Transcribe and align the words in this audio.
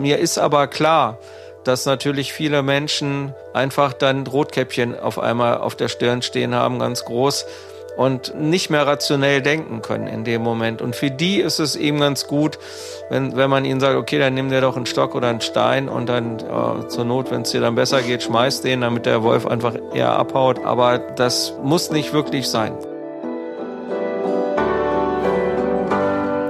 Mir 0.00 0.20
ist 0.20 0.38
aber 0.38 0.68
klar, 0.68 1.18
dass 1.64 1.84
natürlich 1.84 2.32
viele 2.32 2.62
Menschen 2.62 3.34
einfach 3.52 3.92
dann 3.92 4.28
Rotkäppchen 4.28 4.96
auf 4.96 5.18
einmal 5.18 5.58
auf 5.58 5.74
der 5.74 5.88
Stirn 5.88 6.22
stehen 6.22 6.54
haben, 6.54 6.78
ganz 6.78 7.04
groß 7.04 7.44
und 7.96 8.32
nicht 8.40 8.70
mehr 8.70 8.86
rationell 8.86 9.42
denken 9.42 9.82
können 9.82 10.06
in 10.06 10.22
dem 10.22 10.40
Moment. 10.40 10.82
Und 10.82 10.94
für 10.94 11.10
die 11.10 11.40
ist 11.40 11.58
es 11.58 11.74
eben 11.74 11.98
ganz 11.98 12.28
gut, 12.28 12.60
wenn, 13.10 13.34
wenn 13.34 13.50
man 13.50 13.64
ihnen 13.64 13.80
sagt, 13.80 13.96
okay, 13.96 14.20
dann 14.20 14.34
nimm 14.34 14.50
dir 14.50 14.60
doch 14.60 14.76
einen 14.76 14.86
Stock 14.86 15.16
oder 15.16 15.30
einen 15.30 15.40
Stein 15.40 15.88
und 15.88 16.08
dann 16.08 16.38
äh, 16.38 16.86
zur 16.86 17.04
Not, 17.04 17.32
wenn 17.32 17.42
es 17.42 17.50
dir 17.50 17.60
dann 17.60 17.74
besser 17.74 18.00
geht, 18.00 18.22
schmeiß 18.22 18.60
den, 18.60 18.82
damit 18.82 19.04
der 19.04 19.24
Wolf 19.24 19.48
einfach 19.48 19.74
eher 19.92 20.12
abhaut. 20.12 20.64
Aber 20.64 20.98
das 20.98 21.54
muss 21.64 21.90
nicht 21.90 22.12
wirklich 22.12 22.48
sein. 22.48 22.72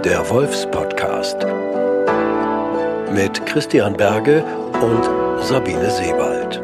Der 0.05 0.29
Wolfspodcast 0.29 1.47
mit 3.19 3.47
Christian 3.47 3.97
Berge 3.97 4.45
und 4.81 5.43
Sabine 5.45 5.91
Sebald. 5.91 6.63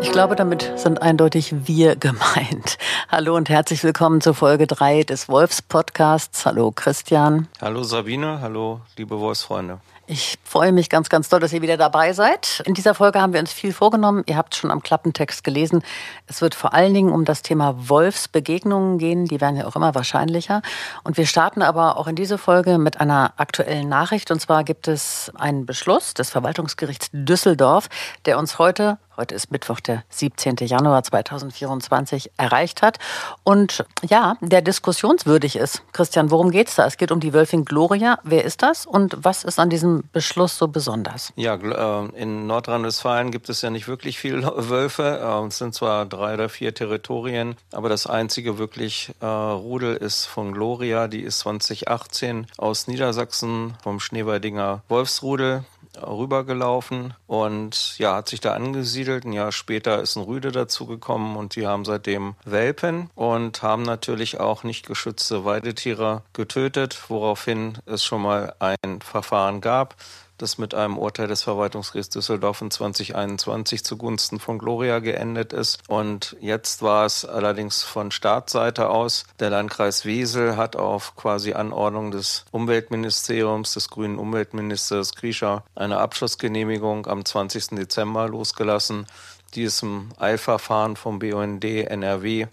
Ich 0.00 0.10
glaube, 0.10 0.34
damit 0.34 0.72
sind 0.76 1.02
eindeutig 1.02 1.54
wir 1.66 1.94
gemeint. 1.94 2.78
Hallo 3.10 3.36
und 3.36 3.50
herzlich 3.50 3.84
willkommen 3.84 4.22
zur 4.22 4.32
Folge 4.32 4.66
3 4.66 5.02
des 5.02 5.28
Wolfs 5.28 5.60
Podcasts. 5.60 6.46
Hallo 6.46 6.72
Christian. 6.74 7.48
Hallo 7.60 7.82
Sabine, 7.82 8.40
hallo 8.40 8.80
liebe 8.96 9.20
Wolfsfreunde. 9.20 9.78
Ich 10.06 10.38
freue 10.44 10.72
mich 10.72 10.90
ganz, 10.90 11.08
ganz 11.08 11.30
doll, 11.30 11.40
dass 11.40 11.54
ihr 11.54 11.62
wieder 11.62 11.78
dabei 11.78 12.12
seid. 12.12 12.62
In 12.66 12.74
dieser 12.74 12.94
Folge 12.94 13.22
haben 13.22 13.32
wir 13.32 13.40
uns 13.40 13.54
viel 13.54 13.72
vorgenommen. 13.72 14.22
Ihr 14.26 14.36
habt 14.36 14.54
schon 14.54 14.70
am 14.70 14.82
Klappentext 14.82 15.42
gelesen. 15.42 15.82
Es 16.26 16.42
wird 16.42 16.54
vor 16.54 16.74
allen 16.74 16.92
Dingen 16.92 17.10
um 17.10 17.24
das 17.24 17.40
Thema 17.40 17.74
Wolfsbegegnungen 17.88 18.98
gehen. 18.98 19.24
Die 19.24 19.40
werden 19.40 19.56
ja 19.56 19.66
auch 19.66 19.76
immer 19.76 19.94
wahrscheinlicher. 19.94 20.60
Und 21.04 21.16
wir 21.16 21.26
starten 21.26 21.62
aber 21.62 21.96
auch 21.96 22.06
in 22.06 22.16
diese 22.16 22.36
Folge 22.36 22.76
mit 22.76 23.00
einer 23.00 23.32
aktuellen 23.38 23.88
Nachricht. 23.88 24.30
Und 24.30 24.40
zwar 24.40 24.62
gibt 24.62 24.88
es 24.88 25.32
einen 25.36 25.64
Beschluss 25.64 26.12
des 26.12 26.28
Verwaltungsgerichts 26.28 27.08
Düsseldorf, 27.12 27.88
der 28.26 28.38
uns 28.38 28.58
heute 28.58 28.98
heute 29.16 29.34
ist 29.34 29.50
Mittwoch, 29.50 29.80
der 29.80 30.04
17. 30.10 30.56
Januar 30.60 31.02
2024, 31.02 32.30
erreicht 32.36 32.82
hat. 32.82 32.98
Und 33.42 33.84
ja, 34.08 34.36
der 34.40 34.62
diskussionswürdig 34.62 35.56
ist. 35.56 35.82
Christian, 35.92 36.30
worum 36.30 36.50
geht 36.50 36.68
es 36.68 36.76
da? 36.76 36.86
Es 36.86 36.96
geht 36.96 37.10
um 37.10 37.20
die 37.20 37.32
Wölfin 37.32 37.64
Gloria. 37.64 38.18
Wer 38.24 38.44
ist 38.44 38.62
das 38.62 38.86
und 38.86 39.16
was 39.18 39.44
ist 39.44 39.58
an 39.58 39.70
diesem 39.70 40.04
Beschluss 40.12 40.58
so 40.58 40.68
besonders? 40.68 41.32
Ja, 41.36 41.54
äh, 41.54 42.08
in 42.16 42.46
Nordrhein-Westfalen 42.46 43.30
gibt 43.30 43.48
es 43.48 43.62
ja 43.62 43.70
nicht 43.70 43.88
wirklich 43.88 44.18
viele 44.18 44.52
Wölfe. 44.68 45.20
Äh, 45.22 45.46
es 45.46 45.58
sind 45.58 45.74
zwar 45.74 46.06
drei 46.06 46.34
oder 46.34 46.48
vier 46.48 46.74
Territorien, 46.74 47.56
aber 47.72 47.88
das 47.88 48.06
einzige 48.06 48.58
wirklich 48.58 49.12
äh, 49.20 49.26
Rudel 49.26 49.96
ist 49.96 50.26
von 50.26 50.52
Gloria. 50.52 51.08
Die 51.08 51.22
ist 51.22 51.40
2018 51.40 52.46
aus 52.56 52.86
Niedersachsen 52.86 53.74
vom 53.82 54.00
Schneeweidinger 54.00 54.82
Wolfsrudel 54.88 55.64
rübergelaufen 55.96 57.14
und 57.26 57.98
ja, 57.98 58.16
hat 58.16 58.28
sich 58.28 58.40
da 58.40 58.54
angesiedelt. 58.54 59.24
Ein 59.24 59.32
Jahr 59.32 59.52
später 59.52 60.00
ist 60.00 60.16
ein 60.16 60.24
Rüde 60.24 60.52
dazugekommen 60.52 61.36
und 61.36 61.56
die 61.56 61.66
haben 61.66 61.84
seitdem 61.84 62.34
Welpen 62.44 63.10
und 63.14 63.62
haben 63.62 63.82
natürlich 63.82 64.40
auch 64.40 64.64
nicht 64.64 64.86
geschützte 64.86 65.44
Weidetiere 65.44 66.22
getötet, 66.32 66.98
woraufhin 67.08 67.78
es 67.86 68.04
schon 68.04 68.22
mal 68.22 68.54
ein 68.58 69.00
Verfahren 69.00 69.60
gab 69.60 69.96
das 70.38 70.58
mit 70.58 70.74
einem 70.74 70.98
Urteil 70.98 71.28
des 71.28 71.42
Verwaltungsgerichts 71.42 72.12
Düsseldorf 72.12 72.60
in 72.60 72.70
2021 72.70 73.84
zugunsten 73.84 74.40
von 74.40 74.58
Gloria 74.58 74.98
geendet 74.98 75.52
ist. 75.52 75.78
Und 75.88 76.36
jetzt 76.40 76.82
war 76.82 77.06
es 77.06 77.24
allerdings 77.24 77.82
von 77.82 78.10
Staatsseite 78.10 78.90
aus. 78.90 79.24
Der 79.40 79.50
Landkreis 79.50 80.04
Wesel 80.04 80.56
hat 80.56 80.76
auf 80.76 81.16
quasi 81.16 81.52
Anordnung 81.52 82.10
des 82.10 82.44
Umweltministeriums, 82.50 83.74
des 83.74 83.88
grünen 83.88 84.18
Umweltministers 84.18 85.14
Grischer, 85.14 85.64
eine 85.74 85.98
Abschlussgenehmigung 85.98 87.06
am 87.06 87.24
20. 87.24 87.68
Dezember 87.70 88.28
losgelassen. 88.28 89.06
Die 89.54 89.62
ist 89.62 89.82
im 89.82 90.08
Eilverfahren 90.18 90.96
vom 90.96 91.20
BUND 91.20 91.64
NRW 91.64 92.46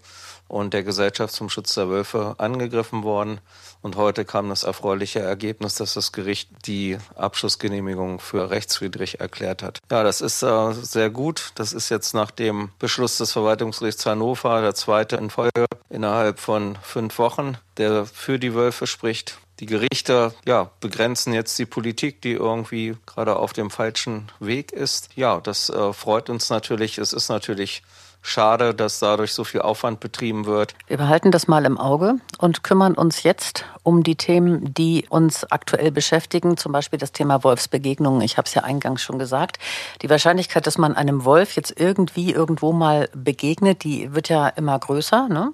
und 0.52 0.74
der 0.74 0.82
Gesellschaft 0.82 1.34
zum 1.34 1.48
Schutz 1.48 1.74
der 1.74 1.88
Wölfe 1.88 2.34
angegriffen 2.38 3.02
worden. 3.02 3.40
Und 3.82 3.96
heute 3.96 4.24
kam 4.24 4.48
das 4.48 4.62
erfreuliche 4.62 5.18
Ergebnis, 5.18 5.74
dass 5.74 5.94
das 5.94 6.12
Gericht 6.12 6.48
die 6.66 6.98
Abschlussgenehmigung 7.16 8.20
für 8.20 8.50
rechtswidrig 8.50 9.20
erklärt 9.20 9.62
hat. 9.62 9.80
Ja, 9.90 10.04
das 10.04 10.20
ist 10.20 10.42
äh, 10.42 10.72
sehr 10.72 11.10
gut. 11.10 11.50
Das 11.56 11.72
ist 11.72 11.88
jetzt 11.88 12.14
nach 12.14 12.30
dem 12.30 12.70
Beschluss 12.78 13.18
des 13.18 13.32
Verwaltungsgerichts 13.32 14.06
Hannover 14.06 14.60
der 14.60 14.74
zweite 14.74 15.16
in 15.16 15.30
Folge 15.30 15.66
innerhalb 15.90 16.38
von 16.38 16.78
fünf 16.82 17.18
Wochen, 17.18 17.58
der 17.76 18.06
für 18.06 18.38
die 18.38 18.54
Wölfe 18.54 18.86
spricht. 18.86 19.38
Die 19.60 19.66
Gerichte 19.66 20.34
ja, 20.44 20.70
begrenzen 20.80 21.32
jetzt 21.32 21.58
die 21.58 21.66
Politik, 21.66 22.22
die 22.22 22.32
irgendwie 22.32 22.96
gerade 23.06 23.36
auf 23.36 23.52
dem 23.52 23.70
falschen 23.70 24.30
Weg 24.40 24.72
ist. 24.72 25.10
Ja, 25.14 25.40
das 25.40 25.70
äh, 25.70 25.92
freut 25.92 26.30
uns 26.30 26.50
natürlich. 26.50 26.98
Es 26.98 27.12
ist 27.12 27.28
natürlich 27.28 27.82
schade, 28.22 28.74
dass 28.74 29.00
dadurch 29.00 29.34
so 29.34 29.44
viel 29.44 29.60
Aufwand 29.60 30.00
betrieben 30.00 30.46
wird. 30.46 30.74
Wir 30.86 30.96
behalten 30.96 31.30
das 31.32 31.48
mal 31.48 31.64
im 31.64 31.76
Auge 31.76 32.14
und 32.38 32.62
kümmern 32.62 32.94
uns 32.94 33.24
jetzt 33.24 33.64
um 33.82 34.04
die 34.04 34.14
Themen, 34.14 34.72
die 34.72 35.06
uns 35.08 35.44
aktuell 35.50 35.90
beschäftigen, 35.90 36.56
zum 36.56 36.72
Beispiel 36.72 36.98
das 36.98 37.12
Thema 37.12 37.42
Wolfsbegegnungen. 37.42 38.22
Ich 38.22 38.36
habe 38.36 38.46
es 38.46 38.54
ja 38.54 38.62
eingangs 38.62 39.02
schon 39.02 39.18
gesagt. 39.18 39.58
Die 40.02 40.08
Wahrscheinlichkeit, 40.08 40.66
dass 40.66 40.78
man 40.78 40.94
einem 40.94 41.24
Wolf 41.24 41.56
jetzt 41.56 41.78
irgendwie 41.78 42.32
irgendwo 42.32 42.72
mal 42.72 43.08
begegnet, 43.12 43.82
die 43.82 44.14
wird 44.14 44.28
ja 44.28 44.48
immer 44.48 44.78
größer. 44.78 45.28
Ne? 45.28 45.52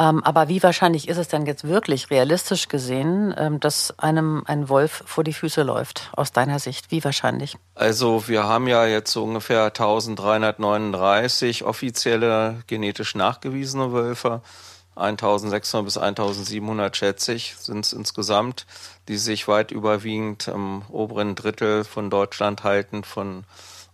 Ähm, 0.00 0.24
aber 0.24 0.48
wie 0.48 0.62
wahrscheinlich 0.62 1.08
ist 1.08 1.18
es 1.18 1.28
denn 1.28 1.44
jetzt 1.44 1.64
wirklich 1.64 2.10
realistisch 2.10 2.68
gesehen, 2.68 3.34
ähm, 3.36 3.60
dass 3.60 3.98
einem 3.98 4.42
ein 4.46 4.70
Wolf 4.70 5.02
vor 5.04 5.24
die 5.24 5.34
Füße 5.34 5.62
läuft, 5.62 6.10
aus 6.16 6.32
deiner 6.32 6.58
Sicht? 6.58 6.90
Wie 6.90 7.04
wahrscheinlich? 7.04 7.58
Also 7.74 8.26
wir 8.26 8.44
haben 8.44 8.66
ja 8.66 8.86
jetzt 8.86 9.12
so 9.12 9.22
ungefähr 9.22 9.64
1339 9.64 11.64
offizielle 11.64 12.62
genetisch 12.66 13.14
nachgewiesene 13.14 13.92
Wölfe. 13.92 14.40
1600 14.96 15.84
bis 15.84 15.98
1700 15.98 16.96
schätze 16.96 17.34
ich, 17.34 17.56
sind 17.58 17.84
es 17.84 17.92
insgesamt, 17.92 18.66
die 19.08 19.18
sich 19.18 19.48
weit 19.48 19.70
überwiegend 19.70 20.48
im 20.48 20.80
oberen 20.88 21.34
Drittel 21.34 21.84
von 21.84 22.08
Deutschland 22.08 22.64
halten, 22.64 23.04
von 23.04 23.44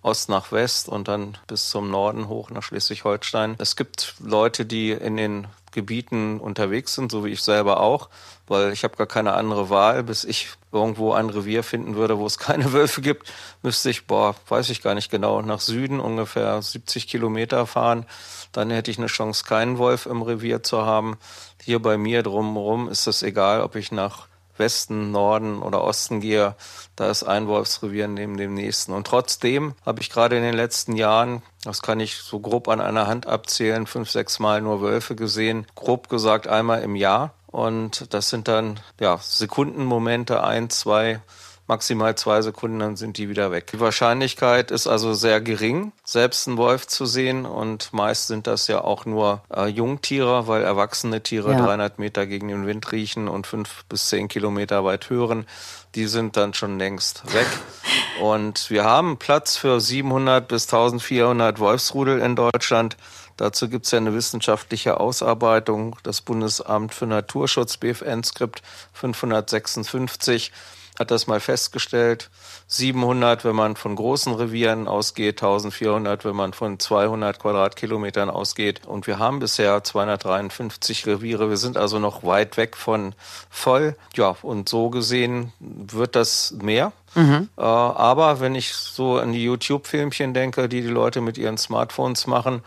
Ost 0.03 0.29
nach 0.29 0.53
West 0.53 0.89
und 0.89 1.09
dann 1.09 1.37
bis 1.49 1.69
zum 1.69 1.91
Norden 1.91 2.29
hoch 2.29 2.51
nach 2.51 2.63
Schleswig-Holstein. 2.63 3.57
Es 3.59 3.75
gibt 3.75 4.15
Leute, 4.21 4.65
die 4.65 4.93
in 4.93 5.17
den 5.17 5.49
Gebieten 5.77 6.41
unterwegs 6.41 6.95
sind, 6.95 7.13
so 7.13 7.25
wie 7.25 7.33
ich 7.33 7.43
selber 7.43 7.81
auch, 7.81 8.09
weil 8.47 8.73
ich 8.73 8.83
habe 8.83 8.97
gar 8.97 9.07
keine 9.07 9.35
andere 9.35 9.69
Wahl. 9.69 10.03
Bis 10.03 10.25
ich 10.25 10.49
irgendwo 10.73 11.13
ein 11.13 11.29
Revier 11.29 11.63
finden 11.63 11.97
würde, 11.97 12.19
wo 12.19 12.25
es 12.25 12.39
keine 12.49 12.73
Wölfe 12.73 13.03
gibt, 13.03 13.31
müsste 13.63 13.91
ich, 13.91 14.07
boah, 14.07 14.35
weiß 14.49 14.71
ich 14.71 14.83
gar 14.83 14.95
nicht 14.95 15.11
genau, 15.11 15.43
nach 15.43 15.61
Süden 15.61 16.01
ungefähr 16.01 16.61
70 16.63 17.07
Kilometer 17.07 17.67
fahren. 17.67 18.07
Dann 18.53 18.71
hätte 18.71 18.91
ich 18.91 18.97
eine 18.97 19.09
Chance, 19.09 19.45
keinen 19.45 19.77
Wolf 19.77 20.07
im 20.07 20.23
Revier 20.23 20.63
zu 20.63 20.87
haben. 20.87 21.19
Hier 21.63 21.81
bei 21.81 21.99
mir 21.99 22.23
drumherum 22.23 22.89
ist 22.89 23.07
es 23.07 23.23
egal, 23.23 23.61
ob 23.61 23.77
ich 23.77 23.93
nach 23.93 24.29
Westen, 24.59 25.11
Norden 25.11 25.63
oder 25.63 25.83
Osten 25.83 26.21
gehe, 26.21 26.55
da 26.97 27.11
ist 27.11 27.25
ein 27.25 27.47
Wolfsrevier 27.47 28.09
neben 28.09 28.37
dem 28.37 28.55
nächsten. 28.55 28.93
Und 28.93 29.07
trotzdem 29.07 29.75
habe 29.85 30.01
ich 30.01 30.11
gerade 30.11 30.37
in 30.37 30.43
den 30.43 30.55
letzten 30.55 30.97
Jahren, 30.97 31.43
das 31.65 31.83
kann 31.83 32.01
ich 32.01 32.17
so 32.17 32.41
grob 32.41 32.69
an 32.69 32.81
einer 32.81 33.07
Hand 33.07 33.27
abzählen, 33.27 33.87
fünf, 33.87 34.11
sechs 34.11 34.39
Mal 34.39 34.61
nur 34.63 34.81
Wölfe 34.81 35.15
gesehen. 35.17 35.67
Grob 35.75 36.09
gesagt 36.09 36.49
einmal 36.49 36.83
im 36.83 36.97
Jahr. 36.97 37.35
Und 37.47 38.13
das 38.13 38.29
sind 38.29 38.49
dann 38.49 38.81
ja 39.01 39.19
Sekundenmomente, 39.19 40.45
ein, 40.45 40.69
zwei 40.71 41.21
maximal 41.67 42.15
zwei 42.15 42.43
Sekunden, 42.43 42.79
dann 42.79 42.97
sind 42.97 43.19
die 43.19 43.29
wieder 43.29 43.51
weg. 43.51 43.69
Die 43.73 43.81
Wahrscheinlichkeit 43.81 44.71
ist 44.71 44.87
also 44.87 45.15
sehr 45.15 45.41
gering, 45.41 45.93
selbst 46.05 46.47
einen 46.47 46.57
Wolf 46.57 46.87
zu 46.87 47.07
sehen 47.07 47.45
und 47.45 47.93
meist 47.93 48.29
sind 48.29 48.47
das 48.47 48.69
ja 48.69 48.83
auch 48.83 49.05
nur 49.05 49.43
äh, 49.55 49.67
Jungtiere, 49.67 50.47
weil 50.47 50.63
erwachsene 50.63 51.23
Tiere 51.23 51.53
ja. 51.53 51.65
300 51.65 51.99
Meter 51.99 52.27
gegen 52.27 52.49
den 52.49 52.67
Wind 52.67 52.91
riechen 52.93 53.29
und 53.29 53.47
fünf 53.47 53.85
bis 53.89 54.09
zehn 54.09 54.29
Kilometer 54.29 54.85
weit 54.85 55.11
hören. 55.11 55.47
Die 55.95 56.07
sind 56.07 56.37
dann 56.37 56.55
schon 56.55 56.79
längst 56.79 57.23
weg. 57.35 57.47
Und 58.21 58.71
wir 58.71 58.85
haben 58.85 59.19
Platz 59.19 59.59
für 59.59 59.79
700 59.79 60.49
bis 60.49 60.73
1400 60.73 61.59
Wolfsrudel 61.59 62.19
in 62.21 62.35
Deutschland. 62.35 62.97
Dazu 63.37 63.69
gibt 63.69 63.85
es 63.85 63.93
ja 63.93 63.99
eine 63.99 64.15
wissenschaftliche 64.15 64.99
Ausarbeitung. 64.99 65.97
Das 66.03 66.23
Bundesamt 66.23 66.95
für 66.95 67.07
Naturschutz, 67.07 67.77
BFN-Skript 67.77 68.63
556 68.95 70.53
hat 70.99 71.11
das 71.11 71.27
mal 71.27 71.41
festgestellt. 71.41 72.31
700, 72.69 73.45
wenn 73.45 73.55
man 73.55 73.77
von 73.77 73.95
großen 73.95 74.35
Revieren 74.35 74.89
ausgeht, 74.89 75.43
1400, 75.43 76.25
wenn 76.25 76.35
man 76.35 76.53
von 76.53 76.79
200 76.79 77.39
Quadratkilometern 77.39 78.29
ausgeht. 78.29 78.87
Und 78.87 79.07
wir 79.07 79.19
haben 79.19 79.39
bisher 79.39 79.85
253 79.85 81.07
Reviere. 81.07 81.49
Wir 81.49 81.59
sind 81.59 81.77
also 81.77 81.99
noch 81.99 82.25
weit 82.25 82.57
weg 82.57 82.77
von 82.77 83.15
voll. 83.51 83.97
Ja, 84.15 84.37
und 84.43 84.69
so 84.69 84.91
gesehen 84.91 85.53
wird 85.61 86.17
das 86.17 86.55
mehr. 86.61 86.93
Mhm. 87.15 87.49
Äh, 87.57 87.63
aber 87.63 88.41
wenn 88.41 88.55
ich 88.55 88.75
so 88.75 89.19
an 89.19 89.33
die 89.33 89.45
YouTube-Filmchen 89.45 90.35
denke, 90.35 90.69
die 90.69 90.83
die 90.83 90.89
Leute 90.89 91.21
mit 91.21 91.39
ihren 91.39 91.57
Smartphones 91.57 92.27
machen, 92.27 92.63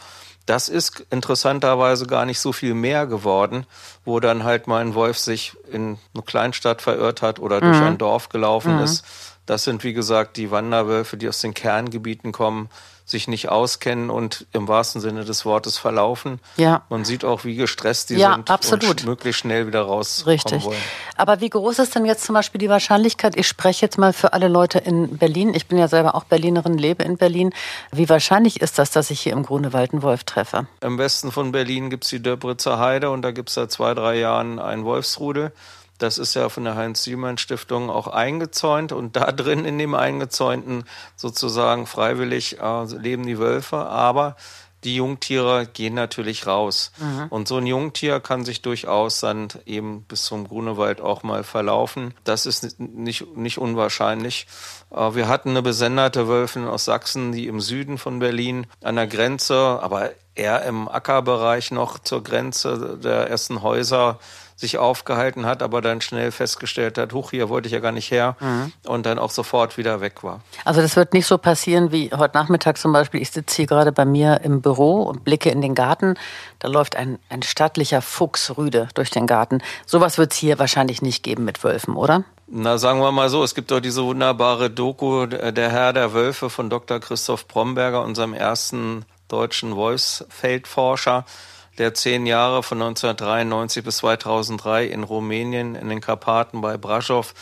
das 0.49 0.67
ist 0.67 1.05
interessanterweise 1.11 2.07
gar 2.07 2.25
nicht 2.25 2.39
so 2.39 2.51
viel 2.53 2.73
mehr 2.73 3.05
geworden, 3.05 3.67
wo 4.03 4.19
dann 4.19 4.43
halt 4.43 4.65
mal 4.65 4.81
ein 4.81 4.95
Wolf 4.95 5.19
sich 5.19 5.55
in 5.71 5.99
eine 6.15 6.23
Kleinstadt 6.23 6.81
verirrt 6.81 7.21
hat 7.21 7.37
oder 7.37 7.57
mhm. 7.57 7.61
durch 7.61 7.81
ein 7.81 7.97
Dorf 7.99 8.29
gelaufen 8.29 8.77
mhm. 8.77 8.83
ist. 8.83 9.05
Das 9.45 9.63
sind, 9.63 9.83
wie 9.83 9.93
gesagt, 9.93 10.37
die 10.37 10.49
Wanderwölfe, 10.49 11.17
die 11.17 11.29
aus 11.29 11.41
den 11.41 11.53
Kerngebieten 11.53 12.31
kommen 12.31 12.69
sich 13.09 13.27
nicht 13.27 13.49
auskennen 13.49 14.09
und 14.09 14.45
im 14.53 14.67
wahrsten 14.67 15.01
Sinne 15.01 15.25
des 15.25 15.45
Wortes 15.45 15.77
verlaufen. 15.77 16.39
Ja. 16.57 16.83
Man 16.89 17.05
sieht 17.05 17.25
auch, 17.25 17.43
wie 17.43 17.55
gestresst 17.55 18.09
die 18.09 18.15
ja, 18.15 18.33
sind 18.35 18.49
absolut. 18.49 18.89
und 18.89 19.05
möglichst 19.05 19.41
schnell 19.41 19.67
wieder 19.67 19.81
raus 19.81 20.23
Richtig. 20.25 20.63
wollen. 20.63 20.77
Aber 21.17 21.41
wie 21.41 21.49
groß 21.49 21.79
ist 21.79 21.95
denn 21.95 22.05
jetzt 22.05 22.23
zum 22.23 22.33
Beispiel 22.33 22.59
die 22.59 22.69
Wahrscheinlichkeit, 22.69 23.35
ich 23.35 23.47
spreche 23.47 23.85
jetzt 23.85 23.97
mal 23.97 24.13
für 24.13 24.33
alle 24.33 24.47
Leute 24.47 24.79
in 24.79 25.17
Berlin, 25.17 25.53
ich 25.53 25.67
bin 25.67 25.77
ja 25.77 25.87
selber 25.87 26.15
auch 26.15 26.23
Berlinerin, 26.23 26.77
lebe 26.77 27.03
in 27.03 27.17
Berlin, 27.17 27.53
wie 27.91 28.07
wahrscheinlich 28.09 28.61
ist 28.61 28.79
das, 28.79 28.91
dass 28.91 29.09
ich 29.09 29.19
hier 29.21 29.33
im 29.33 29.43
Grunewald 29.43 29.91
einen 29.91 30.01
Wolf 30.01 30.23
treffe? 30.23 30.67
Im 30.81 30.97
Westen 30.97 31.31
von 31.31 31.51
Berlin 31.51 31.89
gibt 31.89 32.03
es 32.03 32.09
die 32.09 32.21
Döbritzer 32.21 32.79
Heide 32.79 33.09
und 33.09 33.21
da 33.21 33.31
gibt 33.31 33.49
es 33.49 33.55
seit 33.55 33.71
zwei, 33.71 33.93
drei 33.93 34.17
Jahren 34.17 34.59
einen 34.59 34.85
Wolfsrudel. 34.85 35.51
Das 35.99 36.17
ist 36.17 36.33
ja 36.33 36.49
von 36.49 36.63
der 36.63 36.75
Heinz-Siemann-Stiftung 36.75 37.89
auch 37.89 38.07
eingezäunt 38.07 38.91
und 38.91 39.15
da 39.15 39.31
drin 39.31 39.65
in 39.65 39.77
dem 39.77 39.93
Eingezäunten 39.93 40.85
sozusagen 41.15 41.85
freiwillig 41.85 42.59
äh, 42.59 42.85
leben 42.85 43.25
die 43.25 43.37
Wölfe, 43.37 43.77
aber 43.77 44.35
die 44.83 44.95
Jungtiere 44.95 45.65
gehen 45.67 45.93
natürlich 45.93 46.47
raus. 46.47 46.91
Mhm. 46.97 47.27
Und 47.29 47.47
so 47.47 47.57
ein 47.57 47.65
Jungtier 47.65 48.19
kann 48.19 48.45
sich 48.45 48.61
durchaus 48.61 49.19
dann 49.19 49.49
eben 49.65 50.03
bis 50.03 50.23
zum 50.23 50.47
Grunewald 50.47 51.01
auch 51.01 51.23
mal 51.23 51.43
verlaufen. 51.43 52.13
Das 52.23 52.45
ist 52.45 52.79
nicht, 52.79 53.35
nicht 53.35 53.57
unwahrscheinlich. 53.57 54.47
Äh, 54.91 55.15
wir 55.15 55.27
hatten 55.27 55.49
eine 55.49 55.61
besenderte 55.61 56.27
Wölfin 56.27 56.65
aus 56.65 56.85
Sachsen, 56.85 57.33
die 57.33 57.47
im 57.47 57.59
Süden 57.59 57.97
von 57.97 58.19
Berlin 58.19 58.67
an 58.81 58.95
der 58.95 59.07
Grenze, 59.07 59.79
aber 59.81 60.11
eher 60.35 60.63
im 60.63 60.87
Ackerbereich 60.87 61.71
noch 61.71 61.99
zur 61.99 62.23
Grenze 62.23 62.97
der 63.03 63.29
ersten 63.29 63.61
Häuser 63.61 64.19
sich 64.59 64.77
aufgehalten 64.77 65.45
hat, 65.45 65.63
aber 65.63 65.81
dann 65.81 66.01
schnell 66.01 66.31
festgestellt 66.31 66.97
hat, 66.97 67.13
huch, 67.13 67.31
hier 67.31 67.47
wollte 67.47 67.67
ich 67.67 67.73
ja 67.73 67.79
gar 67.79 67.93
nicht 67.93 68.11
her 68.11 68.35
mhm. 68.41 68.73
und 68.85 69.05
dann 69.05 69.17
auch 69.17 69.31
sofort 69.31 69.77
wieder 69.77 70.01
weg 70.01 70.21
war. 70.21 70.41
Also 70.65 70.81
das 70.81 70.97
wird 70.97 71.13
nicht 71.13 71.27
so 71.27 71.37
passieren 71.37 71.93
wie 71.93 72.11
heute 72.13 72.37
Nachmittag 72.37 72.77
zum 72.77 72.91
Beispiel. 72.91 73.21
Ich 73.21 73.31
sitze 73.31 73.55
hier 73.55 73.67
gerade 73.67 73.93
bei 73.93 74.03
mir 74.03 74.41
im 74.43 74.61
Büro 74.61 75.03
und 75.03 75.23
blicke 75.23 75.49
in 75.49 75.61
den 75.61 75.75
Garten. 75.75 76.15
Da 76.59 76.67
läuft 76.67 76.97
ein, 76.97 77.19
ein 77.29 77.41
stattlicher 77.41 78.01
Fuchsrüde 78.01 78.89
durch 78.95 79.11
den 79.11 79.27
Garten. 79.27 79.59
Sowas 79.85 80.17
wird 80.17 80.33
es 80.33 80.37
hier 80.37 80.59
wahrscheinlich 80.59 81.01
nicht 81.01 81.23
geben 81.23 81.45
mit 81.45 81.63
Wölfen, 81.63 81.95
oder? 81.95 82.25
Na, 82.47 82.77
sagen 82.77 82.99
wir 82.99 83.11
mal 83.13 83.29
so, 83.29 83.43
es 83.43 83.55
gibt 83.55 83.71
doch 83.71 83.79
diese 83.79 84.03
wunderbare 84.03 84.69
Doku 84.69 85.25
Der 85.27 85.69
Herr 85.69 85.93
der 85.93 86.13
Wölfe 86.13 86.49
von 86.49 86.69
Dr. 86.69 86.99
Christoph 86.99 87.47
Bromberger, 87.47 88.03
unserem 88.03 88.33
ersten 88.33 89.05
deutschen 89.29 89.75
Wolfsfeldforscher 89.75 91.23
der 91.79 91.93
zehn 91.93 92.25
Jahre 92.25 92.61
von 92.61 92.81
1993 92.81 93.83
bis 93.83 93.97
2003 93.97 94.85
in 94.85 95.03
Rumänien 95.03 95.75
in 95.75 95.89
den 95.89 96.01
Karpaten 96.01 96.61
bei 96.61 96.77
Brasov, 96.77 97.33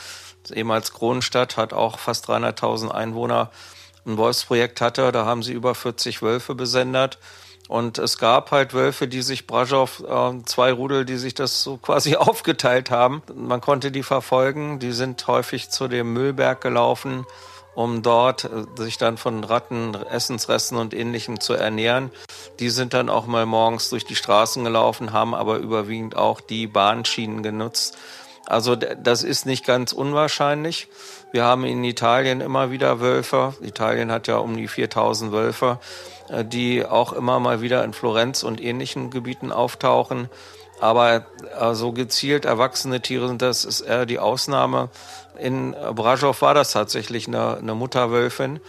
ehemals 0.54 0.94
Kronenstadt, 0.94 1.57
hat 1.57 1.74
auch 1.74 2.00
fast 2.00 2.30
300.000 2.30 2.89
Einwohner, 2.89 3.51
ein 4.06 4.18
Wolfsprojekt 4.18 4.80
hatte. 4.80 5.12
Da 5.12 5.25
haben 5.25 5.44
sie 5.44 5.54
über 5.54 5.75
40 5.75 6.22
Wölfe 6.22 6.56
besendet. 6.56 7.18
Und 7.68 7.98
es 7.98 8.18
gab 8.18 8.51
halt 8.51 8.74
Wölfe, 8.74 9.10
die 9.10 9.22
sich 9.22 9.45
Braschow, 9.45 10.01
äh, 10.07 10.45
zwei 10.45 10.72
Rudel, 10.72 11.04
die 11.04 11.18
sich 11.18 11.34
das 11.34 11.63
so 11.63 11.75
quasi 11.75 12.16
aufgeteilt 12.18 12.92
haben. 12.92 13.22
Man 13.36 13.60
konnte 13.60 13.92
die 13.92 14.04
verfolgen. 14.04 14.80
Die 14.80 14.94
sind 14.94 15.28
häufig 15.28 15.69
zu 15.69 15.89
dem 15.89 16.13
Müllberg 16.13 16.62
gelaufen 16.62 17.25
um 17.77 18.01
dort 18.01 18.45
äh, 18.45 18.65
sich 18.75 18.97
dann 18.97 19.18
von 19.18 19.44
Ratten, 19.44 19.94
Essensresten 19.94 20.79
und 20.79 20.95
ähnlichem 20.95 21.39
zu 21.39 21.53
ernähren. 21.53 22.09
Die 22.59 22.71
sind 22.71 22.95
dann 22.95 23.07
auch 23.07 23.27
mal 23.27 23.45
morgens 23.45 23.91
durch 23.91 24.03
die 24.03 24.15
Straßen 24.15 24.63
gelaufen, 24.63 25.13
haben 25.13 25.35
aber 25.35 25.57
überwiegend 25.57 26.18
auch 26.18 26.41
die 26.41 26.65
Bahnschienen 26.65 27.44
genutzt. 27.44 27.95
Also 28.47 28.75
das 28.75 29.21
ist 29.21 29.45
nicht 29.45 29.63
ganz 29.63 29.94
unwahrscheinlich. 29.94 30.88
Wir 31.31 31.44
haben 31.44 31.65
in 31.65 31.83
Italien 31.83 32.41
immer 32.41 32.71
wieder 32.71 33.00
Wölfe. 33.00 33.53
Italien 33.62 34.12
hat 34.12 34.25
ja 34.25 34.38
um 34.38 34.57
die 34.57 34.68
4000 34.68 35.31
Wölfe, 35.31 35.79
äh, 36.29 36.44
die 36.44 36.83
auch 36.83 37.13
immer 37.13 37.39
mal 37.39 37.62
wieder 37.62 37.83
in 37.83 37.94
Florenz 37.94 38.41
und 38.41 38.59
ähnlichen 38.59 39.12
Gebieten 39.12 39.51
auftauchen. 39.51 40.29
Aber 40.79 41.25
äh, 41.59 41.74
so 41.74 41.91
gezielt 41.91 42.45
erwachsene 42.45 43.01
Tiere 43.01 43.27
sind 43.27 43.41
das 43.41 43.65
ist 43.65 43.81
eher 43.81 44.07
die 44.07 44.18
Ausnahme. 44.19 44.89
In 45.39 45.75
Braschow 45.95 46.39
war 46.42 46.54
das 46.54 46.72
tatsächlich 46.72 47.28
eine, 47.28 47.57
eine 47.57 47.75
Mutterwölfin, 47.75 48.60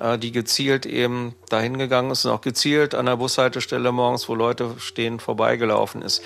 äh, 0.00 0.18
die 0.18 0.32
gezielt 0.32 0.86
eben 0.86 1.34
dahin 1.48 1.78
gegangen 1.78 2.10
ist 2.10 2.24
und 2.24 2.32
auch 2.32 2.40
gezielt 2.40 2.94
an 2.94 3.06
der 3.06 3.16
Bushaltestelle 3.16 3.92
morgens, 3.92 4.28
wo 4.28 4.34
Leute 4.34 4.74
stehen, 4.78 5.20
vorbeigelaufen 5.20 6.02
ist. 6.02 6.22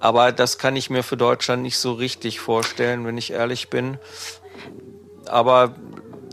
Aber 0.00 0.32
das 0.32 0.58
kann 0.58 0.76
ich 0.76 0.90
mir 0.90 1.02
für 1.02 1.16
Deutschland 1.16 1.62
nicht 1.62 1.78
so 1.78 1.92
richtig 1.92 2.40
vorstellen, 2.40 3.04
wenn 3.04 3.18
ich 3.18 3.32
ehrlich 3.32 3.68
bin. 3.68 3.98
Aber 5.26 5.74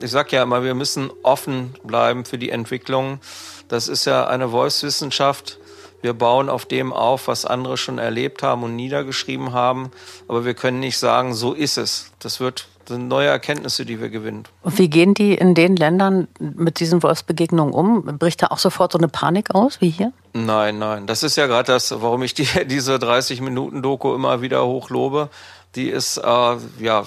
ich 0.01 0.11
sag 0.11 0.31
ja 0.31 0.43
immer, 0.43 0.63
wir 0.63 0.75
müssen 0.75 1.09
offen 1.23 1.73
bleiben 1.83 2.25
für 2.25 2.37
die 2.37 2.51
Entwicklung. 2.51 3.19
Das 3.67 3.87
ist 3.87 4.05
ja 4.05 4.27
eine 4.27 4.49
Voice-Wissenschaft 4.49 5.57
wir 6.05 6.13
bauen 6.13 6.49
auf 6.49 6.67
dem 6.67 6.93
auf, 6.93 7.27
was 7.27 7.45
andere 7.45 7.77
schon 7.77 7.97
erlebt 7.97 8.43
haben 8.43 8.61
und 8.61 8.75
niedergeschrieben 8.75 9.53
haben. 9.53 9.89
Aber 10.27 10.45
wir 10.45 10.53
können 10.53 10.79
nicht 10.79 10.99
sagen, 10.99 11.33
so 11.33 11.53
ist 11.53 11.79
es. 11.79 12.11
Das 12.19 12.39
wird 12.39 12.67
das 12.85 12.97
sind 12.97 13.07
neue 13.07 13.27
Erkenntnisse, 13.27 13.83
die 13.83 13.99
wir 13.99 14.09
gewinnen. 14.09 14.43
Und 14.61 14.77
wie 14.77 14.89
gehen 14.89 15.13
die 15.13 15.33
in 15.33 15.55
den 15.55 15.75
Ländern 15.75 16.27
mit 16.39 16.79
diesen 16.79 17.01
Wolfsbegegnungen 17.01 17.73
um? 17.73 18.03
Bricht 18.19 18.43
da 18.43 18.47
auch 18.47 18.59
sofort 18.59 18.91
so 18.91 18.97
eine 18.97 19.07
Panik 19.07 19.53
aus 19.55 19.81
wie 19.81 19.89
hier? 19.89 20.13
Nein, 20.33 20.77
nein. 20.77 21.07
Das 21.07 21.23
ist 21.23 21.35
ja 21.35 21.47
gerade 21.47 21.71
das, 21.71 21.91
warum 21.99 22.21
ich 22.21 22.33
die, 22.33 22.47
diese 22.65 22.99
30 22.99 23.41
Minuten 23.41 23.81
Doku 23.81 24.13
immer 24.13 24.41
wieder 24.41 24.65
hochlobe. 24.65 25.29
Die 25.75 25.89
ist, 25.89 26.17
äh, 26.17 26.55
ja, 26.79 27.03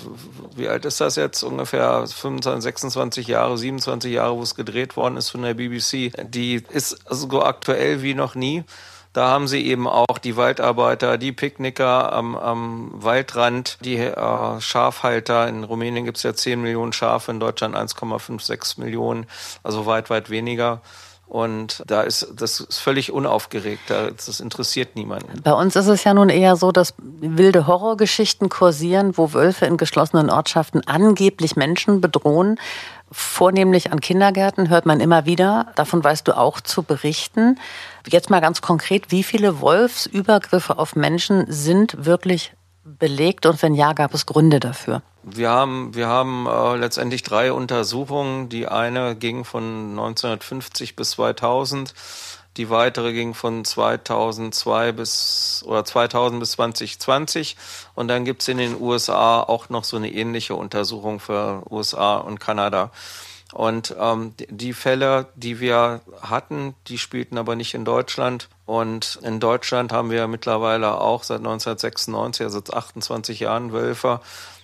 wie 0.56 0.68
alt 0.68 0.84
ist 0.84 1.00
das 1.00 1.16
jetzt? 1.16 1.42
Ungefähr 1.42 2.06
25, 2.06 2.62
26 2.62 3.26
Jahre, 3.28 3.56
27 3.56 4.12
Jahre, 4.12 4.36
wo 4.36 4.42
es 4.42 4.54
gedreht 4.54 4.96
worden 4.96 5.16
ist 5.16 5.30
von 5.30 5.42
der 5.42 5.54
BBC. 5.54 6.12
Die 6.28 6.62
ist 6.70 6.98
so 7.08 7.42
aktuell 7.42 8.02
wie 8.02 8.14
noch 8.14 8.34
nie. 8.34 8.64
Da 9.18 9.30
haben 9.30 9.48
sie 9.48 9.66
eben 9.66 9.88
auch 9.88 10.18
die 10.22 10.36
Waldarbeiter, 10.36 11.18
die 11.18 11.32
Picknicker 11.32 12.12
am, 12.12 12.36
am 12.36 12.90
Waldrand, 12.92 13.76
die 13.80 13.96
äh, 13.96 14.60
Schafhalter. 14.60 15.48
In 15.48 15.64
Rumänien 15.64 16.04
gibt 16.04 16.18
es 16.18 16.22
ja 16.22 16.34
10 16.34 16.62
Millionen 16.62 16.92
Schafe, 16.92 17.32
in 17.32 17.40
Deutschland 17.40 17.74
1,56 17.74 18.78
Millionen, 18.78 19.26
also 19.64 19.86
weit, 19.86 20.08
weit 20.08 20.30
weniger. 20.30 20.82
Und 21.26 21.82
da 21.88 22.02
ist 22.02 22.28
das 22.36 22.60
ist 22.60 22.78
völlig 22.78 23.10
unaufgeregt. 23.10 23.90
Das 23.90 24.38
interessiert 24.38 24.94
niemanden. 24.94 25.42
Bei 25.42 25.52
uns 25.52 25.74
ist 25.74 25.88
es 25.88 26.04
ja 26.04 26.14
nun 26.14 26.28
eher 26.28 26.54
so, 26.54 26.70
dass 26.70 26.94
wilde 26.98 27.66
Horrorgeschichten 27.66 28.48
kursieren, 28.48 29.18
wo 29.18 29.32
Wölfe 29.32 29.66
in 29.66 29.78
geschlossenen 29.78 30.30
Ortschaften 30.30 30.86
angeblich 30.86 31.56
Menschen 31.56 32.00
bedrohen. 32.00 32.60
Vornehmlich 33.10 33.90
an 33.90 34.00
Kindergärten 34.00 34.68
hört 34.68 34.86
man 34.86 35.00
immer 35.00 35.26
wieder. 35.26 35.72
Davon 35.74 36.04
weißt 36.04 36.28
du 36.28 36.36
auch 36.36 36.60
zu 36.60 36.84
berichten. 36.84 37.58
Jetzt 38.06 38.30
mal 38.30 38.40
ganz 38.40 38.60
konkret, 38.62 39.10
wie 39.10 39.22
viele 39.22 39.60
Wolfsübergriffe 39.60 40.78
auf 40.78 40.96
Menschen 40.96 41.44
sind 41.48 42.04
wirklich 42.04 42.52
belegt 42.84 43.46
und 43.46 43.60
wenn 43.62 43.74
ja, 43.74 43.92
gab 43.92 44.14
es 44.14 44.26
Gründe 44.26 44.60
dafür? 44.60 45.02
Wir 45.22 45.50
haben, 45.50 45.94
wir 45.94 46.06
haben 46.06 46.46
äh, 46.46 46.76
letztendlich 46.76 47.22
drei 47.22 47.52
Untersuchungen. 47.52 48.48
Die 48.48 48.66
eine 48.66 49.14
ging 49.14 49.44
von 49.44 49.90
1950 49.90 50.96
bis 50.96 51.10
2000. 51.10 51.92
Die 52.56 52.70
weitere 52.70 53.12
ging 53.12 53.34
von 53.34 53.64
2002 53.64 54.92
bis 54.92 55.62
oder 55.66 55.84
2000 55.84 56.40
bis 56.40 56.52
2020 56.52 57.56
und 57.94 58.08
dann 58.08 58.24
gibt 58.24 58.42
es 58.42 58.48
in 58.48 58.58
den 58.58 58.80
USA 58.80 59.40
auch 59.42 59.68
noch 59.68 59.84
so 59.84 59.96
eine 59.96 60.10
ähnliche 60.10 60.56
Untersuchung 60.56 61.20
für 61.20 61.62
USA 61.70 62.16
und 62.16 62.40
Kanada. 62.40 62.90
Und 63.58 63.96
ähm, 63.98 64.34
die 64.38 64.72
Fälle, 64.72 65.26
die 65.34 65.58
wir 65.58 66.00
hatten, 66.22 66.76
die 66.86 66.96
spielten 66.96 67.36
aber 67.38 67.56
nicht 67.56 67.74
in 67.74 67.84
Deutschland. 67.84 68.48
Und 68.66 69.18
in 69.24 69.40
Deutschland 69.40 69.92
haben 69.92 70.12
wir 70.12 70.28
mittlerweile 70.28 71.00
auch 71.00 71.24
seit 71.24 71.38
1996, 71.38 72.44
also 72.44 72.60
seit 72.60 72.72
28 72.72 73.40
Jahren 73.40 73.72
Wölfer. 73.72 74.20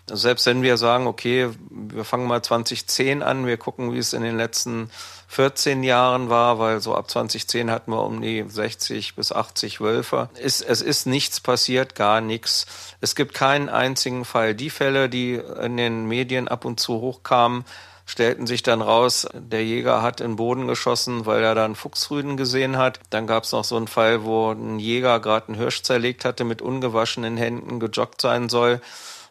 Selbst 0.06 0.46
wenn 0.46 0.62
wir 0.62 0.76
sagen, 0.76 1.08
okay, 1.08 1.50
wir 1.70 2.04
fangen 2.04 2.28
mal 2.28 2.40
2010 2.40 3.24
an, 3.24 3.48
wir 3.48 3.56
gucken, 3.56 3.92
wie 3.92 3.98
es 3.98 4.12
in 4.12 4.22
den 4.22 4.36
letzten 4.36 4.90
14 5.26 5.82
Jahren 5.82 6.30
war, 6.30 6.60
weil 6.60 6.80
so 6.80 6.94
ab 6.94 7.10
2010 7.10 7.72
hatten 7.72 7.90
wir 7.90 8.04
um 8.04 8.22
die 8.22 8.44
60 8.46 9.16
bis 9.16 9.32
80 9.32 9.80
Wölfe. 9.80 10.28
Es, 10.40 10.60
es 10.60 10.82
ist 10.82 11.06
nichts 11.06 11.40
passiert, 11.40 11.96
gar 11.96 12.20
nichts. 12.20 12.66
Es 13.00 13.16
gibt 13.16 13.34
keinen 13.34 13.68
einzigen 13.68 14.24
Fall. 14.24 14.54
Die 14.54 14.70
Fälle, 14.70 15.08
die 15.08 15.34
in 15.34 15.76
den 15.76 16.06
Medien 16.06 16.46
ab 16.46 16.64
und 16.64 16.78
zu 16.78 17.00
hochkamen, 17.00 17.64
stellten 18.06 18.46
sich 18.46 18.62
dann 18.62 18.82
raus, 18.82 19.26
der 19.32 19.64
Jäger 19.64 20.02
hat 20.02 20.20
in 20.20 20.32
den 20.32 20.37
Boden 20.37 20.66
geschossen, 20.66 21.26
weil 21.26 21.42
er 21.42 21.54
dann 21.54 21.75
Fuchsrüden 21.75 22.37
gesehen 22.37 22.76
hat. 22.76 23.00
Dann 23.11 23.26
gab 23.26 23.44
es 23.44 23.52
noch 23.52 23.64
so 23.64 23.76
einen 23.76 23.88
Fall, 23.88 24.25
wo 24.25 24.52
ein 24.52 24.78
Jäger 24.78 25.20
gerade 25.20 25.49
einen 25.49 25.56
Hirsch 25.56 25.82
zerlegt 25.82 26.25
hatte, 26.25 26.44
mit 26.44 26.62
ungewaschenen 26.62 27.37
Händen 27.37 27.80
gejoggt 27.80 28.20
sein 28.20 28.49
soll. 28.49 28.80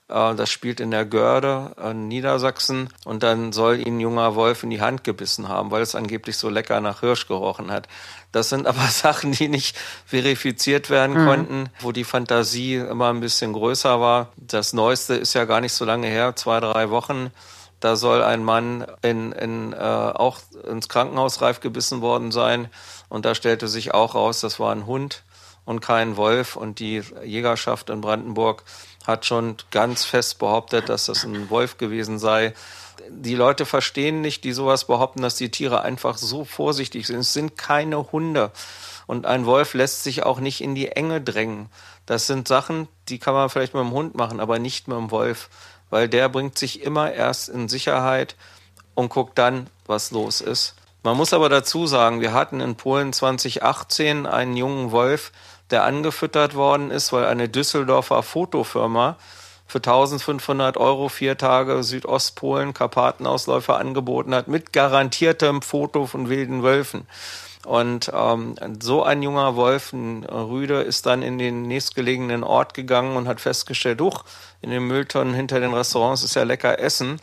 Äh, 0.10 0.36
das 0.36 0.50
spielt 0.50 0.80
in 0.80 0.92
der 0.92 1.06
Görde 1.06 1.76
in 1.90 2.08
Niedersachsen 2.08 2.90
und 3.06 3.24
dann 3.24 3.52
soll 3.52 3.80
ihn 3.80 3.98
ein 3.98 4.00
junger 4.00 4.36
Wolf 4.36 4.64
in 4.64 4.70
die 4.70 4.82
Hand 4.82 5.04
gebissen 5.04 5.48
haben, 5.48 5.72
weil 5.72 5.82
es 5.82 5.96
angeblich 5.96 6.38
so 6.38 6.50
lecker 6.50 6.82
nach 6.82 7.02
Hirsch 7.02 7.28
gerochen 7.28 7.72
hat. 7.72 7.88
Das 8.32 8.50
sind 8.50 8.68
aber 8.68 8.82
Sachen, 8.90 9.32
die 9.32 9.48
nicht 9.48 9.78
verifiziert 10.06 10.90
werden 10.90 11.22
mhm. 11.22 11.28
konnten, 11.28 11.70
wo 11.80 11.92
die 11.92 12.04
Fantasie 12.04 12.76
immer 12.76 13.10
ein 13.10 13.20
bisschen 13.20 13.54
größer 13.54 14.00
war. 14.00 14.34
Das 14.38 14.74
Neueste 14.74 15.16
ist 15.16 15.34
ja 15.34 15.46
gar 15.46 15.62
nicht 15.62 15.74
so 15.74 15.86
lange 15.86 16.08
her, 16.08 16.36
zwei, 16.36 16.60
drei 16.60 16.90
Wochen. 16.90 17.32
Da 17.84 17.98
soll 17.98 18.24
ein 18.24 18.46
Mann 18.46 18.88
in, 19.02 19.34
in, 19.34 19.74
äh, 19.74 19.76
auch 19.76 20.40
ins 20.66 20.88
Krankenhaus 20.88 21.42
reif 21.42 21.60
gebissen 21.60 22.00
worden 22.00 22.32
sein. 22.32 22.70
Und 23.10 23.26
da 23.26 23.36
stellte 23.36 23.68
sich 23.68 23.94
auch 23.94 24.16
raus, 24.16 24.40
das 24.40 24.58
war 24.58 24.72
ein 24.72 24.86
Hund 24.86 25.24
und 25.66 25.82
kein 25.82 26.16
Wolf. 26.16 26.56
Und 26.56 26.80
die 26.80 27.04
Jägerschaft 27.26 27.90
in 27.90 28.00
Brandenburg 28.00 28.64
hat 29.06 29.26
schon 29.26 29.58
ganz 29.72 30.06
fest 30.06 30.40
behauptet, 30.40 30.88
dass 30.88 31.08
das 31.08 31.26
ein 31.26 31.50
Wolf 31.50 31.78
gewesen 31.78 32.20
sei. 32.20 32.54
Die 33.10 33.36
Leute 33.36 33.66
verstehen 33.66 34.22
nicht, 34.22 34.46
die 34.46 34.54
sowas 34.54 34.86
behaupten, 34.86 35.22
dass 35.22 35.36
die 35.36 35.52
Tiere 35.52 35.82
einfach 35.82 36.18
so 36.18 36.46
vorsichtig 36.46 37.06
sind. 37.06 37.20
Es 37.20 37.34
sind 37.34 37.58
keine 37.58 38.14
Hunde. 38.14 38.52
Und 39.08 39.26
ein 39.26 39.46
Wolf 39.46 39.74
lässt 39.74 40.04
sich 40.04 40.24
auch 40.24 40.40
nicht 40.40 40.62
in 40.62 40.74
die 40.74 40.88
Enge 40.88 41.20
drängen. 41.20 41.68
Das 42.06 42.28
sind 42.28 42.48
Sachen, 42.48 42.88
die 43.10 43.20
kann 43.20 43.34
man 43.34 43.50
vielleicht 43.50 43.74
mit 43.74 43.84
dem 43.84 43.92
Hund 43.92 44.16
machen, 44.16 44.40
aber 44.40 44.58
nicht 44.58 44.88
mit 44.88 44.96
dem 44.98 45.12
Wolf, 45.12 45.50
weil 45.94 46.10
der 46.10 46.28
bringt 46.28 46.58
sich 46.58 46.82
immer 46.82 47.14
erst 47.14 47.50
in 47.50 47.70
Sicherheit 47.70 48.36
und 48.96 49.10
guckt 49.10 49.38
dann, 49.38 49.68
was 49.86 50.10
los 50.10 50.42
ist. 50.42 50.74
Man 51.04 51.16
muss 51.16 51.34
aber 51.34 51.50
dazu 51.50 51.86
sagen, 51.86 52.20
wir 52.20 52.34
hatten 52.34 52.62
in 52.62 52.74
Polen 52.74 53.14
2018 53.14 54.26
einen 54.26 54.58
jungen 54.58 54.90
Wolf, 54.90 55.32
der 55.70 55.84
angefüttert 55.84 56.56
worden 56.56 56.90
ist, 56.90 57.14
weil 57.14 57.26
eine 57.26 57.48
Düsseldorfer 57.48 58.24
Fotofirma 58.24 59.18
für 59.68 59.78
1500 59.78 60.78
Euro 60.78 61.10
vier 61.10 61.38
Tage 61.38 61.84
Südostpolen 61.84 62.74
Karpatenausläufer 62.74 63.78
angeboten 63.78 64.34
hat 64.34 64.48
mit 64.48 64.74
garantiertem 64.74 65.62
Foto 65.62 66.08
von 66.08 66.28
wilden 66.28 66.64
Wölfen. 66.64 67.06
Und 67.66 68.12
ähm, 68.14 68.56
so 68.82 69.04
ein 69.04 69.24
junger 69.24 69.56
Wolf, 69.56 69.94
ein 69.94 70.24
Rüde, 70.26 70.82
ist 70.82 71.06
dann 71.06 71.22
in 71.22 71.38
den 71.38 71.64
nächstgelegenen 71.64 72.44
Ort 72.44 72.74
gegangen 72.74 73.16
und 73.16 73.28
hat 73.28 73.40
festgestellt, 73.40 74.02
huch, 74.02 74.24
in 74.62 74.70
den 74.70 74.84
Mülltonnen 74.84 75.34
hinter 75.34 75.60
den 75.60 75.74
Restaurants 75.74 76.24
ist 76.24 76.36
ja 76.36 76.44
lecker 76.44 76.80
Essen 76.80 77.20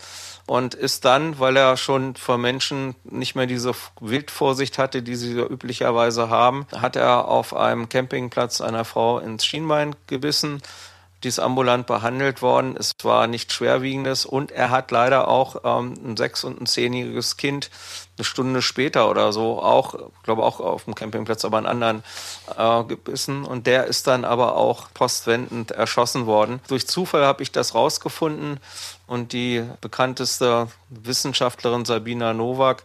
und 0.47 0.75
ist 0.75 1.05
dann, 1.05 1.39
weil 1.39 1.57
er 1.57 1.77
schon 1.77 2.17
vor 2.17 2.37
Menschen 2.37 2.97
nicht 3.05 3.37
mehr 3.37 3.47
diese 3.47 3.73
Wildvorsicht 4.01 4.79
hatte, 4.79 5.03
die 5.03 5.15
sie 5.15 5.39
üblicherweise 5.39 6.29
haben, 6.29 6.67
hat 6.75 6.97
er 6.97 7.29
auf 7.29 7.55
einem 7.55 7.89
Campingplatz 7.89 8.61
einer 8.61 8.85
Frau 8.85 9.19
ins 9.21 9.45
Schienbein 9.45 9.95
gebissen. 10.07 10.61
Die 11.23 11.29
ist 11.29 11.39
ambulant 11.39 11.87
behandelt 11.87 12.41
worden. 12.41 12.77
Es 12.79 12.95
war 13.03 13.27
nichts 13.27 13.55
Schwerwiegendes 13.55 14.25
und 14.25 14.53
er 14.53 14.71
hat 14.71 14.91
leider 14.91 15.29
auch 15.29 15.57
ähm, 15.65 15.95
ein 16.05 16.17
sechs- 16.17 16.45
und 16.45 16.61
ein 16.61 16.67
zehnjähriges 16.67 17.37
Kind 17.37 17.71
eine 18.21 18.25
Stunde 18.25 18.63
später 18.63 19.11
oder 19.11 19.33
so 19.33 19.63
auch, 19.63 19.95
glaube 20.23 20.43
auch 20.43 20.61
auf 20.61 20.85
dem 20.85 20.95
Campingplatz, 20.95 21.45
aber 21.45 21.57
einen 21.57 21.67
anderen 21.67 22.03
äh, 22.57 22.85
gebissen. 22.85 23.45
Und 23.45 23.67
der 23.67 23.87
ist 23.87 24.07
dann 24.07 24.25
aber 24.25 24.57
auch 24.57 24.93
postwendend 24.93 25.71
erschossen 25.71 26.27
worden. 26.27 26.61
Durch 26.69 26.87
Zufall 26.87 27.25
habe 27.25 27.43
ich 27.43 27.51
das 27.51 27.75
rausgefunden 27.75 28.61
und 29.07 29.33
die 29.33 29.65
bekannteste 29.81 30.69
Wissenschaftlerin 30.91 31.85
Sabina 31.85 32.35
Nowak 32.35 32.85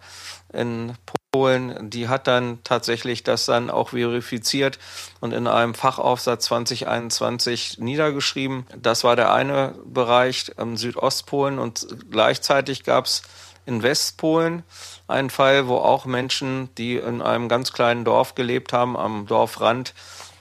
in 0.56 0.94
Polen, 1.32 1.90
die 1.90 2.08
hat 2.08 2.28
dann 2.28 2.60
tatsächlich 2.64 3.24
das 3.24 3.46
dann 3.46 3.70
auch 3.70 3.90
verifiziert 3.90 4.80
und 5.20 5.34
in 5.34 5.48
einem 5.48 5.74
Fachaufsatz 5.74 6.46
2021 6.46 7.78
niedergeschrieben. 7.80 8.66
Das 8.82 9.04
war 9.04 9.18
der 9.18 9.34
eine 9.34 9.76
Bereich 9.86 10.54
im 10.58 10.78
Südostpolen 10.78 11.60
und 11.60 11.88
gleichzeitig 12.10 12.86
gab 12.86 13.06
es 13.06 13.24
in 13.66 13.84
Westpolen 13.84 14.64
einen 15.08 15.30
Fall, 15.30 15.68
wo 15.68 15.76
auch 15.76 16.06
Menschen, 16.06 16.70
die 16.78 16.96
in 16.96 17.22
einem 17.22 17.50
ganz 17.50 17.74
kleinen 17.74 18.06
Dorf 18.06 18.36
gelebt 18.36 18.72
haben, 18.72 18.96
am 18.96 19.26
Dorfrand, 19.26 19.94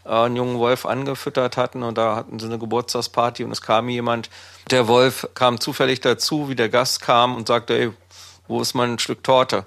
äh, 0.04 0.10
einen 0.10 0.36
jungen 0.36 0.58
Wolf 0.58 0.86
angefüttert 0.86 1.56
hatten 1.56 1.82
und 1.82 1.98
da 1.98 2.14
hatten 2.14 2.38
sie 2.38 2.46
eine 2.46 2.58
Geburtstagsparty 2.58 3.42
und 3.42 3.50
es 3.50 3.62
kam 3.62 3.88
jemand, 3.88 4.30
der 4.70 4.86
Wolf 4.86 5.28
kam 5.34 5.58
zufällig 5.58 6.00
dazu, 6.00 6.48
wie 6.48 6.54
der 6.54 6.68
Gast 6.68 7.00
kam 7.00 7.34
und 7.34 7.48
sagte, 7.48 7.74
ey, 7.76 7.92
wo 8.46 8.60
ist 8.60 8.74
mein 8.74 8.98
Stück 8.98 9.24
Torte? 9.24 9.64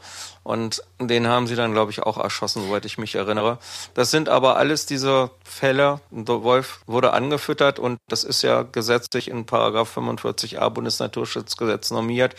Und 0.47 0.81
den 0.97 1.27
haben 1.27 1.45
sie 1.45 1.57
dann, 1.57 1.73
glaube 1.73 1.91
ich, 1.91 2.03
auch 2.03 2.17
erschossen, 2.17 2.63
soweit 2.63 2.85
ich 2.85 2.97
mich 2.97 3.15
erinnere. 3.15 3.59
Das 3.95 4.11
sind 4.11 4.29
aber 4.29 4.55
alles 4.55 4.85
diese 4.85 5.29
Fälle. 5.43 5.99
Der 6.09 6.41
Wolf 6.41 6.79
wurde 6.85 7.11
angefüttert 7.11 7.79
und 7.79 7.97
das 8.07 8.23
ist 8.23 8.43
ja 8.43 8.61
gesetzlich 8.61 9.27
in 9.27 9.45
Paragraph 9.45 9.97
45a 9.97 10.69
Bundesnaturschutzgesetz 10.69 11.91
normiert. 11.91 12.33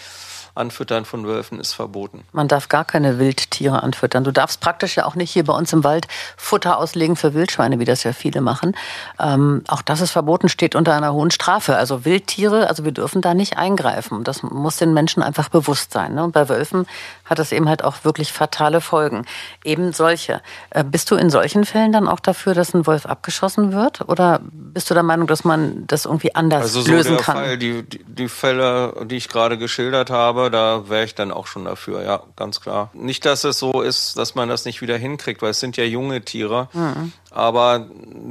Anfüttern 0.58 1.04
von 1.04 1.26
Wölfen 1.26 1.60
ist 1.60 1.72
verboten. 1.72 2.24
Man 2.32 2.48
darf 2.48 2.68
gar 2.68 2.84
keine 2.84 3.18
Wildtiere 3.18 3.82
anfüttern. 3.82 4.24
Du 4.24 4.32
darfst 4.32 4.60
praktisch 4.60 4.96
ja 4.96 5.06
auch 5.06 5.14
nicht 5.14 5.30
hier 5.30 5.44
bei 5.44 5.52
uns 5.52 5.72
im 5.72 5.84
Wald 5.84 6.06
Futter 6.36 6.78
auslegen 6.78 7.16
für 7.16 7.34
Wildschweine, 7.34 7.78
wie 7.78 7.84
das 7.84 8.04
ja 8.04 8.12
viele 8.12 8.40
machen. 8.40 8.76
Ähm, 9.18 9.62
auch 9.68 9.82
das 9.82 10.00
ist 10.00 10.10
verboten, 10.10 10.48
steht 10.48 10.74
unter 10.74 10.94
einer 10.94 11.12
hohen 11.12 11.30
Strafe. 11.30 11.76
Also 11.76 12.04
Wildtiere, 12.04 12.68
also 12.68 12.84
wir 12.84 12.92
dürfen 12.92 13.22
da 13.22 13.34
nicht 13.34 13.56
eingreifen. 13.56 14.24
Das 14.24 14.42
muss 14.42 14.76
den 14.76 14.92
Menschen 14.92 15.22
einfach 15.22 15.48
bewusst 15.48 15.92
sein. 15.92 16.14
Ne? 16.14 16.24
Und 16.24 16.32
bei 16.32 16.48
Wölfen 16.48 16.86
hat 17.24 17.38
das 17.38 17.52
eben 17.52 17.68
halt 17.68 17.84
auch 17.84 18.04
wirklich 18.04 18.32
fatale 18.32 18.80
Folgen. 18.80 19.24
Eben 19.64 19.92
solche. 19.92 20.42
Äh, 20.70 20.84
bist 20.84 21.10
du 21.10 21.16
in 21.16 21.30
solchen 21.30 21.64
Fällen 21.64 21.92
dann 21.92 22.08
auch 22.08 22.20
dafür, 22.20 22.54
dass 22.54 22.74
ein 22.74 22.86
Wolf 22.86 23.06
abgeschossen 23.06 23.72
wird? 23.72 24.08
Oder 24.08 24.40
bist 24.42 24.90
du 24.90 24.94
der 24.94 25.02
Meinung, 25.02 25.26
dass 25.26 25.44
man 25.44 25.86
das 25.86 26.04
irgendwie 26.04 26.34
anders 26.34 26.62
also 26.62 26.82
so 26.82 26.90
lösen 26.90 27.16
kann? 27.16 27.36
Fall, 27.36 27.58
die, 27.58 27.82
die, 27.82 28.04
die 28.04 28.28
Fälle, 28.28 28.94
die 29.06 29.16
ich 29.16 29.28
gerade 29.28 29.58
geschildert 29.58 30.10
habe, 30.10 30.47
da 30.50 30.88
wäre 30.88 31.04
ich 31.04 31.14
dann 31.14 31.30
auch 31.30 31.46
schon 31.46 31.64
dafür, 31.64 32.02
ja, 32.02 32.22
ganz 32.36 32.60
klar. 32.60 32.90
Nicht, 32.92 33.24
dass 33.24 33.44
es 33.44 33.58
so 33.58 33.82
ist, 33.82 34.16
dass 34.18 34.34
man 34.34 34.48
das 34.48 34.64
nicht 34.64 34.80
wieder 34.80 34.96
hinkriegt, 34.96 35.42
weil 35.42 35.50
es 35.50 35.60
sind 35.60 35.76
ja 35.76 35.84
junge 35.84 36.22
Tiere. 36.22 36.68
Mhm. 36.72 37.12
Aber 37.30 37.88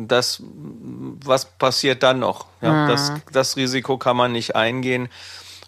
das, 0.08 0.42
was 0.44 1.46
passiert 1.46 2.04
dann 2.04 2.20
noch? 2.20 2.46
Ja, 2.62 2.72
mhm. 2.86 2.90
das, 2.90 3.12
das 3.32 3.58
Risiko 3.58 3.98
kann 3.98 4.18
man 4.18 4.32
nicht 4.32 4.56
eingehen. 4.56 5.10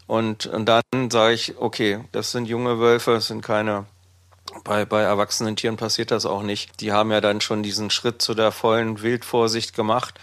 Und, 0.08 0.48
und 0.48 0.66
dann 0.66 0.82
sage 1.12 1.34
ich, 1.34 1.58
okay, 1.58 2.00
das 2.12 2.32
sind 2.32 2.46
junge 2.46 2.80
Wölfe, 2.80 3.12
das 3.12 3.28
sind 3.28 3.42
keine 3.42 3.86
bei, 4.64 4.86
bei 4.86 5.02
erwachsenen 5.02 5.56
Tieren 5.56 5.78
passiert 5.78 6.12
das 6.12 6.26
auch 6.26 6.42
nicht. 6.42 6.82
Die 6.82 6.92
haben 6.92 7.12
ja 7.12 7.22
dann 7.22 7.42
schon 7.42 7.64
diesen 7.64 7.90
Schritt 7.90 8.22
zu 8.22 8.34
der 8.34 8.52
vollen 8.52 9.02
Wildvorsicht 9.02 9.76
gemacht. 9.76 10.20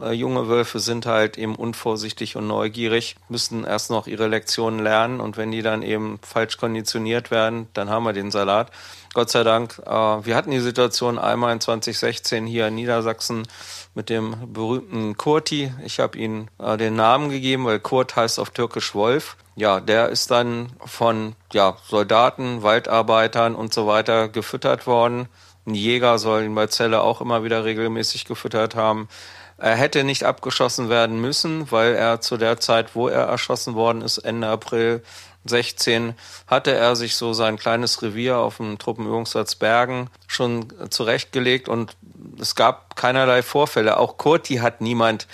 Äh, 0.00 0.12
junge 0.12 0.48
Wölfe 0.48 0.80
sind 0.80 1.06
halt 1.06 1.38
eben 1.38 1.54
unvorsichtig 1.54 2.36
und 2.36 2.46
neugierig, 2.46 3.16
müssen 3.28 3.64
erst 3.64 3.90
noch 3.90 4.06
ihre 4.06 4.26
Lektionen 4.26 4.80
lernen 4.80 5.20
und 5.20 5.36
wenn 5.36 5.50
die 5.50 5.62
dann 5.62 5.82
eben 5.82 6.18
falsch 6.22 6.56
konditioniert 6.56 7.30
werden, 7.30 7.68
dann 7.74 7.90
haben 7.90 8.04
wir 8.04 8.12
den 8.12 8.30
Salat. 8.30 8.70
Gott 9.12 9.30
sei 9.30 9.42
Dank, 9.42 9.80
äh, 9.84 9.90
wir 9.90 10.36
hatten 10.36 10.50
die 10.50 10.60
Situation 10.60 11.18
einmal 11.18 11.52
in 11.52 11.60
2016 11.60 12.46
hier 12.46 12.68
in 12.68 12.76
Niedersachsen 12.76 13.46
mit 13.94 14.08
dem 14.08 14.52
berühmten 14.52 15.16
Kurti. 15.16 15.72
Ich 15.84 15.98
habe 15.98 16.16
ihm 16.16 16.48
äh, 16.58 16.76
den 16.76 16.94
Namen 16.94 17.30
gegeben, 17.30 17.64
weil 17.64 17.80
Kurt 17.80 18.14
heißt 18.14 18.38
auf 18.38 18.50
Türkisch 18.50 18.94
Wolf. 18.94 19.36
Ja, 19.56 19.80
der 19.80 20.08
ist 20.08 20.30
dann 20.30 20.70
von 20.84 21.34
ja, 21.52 21.76
Soldaten, 21.88 22.62
Waldarbeitern 22.62 23.54
und 23.54 23.74
so 23.74 23.86
weiter 23.86 24.28
gefüttert 24.28 24.86
worden. 24.86 25.28
Ein 25.66 25.74
Jäger 25.74 26.18
soll 26.18 26.44
ihn 26.44 26.54
bei 26.54 26.68
Zelle 26.68 27.02
auch 27.02 27.20
immer 27.20 27.44
wieder 27.44 27.64
regelmäßig 27.64 28.24
gefüttert 28.24 28.74
haben. 28.74 29.08
Er 29.60 29.76
hätte 29.76 30.04
nicht 30.04 30.24
abgeschossen 30.24 30.88
werden 30.88 31.20
müssen, 31.20 31.70
weil 31.70 31.94
er 31.94 32.22
zu 32.22 32.38
der 32.38 32.58
Zeit, 32.58 32.94
wo 32.94 33.08
er 33.08 33.24
erschossen 33.26 33.74
worden 33.74 34.00
ist, 34.00 34.16
Ende 34.18 34.48
April 34.48 35.02
16, 35.44 36.14
hatte 36.46 36.72
er 36.72 36.96
sich 36.96 37.14
so 37.16 37.34
sein 37.34 37.58
kleines 37.58 38.00
Revier 38.00 38.38
auf 38.38 38.56
dem 38.56 38.78
Truppenübungsplatz 38.78 39.56
Bergen 39.56 40.08
schon 40.26 40.72
zurechtgelegt 40.88 41.68
und 41.68 41.94
es 42.40 42.54
gab 42.54 42.96
keinerlei 42.96 43.42
Vorfälle. 43.42 43.98
Auch 43.98 44.16
Kurti 44.16 44.56
hat 44.56 44.80
niemand 44.80 45.26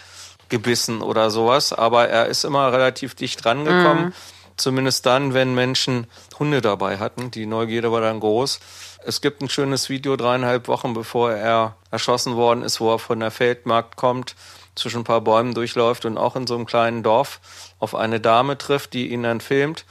gebissen 0.48 1.02
oder 1.02 1.30
sowas, 1.30 1.72
aber 1.72 2.08
er 2.08 2.26
ist 2.26 2.44
immer 2.44 2.72
relativ 2.72 3.14
dicht 3.14 3.44
rangekommen. 3.46 4.06
Mhm. 4.06 4.12
Zumindest 4.56 5.04
dann, 5.06 5.34
wenn 5.34 5.54
Menschen 5.54 6.06
Hunde 6.38 6.62
dabei 6.62 6.98
hatten. 6.98 7.30
Die 7.30 7.46
Neugierde 7.46 7.92
war 7.92 8.00
dann 8.00 8.20
groß. 8.20 8.58
Es 9.08 9.20
gibt 9.20 9.40
ein 9.40 9.48
schönes 9.48 9.88
Video 9.88 10.16
dreieinhalb 10.16 10.66
Wochen 10.66 10.92
bevor 10.92 11.30
er 11.30 11.76
erschossen 11.92 12.34
worden 12.34 12.62
ist, 12.64 12.80
wo 12.80 12.92
er 12.92 12.98
von 12.98 13.20
der 13.20 13.30
Feldmarkt 13.30 13.94
kommt, 13.94 14.34
zwischen 14.74 15.02
ein 15.02 15.04
paar 15.04 15.20
Bäumen 15.20 15.54
durchläuft 15.54 16.04
und 16.06 16.18
auch 16.18 16.34
in 16.34 16.48
so 16.48 16.56
einem 16.56 16.66
kleinen 16.66 17.04
Dorf 17.04 17.38
auf 17.78 17.94
eine 17.94 18.18
Dame 18.18 18.58
trifft, 18.58 18.94
die 18.94 19.12
ihn 19.12 19.22
dann 19.22 19.40
filmt 19.40 19.84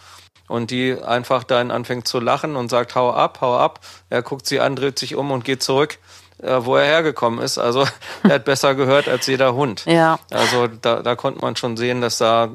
und 0.50 0.70
die 0.70 1.02
einfach 1.02 1.46
dann 1.46 1.72
anfängt 1.72 2.10
zu 2.10 2.20
lachen 2.20 2.58
und 2.58 2.68
sagt, 2.68 2.96
hau 2.96 3.14
ab, 3.14 3.38
hau 3.40 3.58
ab. 3.58 3.80
Er 4.10 4.22
guckt 4.22 4.48
sie 4.48 4.60
an, 4.60 4.76
dreht 4.76 5.00
sich 5.00 5.16
um 5.16 5.32
und 5.32 5.46
geht 5.46 5.64
zurück 5.64 5.98
äh, 6.42 6.58
wo 6.62 6.76
er 6.76 6.86
hergekommen 6.86 7.40
ist. 7.40 7.58
Also 7.58 7.86
er 8.24 8.36
hat 8.36 8.46
besser 8.46 8.76
gehört 8.76 9.08
als 9.08 9.28
jeder 9.28 9.56
Hund. 9.56 9.86
Ja. 9.86 10.20
Also 10.32 10.68
da, 10.68 11.02
da 11.02 11.16
konnte 11.16 11.42
man 11.42 11.56
schon 11.56 11.78
sehen, 11.78 12.02
dass 12.02 12.18
da 12.18 12.50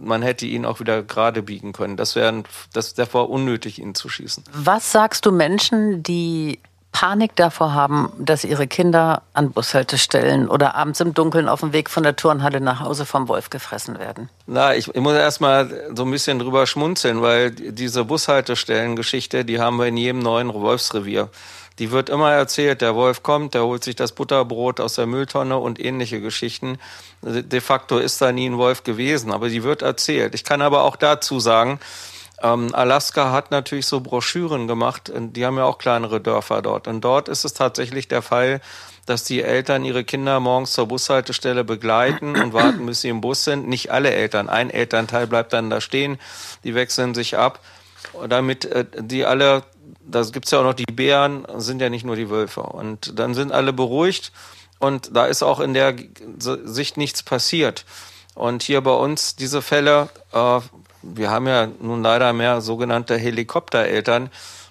man 0.00 0.22
hätte 0.22 0.46
ihn 0.46 0.64
auch 0.64 0.80
wieder 0.80 1.02
gerade 1.02 1.42
biegen 1.42 1.72
können. 1.72 1.96
Das 1.96 2.16
wäre 2.16 2.44
das, 2.72 2.94
das 2.94 3.12
war 3.14 3.28
unnötig, 3.28 3.80
ihn 3.80 3.94
zu 3.94 4.08
schießen. 4.08 4.44
Was 4.52 4.92
sagst 4.92 5.26
du 5.26 5.32
Menschen, 5.32 6.02
die 6.02 6.60
Panik 6.92 7.36
davor 7.36 7.74
haben, 7.74 8.10
dass 8.18 8.42
ihre 8.42 8.66
Kinder 8.66 9.20
an 9.34 9.50
Bushaltestellen 9.50 10.48
oder 10.48 10.76
abends 10.76 10.98
im 11.00 11.12
Dunkeln 11.12 11.46
auf 11.46 11.60
dem 11.60 11.74
Weg 11.74 11.90
von 11.90 12.02
der 12.02 12.16
Turnhalle 12.16 12.58
nach 12.58 12.80
Hause 12.80 13.04
vom 13.04 13.28
Wolf 13.28 13.50
gefressen 13.50 13.98
werden? 13.98 14.30
Na, 14.46 14.74
ich, 14.74 14.88
ich 14.88 15.00
muss 15.02 15.12
erst 15.12 15.42
mal 15.42 15.90
so 15.94 16.04
ein 16.04 16.10
bisschen 16.10 16.38
drüber 16.38 16.66
schmunzeln, 16.66 17.20
weil 17.20 17.50
diese 17.50 18.06
Bushaltestellen-Geschichte, 18.06 19.44
die 19.44 19.60
haben 19.60 19.76
wir 19.76 19.86
in 19.88 19.98
jedem 19.98 20.20
neuen 20.20 20.54
Wolfsrevier. 20.54 21.28
Die 21.78 21.90
wird 21.90 22.08
immer 22.08 22.32
erzählt, 22.32 22.80
der 22.80 22.94
Wolf 22.94 23.22
kommt, 23.22 23.54
der 23.54 23.64
holt 23.64 23.84
sich 23.84 23.96
das 23.96 24.12
Butterbrot 24.12 24.80
aus 24.80 24.94
der 24.94 25.06
Mülltonne 25.06 25.58
und 25.58 25.78
ähnliche 25.78 26.20
Geschichten. 26.20 26.78
De 27.22 27.60
facto 27.60 27.98
ist 27.98 28.20
da 28.20 28.32
nie 28.32 28.48
ein 28.48 28.58
Wolf 28.58 28.82
gewesen, 28.82 29.32
aber 29.32 29.48
die 29.48 29.62
wird 29.62 29.82
erzählt. 29.82 30.34
Ich 30.34 30.44
kann 30.44 30.62
aber 30.62 30.82
auch 30.82 30.96
dazu 30.96 31.40
sagen, 31.40 31.78
Ähm, 32.42 32.74
Alaska 32.74 33.32
hat 33.32 33.50
natürlich 33.50 33.86
so 33.86 34.00
Broschüren 34.00 34.66
gemacht, 34.68 35.10
die 35.10 35.46
haben 35.46 35.56
ja 35.56 35.64
auch 35.64 35.78
kleinere 35.78 36.20
Dörfer 36.20 36.60
dort. 36.60 36.86
Und 36.86 37.00
dort 37.00 37.30
ist 37.30 37.46
es 37.46 37.54
tatsächlich 37.54 38.08
der 38.08 38.20
Fall, 38.20 38.60
dass 39.06 39.24
die 39.24 39.40
Eltern 39.40 39.86
ihre 39.86 40.04
Kinder 40.04 40.38
morgens 40.38 40.72
zur 40.72 40.86
Bushaltestelle 40.86 41.64
begleiten 41.64 42.36
und 42.36 42.52
warten, 42.52 42.84
bis 42.84 43.00
sie 43.00 43.08
im 43.08 43.22
Bus 43.22 43.44
sind. 43.44 43.68
Nicht 43.68 43.90
alle 43.90 44.10
Eltern, 44.10 44.50
ein 44.50 44.68
Elternteil 44.68 45.26
bleibt 45.26 45.54
dann 45.54 45.70
da 45.70 45.80
stehen, 45.80 46.18
die 46.62 46.74
wechseln 46.74 47.14
sich 47.14 47.38
ab, 47.38 47.60
damit 48.28 48.66
äh, 48.66 48.84
die 48.98 49.24
alle, 49.24 49.62
da 50.08 50.22
gibt's 50.22 50.50
ja 50.50 50.60
auch 50.60 50.64
noch 50.64 50.74
die 50.74 50.84
Bären, 50.84 51.46
sind 51.56 51.80
ja 51.80 51.90
nicht 51.90 52.04
nur 52.04 52.16
die 52.16 52.30
Wölfe. 52.30 52.62
Und 52.62 53.18
dann 53.18 53.34
sind 53.34 53.52
alle 53.52 53.72
beruhigt 53.72 54.32
und 54.78 55.14
da 55.14 55.26
ist 55.26 55.42
auch 55.42 55.60
in 55.60 55.74
der 55.74 55.94
Sicht 56.38 56.96
nichts 56.96 57.22
passiert. 57.22 57.84
Und 58.34 58.62
hier 58.62 58.80
bei 58.82 58.92
uns 58.92 59.36
diese 59.36 59.62
Fälle, 59.62 60.08
äh, 60.32 60.60
wir 61.02 61.30
haben 61.30 61.46
ja 61.46 61.68
nun 61.80 62.02
leider 62.02 62.32
mehr 62.32 62.60
sogenannte 62.60 63.16
Helikoptereltern, 63.16 64.30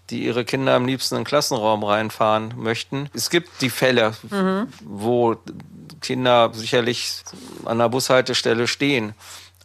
die 0.10 0.24
ihre 0.24 0.46
Kinder 0.46 0.76
am 0.76 0.86
liebsten 0.86 1.16
in 1.16 1.22
den 1.22 1.28
Klassenraum 1.28 1.84
reinfahren 1.84 2.54
möchten. 2.58 3.10
Es 3.14 3.32
gibt 3.32 3.62
die 3.62 3.72
Fälle, 3.72 4.14
mhm. 4.30 4.68
wo 4.82 5.36
Kinder 6.02 6.52
sicherlich 6.54 7.24
an 7.66 7.80
der 7.80 7.90
Bushaltestelle 7.90 8.68
stehen. 8.68 9.16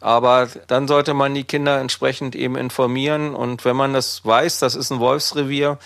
Aber 0.01 0.49
dann 0.67 0.87
sollte 0.87 1.13
man 1.13 1.33
die 1.33 1.43
Kinder 1.43 1.79
entsprechend 1.79 2.35
eben 2.35 2.55
informieren. 2.55 3.35
Und 3.35 3.63
wenn 3.65 3.75
man 3.75 3.93
das 3.93 4.25
weiß, 4.25 4.59
das 4.59 4.75
ist 4.75 4.91
ein 4.91 4.99
Wolfsrevier, 4.99 5.77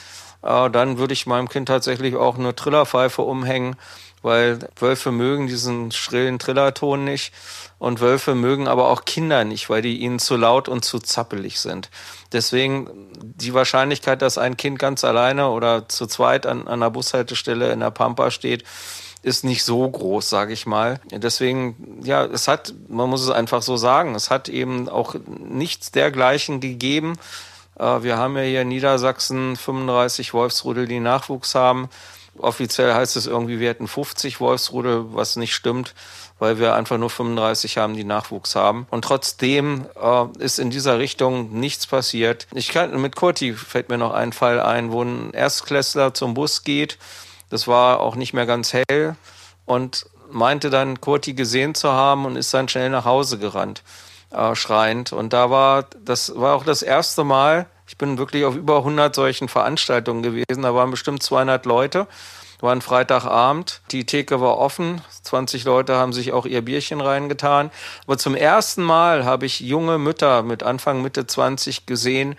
äh, 0.41 0.69
dann 0.69 0.97
würde 0.97 1.13
ich 1.13 1.27
meinem 1.27 1.49
Kind 1.49 1.67
tatsächlich 1.67 2.15
auch 2.15 2.37
eine 2.37 2.55
Trillerpfeife 2.55 3.21
umhängen, 3.21 3.75
weil 4.21 4.59
Wölfe 4.79 5.11
mögen 5.11 5.47
diesen 5.47 5.91
schrillen 5.91 6.39
Trillerton 6.39 7.03
nicht. 7.03 7.33
Und 7.77 7.99
Wölfe 7.99 8.35
mögen 8.35 8.67
aber 8.67 8.89
auch 8.89 9.03
Kinder 9.03 9.43
nicht, 9.43 9.69
weil 9.69 9.81
die 9.81 9.99
ihnen 9.99 10.17
zu 10.17 10.37
laut 10.37 10.69
und 10.69 10.85
zu 10.85 10.99
zappelig 10.99 11.59
sind. 11.59 11.89
Deswegen 12.31 12.89
die 13.21 13.53
Wahrscheinlichkeit, 13.53 14.21
dass 14.21 14.37
ein 14.37 14.55
Kind 14.55 14.79
ganz 14.79 15.03
alleine 15.03 15.49
oder 15.49 15.89
zu 15.89 16.07
zweit 16.07 16.45
an, 16.45 16.61
an 16.61 16.81
einer 16.81 16.89
Bushaltestelle 16.89 17.71
in 17.71 17.81
der 17.81 17.91
Pampa 17.91 18.31
steht, 18.31 18.63
ist 19.25 19.43
nicht 19.43 19.63
so 19.63 19.89
groß, 19.89 20.29
sage 20.29 20.53
ich 20.53 20.65
mal. 20.65 20.99
Deswegen, 21.11 22.01
ja, 22.03 22.25
es 22.25 22.47
hat, 22.47 22.73
man 22.87 23.09
muss 23.09 23.23
es 23.23 23.29
einfach 23.29 23.61
so 23.61 23.75
sagen, 23.75 24.15
es 24.15 24.29
hat 24.29 24.49
eben 24.49 24.87
auch 24.87 25.15
nichts 25.27 25.91
dergleichen 25.91 26.59
gegeben. 26.59 27.17
Äh, 27.79 28.03
wir 28.03 28.17
haben 28.17 28.37
ja 28.37 28.43
hier 28.43 28.61
in 28.61 28.67
Niedersachsen 28.67 29.55
35 29.55 30.33
Wolfsrudel, 30.33 30.87
die 30.87 30.99
Nachwuchs 30.99 31.55
haben. 31.55 31.89
Offiziell 32.37 32.93
heißt 32.93 33.15
es 33.15 33.27
irgendwie, 33.27 33.59
wir 33.59 33.69
hätten 33.69 33.87
50 33.87 34.39
Wolfsrudel, 34.39 35.13
was 35.13 35.37
nicht 35.37 35.55
stimmt 35.55 35.95
weil 36.39 36.59
wir 36.59 36.75
einfach 36.75 36.97
nur 36.97 37.09
35 37.09 37.77
haben, 37.77 37.95
die 37.95 38.03
Nachwuchs 38.03 38.55
haben. 38.55 38.87
Und 38.89 39.05
trotzdem 39.05 39.85
äh, 40.01 40.25
ist 40.43 40.59
in 40.59 40.69
dieser 40.69 40.99
Richtung 40.99 41.57
nichts 41.59 41.87
passiert. 41.87 42.47
Ich 42.53 42.69
kann, 42.69 42.99
mit 43.01 43.15
Kurti 43.15 43.53
fällt 43.53 43.89
mir 43.89 43.97
noch 43.97 44.13
ein 44.13 44.33
Fall 44.33 44.59
ein, 44.59 44.91
wo 44.91 45.01
ein 45.01 45.31
Erstklässler 45.33 46.13
zum 46.13 46.33
Bus 46.33 46.63
geht. 46.63 46.97
Das 47.49 47.67
war 47.67 47.99
auch 47.99 48.15
nicht 48.15 48.33
mehr 48.33 48.45
ganz 48.45 48.73
hell 48.73 49.15
und 49.65 50.05
meinte 50.31 50.69
dann, 50.69 51.01
Kurti 51.01 51.33
gesehen 51.33 51.75
zu 51.75 51.91
haben 51.91 52.25
und 52.25 52.35
ist 52.35 52.53
dann 52.53 52.67
schnell 52.67 52.89
nach 52.89 53.05
Hause 53.05 53.37
gerannt, 53.37 53.83
äh, 54.31 54.55
schreiend. 54.55 55.13
Und 55.13 55.33
da 55.33 55.49
war, 55.49 55.85
das 56.03 56.35
war 56.35 56.55
auch 56.55 56.63
das 56.63 56.81
erste 56.81 57.23
Mal, 57.23 57.67
ich 57.87 57.97
bin 57.97 58.17
wirklich 58.17 58.45
auf 58.45 58.55
über 58.55 58.77
100 58.77 59.13
solchen 59.13 59.47
Veranstaltungen 59.47 60.23
gewesen, 60.23 60.63
da 60.63 60.73
waren 60.73 60.91
bestimmt 60.91 61.21
200 61.21 61.65
Leute 61.65 62.07
war 62.61 62.73
ein 62.73 62.81
Freitagabend, 62.81 63.81
die 63.91 64.05
Theke 64.05 64.41
war 64.41 64.57
offen, 64.57 65.01
20 65.23 65.65
Leute 65.65 65.95
haben 65.95 66.13
sich 66.13 66.33
auch 66.33 66.45
ihr 66.45 66.63
Bierchen 66.63 67.01
reingetan. 67.01 67.71
Aber 68.05 68.17
zum 68.17 68.35
ersten 68.35 68.83
Mal 68.83 69.25
habe 69.25 69.45
ich 69.45 69.59
junge 69.59 69.97
Mütter 69.97 70.43
mit 70.43 70.63
Anfang, 70.63 71.01
Mitte 71.01 71.27
20 71.27 71.85
gesehen, 71.85 72.35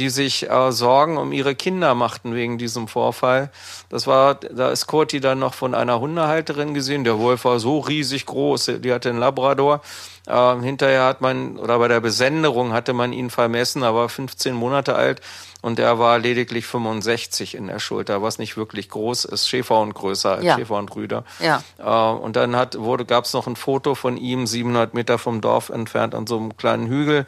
die 0.00 0.08
sich 0.08 0.48
äh, 0.48 0.72
Sorgen 0.72 1.18
um 1.18 1.30
ihre 1.30 1.54
Kinder 1.54 1.94
machten 1.94 2.34
wegen 2.34 2.56
diesem 2.56 2.88
Vorfall. 2.88 3.50
Das 3.90 4.06
war, 4.06 4.34
da 4.34 4.70
ist 4.70 4.86
Kurti 4.86 5.20
dann 5.20 5.38
noch 5.38 5.52
von 5.52 5.74
einer 5.74 6.00
Hundehalterin 6.00 6.72
gesehen. 6.72 7.04
Der 7.04 7.18
Wolf 7.18 7.44
war 7.44 7.60
so 7.60 7.80
riesig 7.80 8.24
groß, 8.24 8.72
die 8.78 8.92
hatte 8.94 9.10
einen 9.10 9.18
Labrador. 9.18 9.82
Äh, 10.26 10.60
hinterher 10.60 11.04
hat 11.04 11.20
man, 11.20 11.58
oder 11.58 11.78
bei 11.78 11.88
der 11.88 12.00
Besenderung 12.00 12.72
hatte 12.72 12.94
man 12.94 13.12
ihn 13.12 13.28
vermessen, 13.28 13.82
er 13.82 13.94
war 13.94 14.08
15 14.08 14.54
Monate 14.54 14.94
alt 14.94 15.20
und 15.60 15.78
er 15.78 15.98
war 15.98 16.18
lediglich 16.18 16.66
65 16.66 17.54
in 17.54 17.66
der 17.66 17.78
Schulter, 17.78 18.22
was 18.22 18.38
nicht 18.38 18.56
wirklich 18.56 18.88
groß 18.88 19.26
ist. 19.26 19.50
Schäferhund 19.50 19.94
größer 19.94 20.36
als 20.36 20.44
ja. 20.44 20.56
Schäferhundbrüder. 20.56 21.24
Ja. 21.40 21.62
Äh, 21.78 22.14
und 22.16 22.36
dann 22.36 22.56
hat, 22.56 22.78
wurde, 22.78 23.04
gab 23.04 23.26
es 23.26 23.34
noch 23.34 23.46
ein 23.46 23.56
Foto 23.56 23.94
von 23.94 24.16
ihm, 24.16 24.46
700 24.46 24.94
Meter 24.94 25.18
vom 25.18 25.42
Dorf 25.42 25.68
entfernt, 25.68 26.14
an 26.14 26.26
so 26.26 26.38
einem 26.38 26.56
kleinen 26.56 26.86
Hügel. 26.86 27.26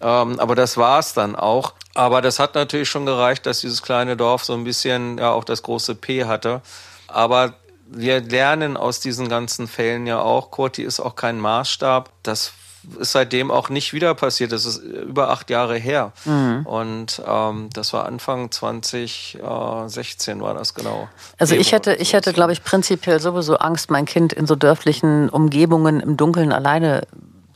Ähm, 0.00 0.38
aber 0.40 0.54
das 0.54 0.76
war's 0.76 1.14
dann 1.14 1.36
auch. 1.36 1.74
Aber 1.94 2.22
das 2.22 2.38
hat 2.38 2.54
natürlich 2.54 2.88
schon 2.88 3.06
gereicht, 3.06 3.46
dass 3.46 3.60
dieses 3.60 3.82
kleine 3.82 4.16
Dorf 4.16 4.44
so 4.44 4.54
ein 4.54 4.64
bisschen 4.64 5.18
ja 5.18 5.30
auch 5.30 5.44
das 5.44 5.62
große 5.62 5.94
P 5.94 6.24
hatte. 6.24 6.62
Aber 7.06 7.54
wir 7.86 8.20
lernen 8.20 8.76
aus 8.76 9.00
diesen 9.00 9.28
ganzen 9.28 9.68
Fällen 9.68 10.06
ja 10.06 10.20
auch, 10.20 10.50
Kurti 10.50 10.82
ist 10.82 11.00
auch 11.00 11.14
kein 11.14 11.38
Maßstab. 11.38 12.10
Das 12.22 12.52
ist 12.98 13.12
seitdem 13.12 13.50
auch 13.50 13.68
nicht 13.68 13.92
wieder 13.92 14.14
passiert. 14.14 14.52
Das 14.52 14.64
ist 14.64 14.78
über 14.78 15.30
acht 15.30 15.50
Jahre 15.50 15.76
her. 15.76 16.12
Mhm. 16.24 16.66
Und 16.66 17.22
ähm, 17.26 17.68
das 17.72 17.92
war 17.92 18.06
Anfang 18.06 18.50
2016 18.50 20.40
war 20.40 20.54
das 20.54 20.74
genau. 20.74 21.08
Also 21.38 21.54
ich 21.54 21.72
hätte, 21.72 21.94
ich 21.94 22.12
hätte, 22.12 22.32
glaube 22.32 22.52
ich, 22.52 22.64
prinzipiell 22.64 23.20
sowieso 23.20 23.56
Angst, 23.56 23.90
mein 23.90 24.06
Kind 24.06 24.32
in 24.32 24.46
so 24.46 24.56
dörflichen 24.56 25.28
Umgebungen 25.28 26.00
im 26.00 26.16
Dunkeln 26.16 26.52
alleine 26.52 27.06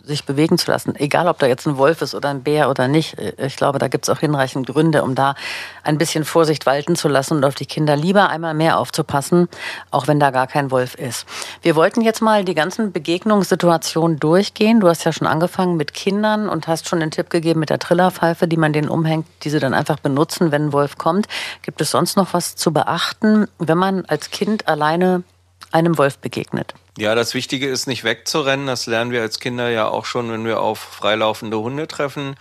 sich 0.06 0.24
bewegen 0.24 0.56
zu 0.56 0.70
lassen, 0.70 0.94
egal 0.96 1.26
ob 1.26 1.38
da 1.40 1.46
jetzt 1.46 1.66
ein 1.66 1.78
Wolf 1.78 2.00
ist 2.00 2.14
oder 2.14 2.28
ein 2.28 2.42
Bär 2.42 2.70
oder 2.70 2.86
nicht. 2.86 3.16
Ich 3.38 3.56
glaube, 3.56 3.78
da 3.78 3.88
gibt 3.88 4.06
es 4.06 4.14
auch 4.14 4.20
hinreichend 4.20 4.68
Gründe, 4.68 5.02
um 5.02 5.14
da 5.14 5.34
ein 5.82 5.98
bisschen 5.98 6.24
Vorsicht 6.24 6.64
walten 6.64 6.94
zu 6.94 7.08
lassen 7.08 7.36
und 7.36 7.44
auf 7.44 7.56
die 7.56 7.66
Kinder 7.66 7.96
lieber 7.96 8.28
einmal 8.28 8.54
mehr 8.54 8.78
aufzupassen, 8.78 9.48
auch 9.90 10.06
wenn 10.06 10.20
da 10.20 10.30
gar 10.30 10.46
kein 10.46 10.70
Wolf 10.70 10.94
ist. 10.94 11.26
Wir 11.62 11.74
wollten 11.74 12.02
jetzt 12.02 12.22
mal 12.22 12.44
die 12.44 12.54
ganzen 12.54 12.92
Begegnungssituationen 12.92 14.20
durchgehen. 14.20 14.78
Du 14.78 14.88
hast 14.88 15.04
ja 15.04 15.12
schon 15.12 15.26
angefangen 15.26 15.76
mit 15.76 15.92
Kindern 15.92 16.48
und 16.48 16.68
hast 16.68 16.88
schon 16.88 17.00
den 17.00 17.10
Tipp 17.10 17.28
gegeben 17.28 17.58
mit 17.58 17.70
der 17.70 17.80
Trillerpfeife, 17.80 18.46
die 18.46 18.56
man 18.56 18.72
denen 18.72 18.88
umhängt, 18.88 19.26
die 19.42 19.50
sie 19.50 19.58
dann 19.58 19.74
einfach 19.74 19.98
benutzen, 19.98 20.52
wenn 20.52 20.66
ein 20.66 20.72
Wolf 20.72 20.98
kommt. 20.98 21.26
Gibt 21.62 21.80
es 21.80 21.90
sonst 21.90 22.16
noch 22.16 22.32
was 22.32 22.54
zu 22.54 22.72
beachten, 22.72 23.48
wenn 23.58 23.78
man 23.78 24.04
als 24.06 24.30
Kind 24.30 24.68
alleine 24.68 25.24
einem 25.72 25.98
Wolf 25.98 26.18
begegnet? 26.18 26.74
Ja, 26.98 27.14
das 27.14 27.34
Wichtige 27.34 27.68
ist 27.68 27.86
nicht 27.86 28.04
wegzurennen. 28.04 28.66
Das 28.66 28.86
lernen 28.86 29.10
wir 29.10 29.20
als 29.20 29.38
Kinder 29.38 29.68
ja 29.68 29.88
auch 29.88 30.06
schon, 30.06 30.30
wenn 30.32 30.46
wir 30.46 30.60
auf 30.60 30.78
freilaufende 30.78 31.58
Hunde 31.58 31.86
treffen. 31.86 32.36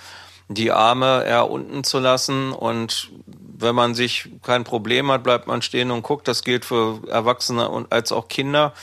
Die 0.47 0.71
Arme 0.71 1.25
eher 1.25 1.49
unten 1.49 1.83
zu 1.83 1.99
lassen 1.99 2.51
und 2.51 3.09
wenn 3.57 3.75
man 3.75 3.95
sich 3.95 4.29
kein 4.43 4.63
Problem 4.63 5.11
hat, 5.11 5.23
bleibt 5.23 5.47
man 5.47 5.61
stehen 5.61 5.91
und 5.91 6.03
guckt. 6.03 6.27
Das 6.27 6.43
gilt 6.43 6.65
für 6.65 7.01
Erwachsene 7.09 7.67
und 7.69 7.91
als 7.91 8.11
auch 8.11 8.27
Kinder. 8.27 8.73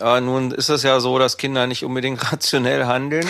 Äh, 0.00 0.20
nun 0.20 0.52
ist 0.52 0.68
es 0.70 0.82
ja 0.82 1.00
so, 1.00 1.18
dass 1.18 1.36
Kinder 1.36 1.66
nicht 1.66 1.84
unbedingt 1.84 2.32
rationell 2.32 2.86
handeln. 2.86 3.26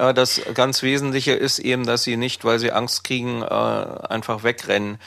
Äh, 0.00 0.14
das 0.14 0.40
ganz 0.54 0.82
Wesentliche 0.82 1.32
ist 1.32 1.58
eben, 1.58 1.86
dass 1.86 2.02
sie 2.02 2.16
nicht, 2.16 2.44
weil 2.44 2.58
sie 2.58 2.72
Angst 2.72 3.04
kriegen, 3.04 3.42
äh, 3.42 3.46
einfach 3.46 4.42
wegrennen 4.42 4.98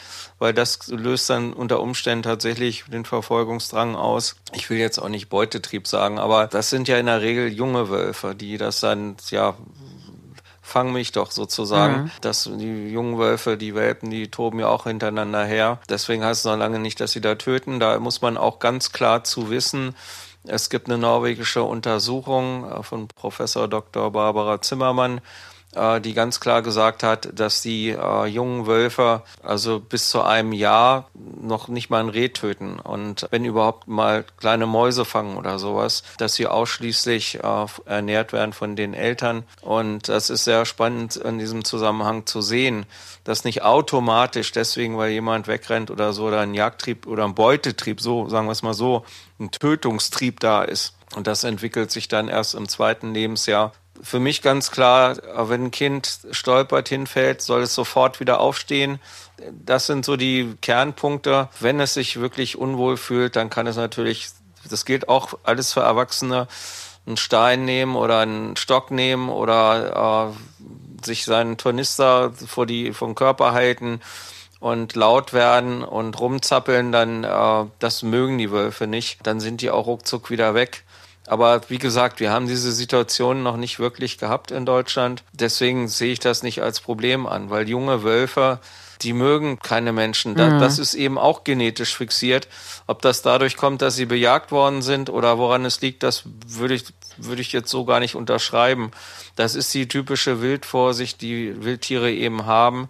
weil 0.43 0.53
das 0.53 0.89
löst 0.89 1.29
dann 1.29 1.53
unter 1.53 1.79
Umständen 1.79 2.23
tatsächlich 2.23 2.83
den 2.91 3.05
Verfolgungsdrang 3.05 3.95
aus. 3.95 4.35
Ich 4.51 4.69
will 4.69 4.77
jetzt 4.77 4.99
auch 4.99 5.07
nicht 5.07 5.29
Beutetrieb 5.29 5.87
sagen, 5.87 6.19
aber 6.19 6.47
das 6.47 6.69
sind 6.69 6.89
ja 6.89 6.97
in 6.97 7.05
der 7.05 7.21
Regel 7.21 7.47
junge 7.47 7.89
Wölfe, 7.89 8.35
die 8.35 8.57
das 8.57 8.81
dann, 8.81 9.15
ja, 9.29 9.55
fang 10.61 10.91
mich 10.91 11.13
doch 11.13 11.31
sozusagen. 11.31 12.03
Mhm. 12.03 12.11
dass 12.19 12.43
die 12.43 12.89
jungen 12.89 13.17
Wölfe, 13.17 13.55
die 13.55 13.73
Welpen, 13.73 14.09
die 14.09 14.29
toben 14.29 14.59
ja 14.59 14.67
auch 14.67 14.83
hintereinander 14.83 15.45
her. 15.45 15.79
Deswegen 15.87 16.25
heißt 16.25 16.41
es 16.41 16.45
noch 16.45 16.57
lange 16.57 16.79
nicht, 16.79 16.99
dass 16.99 17.13
sie 17.13 17.21
da 17.21 17.35
töten. 17.35 17.79
Da 17.79 17.97
muss 17.99 18.21
man 18.21 18.35
auch 18.35 18.59
ganz 18.59 18.91
klar 18.91 19.23
zu 19.23 19.49
wissen, 19.49 19.95
es 20.45 20.69
gibt 20.69 20.87
eine 20.87 20.97
norwegische 20.97 21.63
Untersuchung 21.63 22.69
äh, 22.69 22.83
von 22.83 23.07
Professor 23.07 23.67
Dr. 23.67 24.11
Barbara 24.11 24.61
Zimmermann, 24.61 25.21
die 26.01 26.13
ganz 26.13 26.39
klar 26.39 26.61
gesagt 26.61 27.03
hat, 27.03 27.29
dass 27.33 27.61
die 27.61 27.89
äh, 27.89 28.25
jungen 28.25 28.67
Wölfe 28.67 29.23
also 29.41 29.79
bis 29.79 30.09
zu 30.09 30.21
einem 30.21 30.53
Jahr 30.53 31.09
noch 31.13 31.67
nicht 31.67 31.89
mal 31.89 31.99
ein 31.99 32.09
Reh 32.09 32.29
töten 32.29 32.79
und 32.79 33.27
wenn 33.31 33.45
überhaupt 33.45 33.87
mal 33.87 34.25
kleine 34.37 34.65
Mäuse 34.65 35.05
fangen 35.05 35.37
oder 35.37 35.59
sowas, 35.59 36.03
dass 36.17 36.35
sie 36.35 36.47
ausschließlich 36.47 37.39
äh, 37.43 37.65
ernährt 37.85 38.33
werden 38.33 38.53
von 38.53 38.75
den 38.75 38.93
Eltern 38.93 39.43
und 39.61 40.09
das 40.09 40.29
ist 40.29 40.43
sehr 40.43 40.65
spannend 40.65 41.15
in 41.15 41.39
diesem 41.39 41.65
Zusammenhang 41.65 42.25
zu 42.25 42.41
sehen, 42.41 42.85
dass 43.23 43.43
nicht 43.43 43.63
automatisch 43.63 44.51
deswegen, 44.51 44.97
weil 44.97 45.11
jemand 45.11 45.47
wegrennt 45.47 45.91
oder 45.91 46.13
so 46.13 46.25
oder 46.25 46.41
ein 46.41 46.53
Jagdtrieb 46.53 47.07
oder 47.07 47.23
ein 47.25 47.35
Beutetrieb, 47.35 48.01
so 48.01 48.29
sagen 48.29 48.47
wir 48.47 48.51
es 48.51 48.63
mal 48.63 48.73
so, 48.73 49.05
ein 49.39 49.51
Tötungstrieb 49.51 50.39
da 50.39 50.63
ist. 50.63 50.95
Und 51.15 51.27
das 51.27 51.43
entwickelt 51.43 51.91
sich 51.91 52.07
dann 52.07 52.27
erst 52.27 52.55
im 52.55 52.67
zweiten 52.67 53.13
Lebensjahr 53.13 53.71
für 54.01 54.19
mich 54.19 54.41
ganz 54.41 54.71
klar, 54.71 55.17
wenn 55.49 55.65
ein 55.65 55.71
Kind 55.71 56.19
stolpert, 56.31 56.89
hinfällt, 56.89 57.41
soll 57.41 57.61
es 57.61 57.75
sofort 57.75 58.19
wieder 58.19 58.39
aufstehen. 58.39 58.99
Das 59.51 59.87
sind 59.87 60.05
so 60.05 60.17
die 60.17 60.55
Kernpunkte. 60.61 61.49
Wenn 61.59 61.79
es 61.79 61.93
sich 61.93 62.19
wirklich 62.19 62.57
unwohl 62.57 62.97
fühlt, 62.97 63.35
dann 63.35 63.49
kann 63.49 63.67
es 63.67 63.75
natürlich, 63.75 64.29
das 64.69 64.85
gilt 64.85 65.09
auch 65.09 65.33
alles 65.43 65.73
für 65.73 65.81
Erwachsene, 65.81 66.47
einen 67.05 67.17
Stein 67.17 67.65
nehmen 67.65 67.95
oder 67.95 68.19
einen 68.19 68.55
Stock 68.55 68.91
nehmen 68.91 69.29
oder 69.29 70.31
äh, 70.31 71.05
sich 71.05 71.25
seinen 71.25 71.57
Tornister 71.57 72.31
vor 72.31 72.65
die 72.65 72.93
vom 72.93 73.13
Körper 73.15 73.51
halten 73.51 73.99
und 74.59 74.95
laut 74.95 75.33
werden 75.33 75.83
und 75.83 76.17
rumzappeln, 76.17 76.93
dann 76.93 77.25
äh, 77.25 77.69
das 77.79 78.01
mögen 78.01 78.37
die 78.37 78.51
Wölfe 78.51 78.87
nicht. 78.87 79.19
Dann 79.27 79.41
sind 79.41 79.61
die 79.61 79.69
auch 79.69 79.87
ruckzuck 79.87 80.29
wieder 80.29 80.53
weg. 80.53 80.83
Aber 81.27 81.61
wie 81.69 81.77
gesagt, 81.77 82.19
wir 82.19 82.31
haben 82.31 82.47
diese 82.47 82.71
Situation 82.71 83.43
noch 83.43 83.55
nicht 83.55 83.79
wirklich 83.79 84.17
gehabt 84.17 84.51
in 84.51 84.65
Deutschland. 84.65 85.23
Deswegen 85.31 85.87
sehe 85.87 86.11
ich 86.11 86.19
das 86.19 86.43
nicht 86.43 86.61
als 86.61 86.81
Problem 86.81 87.25
an, 87.25 87.49
weil 87.49 87.69
junge 87.69 88.03
Wölfe, 88.03 88.59
die 89.01 89.13
mögen 89.13 89.59
keine 89.59 89.93
Menschen. 89.93 90.35
Das, 90.35 90.53
mhm. 90.53 90.59
das 90.59 90.79
ist 90.79 90.93
eben 90.95 91.17
auch 91.17 91.43
genetisch 91.43 91.95
fixiert. 91.95 92.47
Ob 92.87 93.01
das 93.01 93.21
dadurch 93.21 93.55
kommt, 93.55 93.81
dass 93.81 93.95
sie 93.95 94.05
bejagt 94.05 94.51
worden 94.51 94.81
sind 94.81 95.09
oder 95.09 95.37
woran 95.37 95.63
es 95.65 95.81
liegt, 95.81 96.03
das 96.03 96.23
würde 96.47 96.73
ich, 96.73 96.85
würde 97.17 97.41
ich 97.41 97.53
jetzt 97.53 97.69
so 97.69 97.85
gar 97.85 98.01
nicht 98.01 98.15
unterschreiben. 98.15 98.91
Das 99.35 99.55
ist 99.55 99.73
die 99.73 99.87
typische 99.87 100.41
Wildvorsicht, 100.41 101.21
die 101.21 101.63
Wildtiere 101.63 102.11
eben 102.11 102.45
haben. 102.45 102.89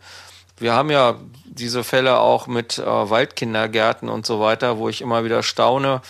Wir 0.58 0.74
haben 0.74 0.89
ja 0.89 1.15
diese 1.46 1.84
Fälle 1.84 2.19
auch 2.19 2.48
mit 2.48 2.80
äh, 2.80 2.86
Waldkindergärten 2.86 4.10
und 4.10 4.26
so 4.26 4.39
weiter, 4.39 4.78
wo 4.78 4.89
ich 4.89 5.02
immer 5.02 5.24
wieder 5.24 5.43
staune, 5.43 6.02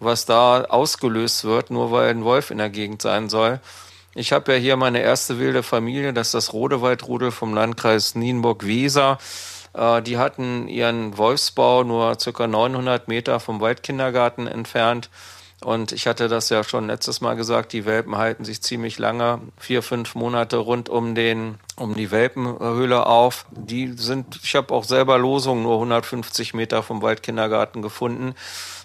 was 0.00 0.24
da 0.24 0.64
ausgelöst 0.64 1.44
wird, 1.44 1.70
nur 1.70 1.90
weil 1.90 2.10
ein 2.10 2.24
Wolf 2.24 2.50
in 2.50 2.58
der 2.58 2.70
Gegend 2.70 3.02
sein 3.02 3.28
soll. 3.28 3.60
Ich 4.14 4.32
habe 4.32 4.52
ja 4.52 4.58
hier 4.58 4.76
meine 4.76 5.00
erste 5.00 5.38
wilde 5.38 5.62
Familie, 5.62 6.12
das 6.12 6.28
ist 6.28 6.34
das 6.34 6.52
Rodewaldrudel 6.52 7.30
vom 7.30 7.54
Landkreis 7.54 8.14
Nienburg-Weser. 8.14 9.18
Äh, 9.74 10.02
die 10.02 10.18
hatten 10.18 10.68
ihren 10.68 11.16
Wolfsbau 11.16 11.84
nur 11.84 12.18
circa 12.18 12.46
900 12.46 13.08
Meter 13.08 13.38
vom 13.40 13.60
Waldkindergarten 13.60 14.46
entfernt. 14.46 15.10
Und 15.60 15.90
ich 15.90 16.06
hatte 16.06 16.28
das 16.28 16.50
ja 16.50 16.62
schon 16.62 16.86
letztes 16.86 17.20
Mal 17.20 17.34
gesagt, 17.34 17.72
die 17.72 17.84
Welpen 17.84 18.16
halten 18.16 18.44
sich 18.44 18.62
ziemlich 18.62 18.98
lange, 18.98 19.40
vier, 19.56 19.82
fünf 19.82 20.14
Monate 20.14 20.56
rund 20.56 20.88
um 20.88 21.16
den, 21.16 21.58
um 21.74 21.94
die 21.94 22.12
Welpenhöhle 22.12 23.06
auf. 23.06 23.44
Die 23.50 23.92
sind, 23.96 24.38
ich 24.42 24.54
habe 24.54 24.72
auch 24.72 24.84
selber 24.84 25.18
Losungen 25.18 25.64
nur 25.64 25.74
150 25.74 26.54
Meter 26.54 26.84
vom 26.84 27.02
Waldkindergarten 27.02 27.82
gefunden. 27.82 28.34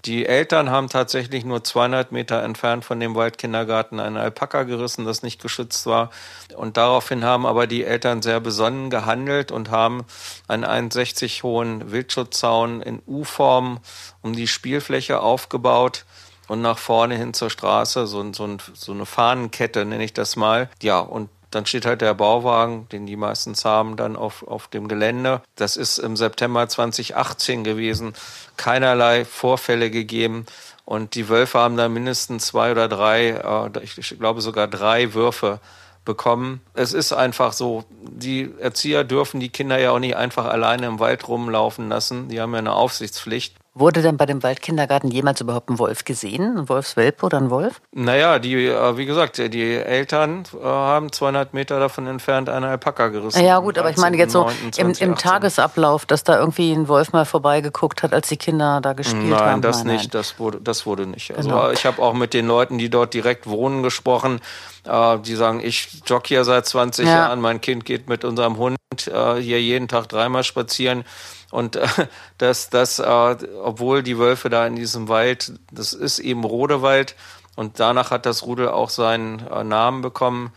Die 0.05 0.25
Eltern 0.25 0.69
haben 0.69 0.89
tatsächlich 0.89 1.45
nur 1.45 1.63
200 1.63 2.11
Meter 2.11 2.43
entfernt 2.43 2.83
von 2.83 2.99
dem 2.99 3.15
Waldkindergarten 3.15 4.01
eine 4.01 4.19
Alpaka 4.19 4.63
gerissen, 4.63 5.05
das 5.05 5.23
nicht 5.23 5.41
geschützt 5.41 5.85
war. 5.85 6.09
Und 6.57 6.75
daraufhin 6.75 7.23
haben 7.23 7.45
aber 7.45 7.67
die 7.67 7.85
Eltern 7.85 8.21
sehr 8.21 8.41
besonnen 8.41 8.89
gehandelt 8.89 9.53
und 9.53 9.71
haben 9.71 10.03
einen 10.49 10.65
1,60 10.65 11.43
hohen 11.43 11.91
Wildschutzzaun 11.91 12.81
in 12.81 13.01
U-Form 13.07 13.79
um 14.21 14.35
die 14.35 14.47
Spielfläche 14.47 15.21
aufgebaut 15.21 16.03
und 16.49 16.61
nach 16.61 16.79
vorne 16.79 17.15
hin 17.15 17.33
zur 17.33 17.49
Straße, 17.49 18.05
so, 18.05 18.33
so, 18.33 18.57
so 18.73 18.91
eine 18.91 19.05
Fahnenkette 19.05 19.85
nenne 19.85 20.03
ich 20.03 20.13
das 20.13 20.35
mal. 20.35 20.69
Ja, 20.81 20.99
und 20.99 21.29
dann 21.53 21.65
steht 21.65 21.85
halt 21.85 22.01
der 22.01 22.13
Bauwagen, 22.13 22.87
den 22.89 23.05
die 23.05 23.15
meistens 23.15 23.65
haben, 23.65 23.95
dann 23.95 24.15
auf, 24.15 24.47
auf 24.47 24.67
dem 24.67 24.87
Gelände. 24.87 25.41
Das 25.55 25.77
ist 25.77 25.97
im 25.99 26.15
September 26.15 26.67
2018 26.67 27.63
gewesen. 27.63 28.13
Keinerlei 28.57 29.25
Vorfälle 29.25 29.91
gegeben. 29.91 30.45
Und 30.85 31.15
die 31.15 31.29
Wölfe 31.29 31.59
haben 31.59 31.77
da 31.77 31.87
mindestens 31.87 32.47
zwei 32.47 32.71
oder 32.71 32.87
drei, 32.87 33.29
äh, 33.29 33.83
ich 33.83 34.19
glaube 34.19 34.41
sogar 34.41 34.67
drei 34.67 35.13
Würfe 35.13 35.59
bekommen. 36.05 36.61
Es 36.73 36.93
ist 36.93 37.13
einfach 37.13 37.53
so, 37.53 37.85
die 37.89 38.53
Erzieher 38.59 39.03
dürfen 39.03 39.39
die 39.39 39.49
Kinder 39.49 39.79
ja 39.79 39.91
auch 39.91 39.99
nicht 39.99 40.15
einfach 40.15 40.45
alleine 40.45 40.87
im 40.87 40.99
Wald 40.99 41.27
rumlaufen 41.27 41.89
lassen. 41.89 42.27
Die 42.27 42.41
haben 42.41 42.51
ja 42.53 42.59
eine 42.59 42.73
Aufsichtspflicht. 42.73 43.55
Wurde 43.75 44.03
denn 44.03 44.17
bei 44.17 44.27
dem 44.27 44.43
Waldkindergarten 44.43 45.09
jemals 45.09 45.41
überhaupt 45.41 45.71
ein 45.71 45.79
Wolf 45.79 46.05
gesehen? 46.05 46.57
Ein 46.59 46.69
Wolfswelpe 46.69 47.25
oder 47.25 47.39
ein 47.39 47.49
Wolf? 47.49 47.81
Naja, 47.91 48.37
die, 48.37 48.67
äh, 48.67 48.97
wie 48.97 49.07
gesagt, 49.07 49.39
die 49.39 49.73
Eltern 49.73 50.43
äh, 50.53 50.63
haben 50.63 51.11
200 51.11 51.55
Meter 51.55 51.79
davon 51.79 52.05
entfernt 52.05 52.49
eine 52.49 52.67
Alpaka 52.67 53.07
gerissen. 53.07 53.43
Ja 53.43 53.57
gut, 53.57 53.79
aber 53.79 53.89
ich 53.89 53.97
meine 53.97 54.15
jetzt 54.17 54.33
so 54.33 54.47
im, 54.77 54.91
im, 54.91 55.15
Tagesablauf, 55.15 56.05
dass 56.05 56.23
da 56.23 56.37
irgendwie 56.37 56.71
ein 56.71 56.87
Wolf 56.87 57.13
mal 57.13 57.25
vorbeigeguckt 57.25 58.03
hat, 58.03 58.13
als 58.13 58.27
die 58.27 58.37
Kinder 58.37 58.79
da 58.79 58.93
gespielt 58.93 59.29
nein, 59.29 59.39
haben. 59.39 59.61
Das 59.63 59.83
nein, 59.83 59.95
nicht, 59.95 60.13
das 60.13 60.37
wurde, 60.37 60.61
das 60.61 60.85
wurde 60.85 61.07
nicht. 61.07 61.35
Also 61.35 61.49
genau. 61.49 61.71
ich 61.71 61.83
habe 61.87 61.99
auch 61.99 62.13
mit 62.13 62.35
den 62.35 62.45
Leuten, 62.45 62.77
die 62.77 62.91
dort 62.91 63.15
direkt 63.15 63.47
wohnen, 63.47 63.81
gesprochen. 63.81 64.39
Äh, 64.85 65.19
die 65.19 65.35
sagen, 65.35 65.61
ich 65.63 66.01
jogge 66.05 66.27
hier 66.27 66.43
seit 66.43 66.65
20 66.65 67.05
ja. 67.05 67.13
Jahren, 67.13 67.41
mein 67.41 67.61
Kind 67.61 67.85
geht 67.85 68.09
mit 68.09 68.25
unserem 68.25 68.57
Hund 68.57 68.77
hier 68.95 69.61
jeden 69.61 69.87
Tag 69.87 70.07
dreimal 70.07 70.43
spazieren. 70.43 71.03
Und 71.51 71.75
äh, 71.75 71.87
das, 72.37 72.69
das, 72.69 72.99
äh, 72.99 73.37
obwohl 73.63 74.03
die 74.03 74.17
Wölfe 74.17 74.49
da 74.49 74.65
in 74.65 74.75
diesem 74.75 75.07
Wald, 75.07 75.53
das 75.71 75.93
ist 75.93 76.19
eben 76.19 76.43
Rodewald 76.43 77.15
und 77.55 77.79
danach 77.79 78.11
hat 78.11 78.25
das 78.25 78.43
Rudel 78.43 78.69
auch 78.69 78.89
seinen 78.89 79.45
äh, 79.47 79.63
Namen 79.63 80.01
bekommen. 80.01 80.51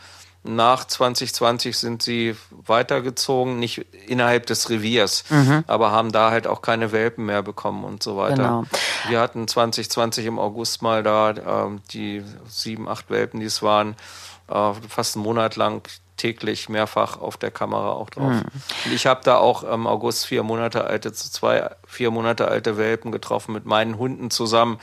Nach 0.49 0.85
2020 0.85 1.77
sind 1.77 2.03
sie 2.03 2.37
weitergezogen, 2.51 3.59
nicht 3.59 3.79
innerhalb 4.07 4.47
des 4.47 4.71
Reviers, 4.71 5.25
mhm. 5.29 5.65
aber 5.67 5.91
haben 5.91 6.13
da 6.13 6.31
halt 6.31 6.47
auch 6.47 6.63
keine 6.63 6.93
Welpen 6.93 7.27
mehr 7.27 7.43
bekommen 7.43 7.85
und 7.85 8.03
so 8.03 8.17
weiter. 8.17 8.37
Genau. 8.37 8.65
Wir 9.09 9.21
hatten 9.21 9.49
2020 9.49 10.27
im 10.27 10.39
August 10.39 10.83
mal 10.83 11.03
da 11.03 11.31
äh, 11.31 11.79
die 11.93 12.23
sieben, 12.49 12.89
acht 12.89 13.11
Welpen, 13.11 13.41
die 13.41 13.47
es 13.47 13.63
waren, 13.63 13.97
äh, 14.49 14.73
fast 14.89 15.17
einen 15.17 15.25
Monat 15.25 15.57
lang 15.57 15.83
täglich 16.17 16.69
mehrfach 16.69 17.21
auf 17.21 17.37
der 17.37 17.51
Kamera 17.51 17.91
auch 17.91 18.11
drauf. 18.11 18.33
Mhm. 18.33 18.45
Und 18.87 18.93
ich 18.93 19.07
habe 19.07 19.21
da 19.23 19.37
auch 19.37 19.63
im 19.63 19.87
August 19.87 20.27
vier 20.27 20.43
Monate 20.43 20.85
alte, 20.85 21.13
zwei 21.13 21.71
vier 21.87 22.11
Monate 22.11 22.49
alte 22.49 22.79
Welpen 22.79 23.13
getroffen 23.13 23.53
mit 23.53 23.67
meinen 23.67 23.99
Hunden 23.99 24.31
zusammen, 24.31 24.81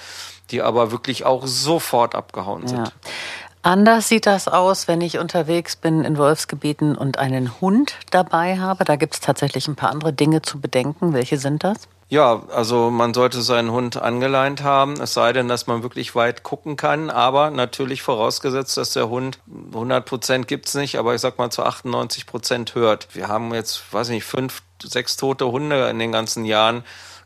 die 0.52 0.62
aber 0.62 0.92
wirklich 0.92 1.26
auch 1.26 1.48
sofort 1.48 2.16
abgehauen 2.16 2.68
sind. 2.68 2.88
Ja. 2.88 2.94
Anders 3.66 4.10
sieht 4.10 4.26
das 4.26 4.50
aus, 4.50 4.90
wenn 4.90 5.00
ich 5.00 5.20
unterwegs 5.20 5.78
bin 5.78 6.04
in 6.04 6.18
Wolfsgebieten 6.18 6.98
und 6.98 7.18
einen 7.18 7.62
Hund 7.62 7.96
dabei 8.12 8.60
habe. 8.60 8.84
Da 8.84 8.98
gibt 8.98 9.14
es 9.14 9.22
tatsächlich 9.22 9.70
ein 9.70 9.78
paar 9.78 9.90
andere 9.90 10.12
Dinge 10.12 10.42
zu 10.42 10.60
bedenken. 10.60 11.14
Welche 11.14 11.38
sind 11.38 11.64
das? 11.64 11.88
Ja, 12.10 12.44
also 12.54 12.92
man 12.92 13.14
sollte 13.14 13.42
seinen 13.42 13.72
Hund 13.72 13.96
angeleint 13.96 14.64
haben, 14.64 15.00
es 15.02 15.14
sei 15.14 15.32
denn, 15.34 15.48
dass 15.48 15.66
man 15.66 15.82
wirklich 15.82 16.14
weit 16.14 16.44
gucken 16.44 16.76
kann, 16.76 17.10
aber 17.10 17.50
natürlich 17.50 18.04
vorausgesetzt, 18.04 18.78
dass 18.78 18.94
der 18.94 19.10
Hund 19.10 19.40
100 19.74 20.06
Prozent 20.06 20.48
gibt's 20.48 20.76
nicht, 20.76 21.00
aber 21.00 21.16
ich 21.16 21.22
sag 21.22 21.40
mal 21.40 21.50
zu 21.50 21.64
98 21.64 22.28
Prozent 22.28 22.76
hört. 22.76 23.08
Wir 23.16 23.30
haben 23.30 23.52
jetzt, 23.54 23.82
weiß 23.92 24.10
nicht, 24.10 24.26
fünf, 24.26 24.62
sechs 24.84 25.16
tote 25.16 25.52
Hunde 25.52 25.90
in 25.90 25.98
den 25.98 26.12
ganzen 26.12 26.46
Jahren 26.46 26.84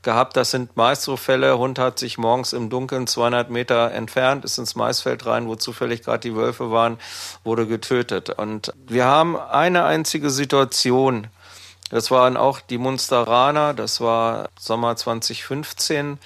gehabt. 0.07 0.37
Das 0.37 0.51
sind 0.51 0.75
meist 0.75 1.03
so 1.03 1.17
Fälle. 1.17 1.57
Hund 1.57 1.77
hat 1.77 1.99
sich 1.99 2.17
morgens 2.17 2.53
im 2.53 2.69
Dunkeln 2.69 3.05
200 3.05 3.49
Meter 3.49 3.91
entfernt, 3.91 4.45
ist 4.45 4.57
ins 4.57 4.75
Maisfeld 4.75 5.25
rein, 5.25 5.47
wo 5.47 5.55
zufällig 5.55 6.03
gerade 6.03 6.21
die 6.21 6.35
Wölfe 6.35 6.71
waren, 6.71 6.97
wurde 7.43 7.67
getötet. 7.67 8.29
Und 8.29 8.73
wir 8.87 9.05
haben 9.05 9.37
eine 9.37 9.83
einzige 9.83 10.29
Situation 10.29 11.27
das 11.89 12.11
waren 12.11 12.35
auch 12.35 12.59
die 12.59 12.77
Munsteraner, 12.77 13.73
das 13.73 14.01
war 14.01 14.49
Sommer 14.59 14.95
2015. 14.97 16.19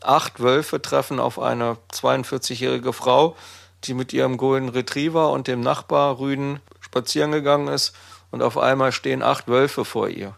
Acht 0.00 0.40
Wölfe 0.40 0.82
treffen 0.82 1.20
auf 1.20 1.38
eine 1.38 1.76
42-jährige 1.92 2.92
Frau, 2.92 3.36
die 3.84 3.94
mit 3.94 4.12
ihrem 4.12 4.36
Golden 4.36 4.68
Retriever 4.68 5.30
und 5.30 5.46
dem 5.46 5.60
Nachbar 5.60 6.18
Rüden 6.18 6.60
spazieren 6.80 7.30
gegangen 7.30 7.68
ist 7.68 7.94
und 8.32 8.42
auf 8.42 8.58
einmal 8.58 8.90
stehen 8.90 9.22
acht 9.22 9.46
Wölfe 9.46 9.84
vor 9.84 10.08
ihr. 10.08 10.34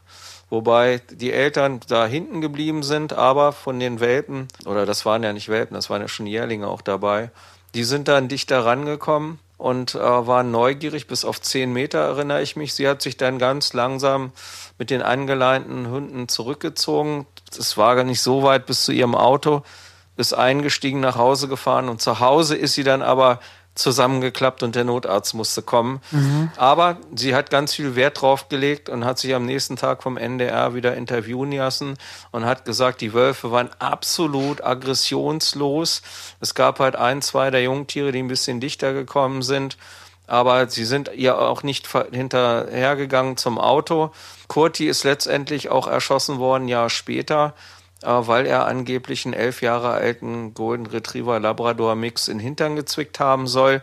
Wobei 0.49 1.01
die 1.11 1.33
Eltern 1.33 1.81
da 1.89 2.07
hinten 2.07 2.41
geblieben 2.41 2.83
sind, 2.83 3.13
aber 3.13 3.53
von 3.53 3.81
den 3.81 3.99
Welpen, 3.99 4.47
oder 4.65 4.87
das 4.87 5.05
waren 5.05 5.23
ja 5.25 5.33
nicht 5.33 5.49
Welpen, 5.49 5.75
das 5.75 5.91
waren 5.91 6.03
ja 6.03 6.09
schon 6.09 6.27
Jährlinge 6.27 6.69
auch 6.69 6.83
dabei, 6.83 7.31
die 7.75 7.83
sind 7.83 8.07
dann 8.07 8.29
dichter 8.29 8.65
rangekommen 8.65 9.41
und 9.59 9.95
äh, 9.95 9.99
waren 9.99 10.51
neugierig 10.51 11.09
bis 11.09 11.25
auf 11.25 11.41
zehn 11.41 11.73
Meter, 11.73 11.99
erinnere 11.99 12.43
ich 12.43 12.57
mich. 12.57 12.75
Sie 12.75 12.87
hat 12.87 13.03
sich 13.03 13.17
dann 13.17 13.39
ganz 13.39 13.73
langsam 13.73 14.33
mit 14.79 14.91
den 14.91 15.03
angeleinten 15.03 15.89
Hunden 15.89 16.29
zurückgezogen. 16.29 17.27
Es 17.51 17.77
war 17.77 17.97
gar 17.97 18.05
nicht 18.05 18.21
so 18.21 18.43
weit 18.43 18.67
bis 18.67 18.85
zu 18.85 18.93
ihrem 18.93 19.15
Auto, 19.15 19.63
ist 20.17 20.33
eingestiegen, 20.33 21.01
nach 21.01 21.17
Hause 21.17 21.49
gefahren 21.49 21.89
und 21.89 22.01
zu 22.01 22.21
Hause 22.21 22.57
ist 22.57 22.75
sie 22.75 22.85
dann 22.85 23.03
aber 23.03 23.41
zusammengeklappt 23.77 24.63
und 24.63 24.75
der 24.75 24.85
Notarzt 24.85 25.35
musste 25.35 25.63
kommen. 25.63 26.01
Mhm. 26.11 26.51
Aber 26.57 26.99
sie 27.15 27.35
hat 27.35 27.51
ganz 27.51 27.75
viel 27.75 27.95
Wert 27.95 28.21
drauf 28.21 28.49
gelegt 28.49 28.89
und 28.89 29.05
hat 29.05 29.19
sich 29.19 29.35
am 29.35 29.47
nächsten 29.47 29.77
Tag 29.77 30.03
vom 30.03 30.17
NDR 30.17 30.75
wieder 30.75 30.97
interviewen 30.97 31.53
lassen 31.53 31.97
und 32.33 32.45
hat 32.45 32.65
gesagt, 32.65 33.01
die 33.01 33.13
Wölfe 33.13 33.53
waren 33.53 33.71
absolut 33.79 34.65
aggressionslos. 34.65 36.03
Es 36.41 36.55
gab 36.55 36.81
halt 36.81 36.97
ein, 36.97 37.23
zwei 37.23 37.51
der 37.51 37.63
Jungtiere, 37.63 38.13
die 38.13 38.23
ein 38.23 38.29
bisschen 38.29 38.61
dichter 38.61 38.93
gekommen 38.93 39.43
sind 39.43 39.77
aber 40.27 40.69
sie 40.69 40.85
sind 40.85 41.11
ihr 41.15 41.39
auch 41.39 41.63
nicht 41.63 41.89
hinterhergegangen 42.13 43.37
zum 43.37 43.59
Auto. 43.59 44.13
Kurti 44.49 44.89
ist 44.89 45.05
letztendlich 45.05 45.71
auch 45.71 45.87
erschossen 45.87 46.39
worden, 46.39 46.69
Jahr 46.69 46.91
später, 46.91 47.55
weil 48.07 48.47
er 48.47 48.67
angeblich 48.67 49.25
einen 49.25 49.35
elf 49.35 49.63
Jahre 49.63 49.91
alten 49.91 50.55
Golden 50.55 50.87
Retriever 50.87 51.41
Labrador 51.41 51.95
Mix 51.95 52.29
in 52.29 52.39
Hintern 52.39 52.77
gezwickt 52.77 53.21
haben 53.21 53.47
soll. 53.47 53.83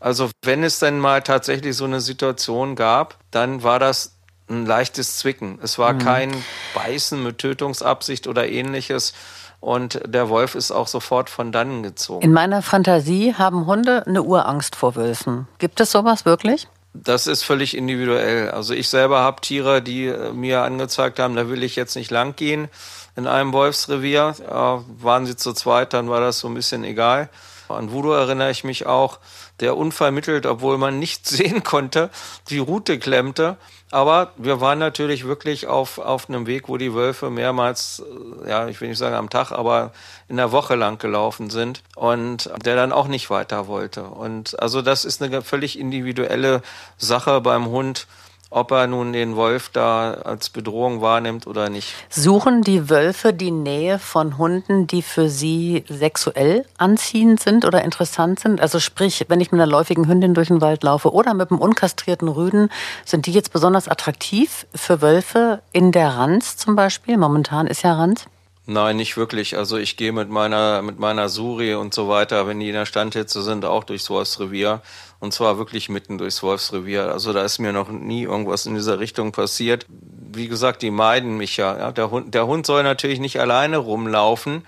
Also 0.00 0.30
wenn 0.44 0.64
es 0.64 0.78
denn 0.78 0.98
mal 0.98 1.22
tatsächlich 1.22 1.76
so 1.76 1.84
eine 1.84 2.00
Situation 2.00 2.76
gab, 2.76 3.18
dann 3.30 3.62
war 3.62 3.78
das 3.78 4.16
ein 4.48 4.64
leichtes 4.64 5.18
Zwicken. 5.18 5.58
Es 5.62 5.78
war 5.78 5.92
mhm. 5.92 5.98
kein 5.98 6.44
Beißen 6.74 7.22
mit 7.22 7.38
Tötungsabsicht 7.38 8.26
oder 8.26 8.48
ähnliches, 8.48 9.12
und 9.60 10.00
der 10.06 10.28
Wolf 10.28 10.54
ist 10.54 10.70
auch 10.70 10.86
sofort 10.86 11.30
von 11.30 11.50
dannen 11.50 11.82
gezogen. 11.82 12.22
In 12.22 12.32
meiner 12.32 12.62
Fantasie 12.62 13.34
haben 13.34 13.66
Hunde 13.66 14.06
eine 14.06 14.22
Urangst 14.22 14.76
vor 14.76 14.94
Wölfen. 14.94 15.48
Gibt 15.58 15.80
es 15.80 15.90
sowas 15.90 16.24
wirklich? 16.24 16.68
Das 16.94 17.26
ist 17.26 17.42
völlig 17.42 17.76
individuell. 17.76 18.50
Also 18.50 18.74
ich 18.74 18.88
selber 18.88 19.20
habe 19.20 19.40
Tiere, 19.40 19.82
die 19.82 20.06
äh, 20.06 20.32
mir 20.32 20.62
angezeigt 20.62 21.18
haben, 21.18 21.36
da 21.36 21.48
will 21.48 21.62
ich 21.62 21.76
jetzt 21.76 21.96
nicht 21.96 22.10
lang 22.10 22.34
gehen 22.34 22.68
in 23.16 23.26
einem 23.26 23.52
Wolfsrevier. 23.52 24.34
Äh, 24.40 25.02
waren 25.02 25.26
sie 25.26 25.36
zu 25.36 25.52
zweit, 25.52 25.92
dann 25.92 26.08
war 26.08 26.20
das 26.20 26.40
so 26.40 26.48
ein 26.48 26.54
bisschen 26.54 26.84
egal. 26.84 27.28
An 27.70 27.92
Voodoo 27.92 28.12
erinnere 28.12 28.50
ich 28.50 28.64
mich 28.64 28.86
auch, 28.86 29.18
der 29.60 29.76
unvermittelt, 29.76 30.46
obwohl 30.46 30.78
man 30.78 30.98
nichts 30.98 31.30
sehen 31.36 31.62
konnte, 31.62 32.10
die 32.48 32.58
Route 32.58 32.98
klemmte. 32.98 33.56
Aber 33.90 34.32
wir 34.36 34.60
waren 34.60 34.78
natürlich 34.78 35.24
wirklich 35.26 35.66
auf, 35.66 35.98
auf 35.98 36.28
einem 36.28 36.46
Weg, 36.46 36.68
wo 36.68 36.76
die 36.76 36.94
Wölfe 36.94 37.30
mehrmals, 37.30 38.02
äh, 38.44 38.50
ja, 38.50 38.68
ich 38.68 38.80
will 38.80 38.88
nicht 38.88 38.98
sagen 38.98 39.14
am 39.14 39.30
Tag, 39.30 39.50
aber 39.50 39.92
in 40.28 40.36
der 40.36 40.52
Woche 40.52 40.74
lang 40.74 40.98
gelaufen 40.98 41.48
sind 41.48 41.82
und 41.96 42.50
der 42.64 42.76
dann 42.76 42.92
auch 42.92 43.08
nicht 43.08 43.30
weiter 43.30 43.66
wollte. 43.66 44.04
Und 44.04 44.60
also 44.60 44.82
das 44.82 45.04
ist 45.06 45.22
eine 45.22 45.42
völlig 45.42 45.78
individuelle 45.78 46.62
Sache 46.98 47.40
beim 47.40 47.66
Hund 47.66 48.06
ob 48.50 48.70
er 48.70 48.86
nun 48.86 49.12
den 49.12 49.36
Wolf 49.36 49.68
da 49.68 50.12
als 50.12 50.48
Bedrohung 50.48 51.00
wahrnimmt 51.00 51.46
oder 51.46 51.68
nicht. 51.68 51.92
Suchen 52.08 52.62
die 52.62 52.88
Wölfe 52.88 53.32
die 53.32 53.50
Nähe 53.50 53.98
von 53.98 54.38
Hunden, 54.38 54.86
die 54.86 55.02
für 55.02 55.28
sie 55.28 55.84
sexuell 55.88 56.64
anziehend 56.78 57.40
sind 57.40 57.64
oder 57.64 57.84
interessant 57.84 58.40
sind? 58.40 58.60
Also 58.60 58.80
sprich, 58.80 59.26
wenn 59.28 59.40
ich 59.40 59.52
mit 59.52 59.60
einer 59.60 59.70
läufigen 59.70 60.08
Hündin 60.08 60.34
durch 60.34 60.48
den 60.48 60.60
Wald 60.60 60.82
laufe 60.82 61.12
oder 61.12 61.34
mit 61.34 61.50
einem 61.50 61.60
unkastrierten 61.60 62.28
Rüden, 62.28 62.70
sind 63.04 63.26
die 63.26 63.32
jetzt 63.32 63.52
besonders 63.52 63.88
attraktiv 63.88 64.66
für 64.74 65.02
Wölfe 65.02 65.60
in 65.72 65.92
der 65.92 66.16
Ranz 66.16 66.56
zum 66.56 66.74
Beispiel? 66.74 67.18
Momentan 67.18 67.66
ist 67.66 67.82
ja 67.82 67.94
Ranz. 67.94 68.26
Nein, 68.70 68.96
nicht 68.96 69.16
wirklich. 69.16 69.56
Also 69.56 69.78
ich 69.78 69.96
gehe 69.96 70.12
mit 70.12 70.28
meiner 70.28 70.82
mit 70.82 70.98
meiner 70.98 71.30
Suri 71.30 71.74
und 71.74 71.94
so 71.94 72.10
weiter, 72.10 72.46
wenn 72.46 72.60
die 72.60 72.68
in 72.68 72.74
der 72.74 72.84
Standhitze 72.84 73.40
sind, 73.40 73.64
auch 73.64 73.82
durchs 73.82 74.10
Wolfsrevier 74.10 74.82
und 75.20 75.32
zwar 75.32 75.58
wirklich 75.58 75.88
mitten 75.88 76.18
durchs 76.18 76.42
Wolfsrevier. 76.42 77.12
Also 77.12 77.32
da 77.32 77.42
ist 77.42 77.58
mir 77.58 77.72
noch 77.72 77.88
nie 77.88 78.22
irgendwas 78.22 78.66
in 78.66 78.74
dieser 78.74 78.98
Richtung 78.98 79.32
passiert. 79.32 79.86
Wie 79.88 80.48
gesagt, 80.48 80.82
die 80.82 80.90
meiden 80.90 81.36
mich 81.36 81.56
ja. 81.56 81.76
ja 81.76 81.92
der 81.92 82.10
Hund 82.10 82.34
der 82.34 82.46
Hund 82.46 82.66
soll 82.66 82.82
natürlich 82.82 83.20
nicht 83.20 83.40
alleine 83.40 83.78
rumlaufen. 83.78 84.64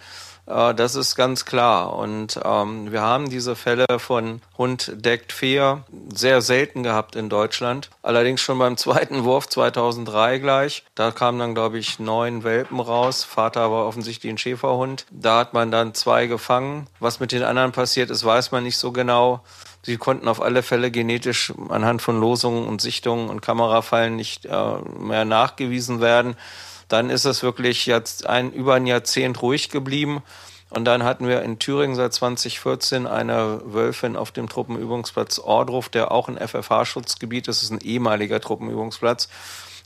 Äh, 0.51 0.75
das 0.75 0.95
ist 0.95 1.15
ganz 1.15 1.45
klar. 1.45 1.97
Und 1.97 2.41
ähm, 2.45 2.93
wir 2.93 3.03
haben 3.03 3.31
diese 3.31 3.57
Fälle 3.57 3.87
von 3.99 4.43
Hund 4.59 4.93
deckt 4.95 5.33
Feher 5.33 5.85
sehr 6.13 6.43
selten 6.43 6.83
gehabt 6.83 7.17
in 7.17 7.29
Deutschland. 7.29 7.91
Allerdings 8.03 8.41
schon 8.41 8.59
beim 8.59 8.77
zweiten 8.77 9.25
Wurf 9.25 9.49
2003 9.49 10.39
gleich. 10.39 10.85
Da 10.95 11.11
kamen 11.11 11.39
dann, 11.39 11.55
glaube 11.55 11.79
ich, 11.79 11.99
neun 11.99 12.45
Welpen 12.45 12.81
raus. 12.81 13.25
Vater 13.25 13.71
war 13.71 13.87
offensichtlich 13.87 14.33
ein 14.33 14.39
Schäferhund. 14.39 15.07
Da 15.11 15.39
hat 15.39 15.55
man 15.55 15.71
dann 15.71 15.95
zwei 15.95 16.27
gefangen. 16.27 16.87
Was 16.99 17.21
mit 17.21 17.33
den 17.33 17.43
anderen 17.43 17.73
passiert 17.73 18.11
ist, 18.11 18.25
weiß 18.25 18.51
man 18.51 18.65
nicht 18.65 18.77
so 18.77 18.93
genau. 18.93 19.41
Sie 19.83 19.97
konnten 19.97 20.29
auf 20.29 20.43
alle 20.43 20.63
Fälle 20.63 20.91
genetisch 20.91 21.53
anhand 21.69 22.03
von 22.03 22.21
Losungen 22.21 22.67
und 22.67 22.81
Sichtungen 22.81 23.31
und 23.31 23.41
Kamerafallen 23.41 24.17
nicht 24.17 24.45
äh, 24.47 24.75
mehr 24.99 25.25
nachgewiesen 25.25 26.01
werden 26.01 26.37
dann 26.91 27.09
ist 27.09 27.25
es 27.25 27.43
wirklich 27.43 27.87
jetzt 27.87 28.27
ein, 28.27 28.53
über 28.53 28.75
ein 28.75 28.87
Jahrzehnt 28.87 29.41
ruhig 29.43 29.71
geblieben. 29.71 30.23
Und 30.71 30.85
dann 30.85 31.03
hatten 31.03 31.27
wir 31.27 31.43
in 31.43 31.59
Thüringen 31.59 31.97
seit 31.97 32.13
2014 32.13 33.07
eine 33.07 33.61
Wölfin 33.65 34.17
auf 34.17 34.31
dem 34.31 34.49
Truppenübungsplatz 34.49 35.39
Ordruf, 35.39 35.89
der 35.89 36.13
auch 36.13 36.29
ein 36.29 36.37
FFH-Schutzgebiet 36.37 37.49
ist. 37.49 37.59
Das 37.59 37.63
ist 37.65 37.71
ein 37.71 37.81
ehemaliger 37.81 38.41
Truppenübungsplatz. 38.41 39.29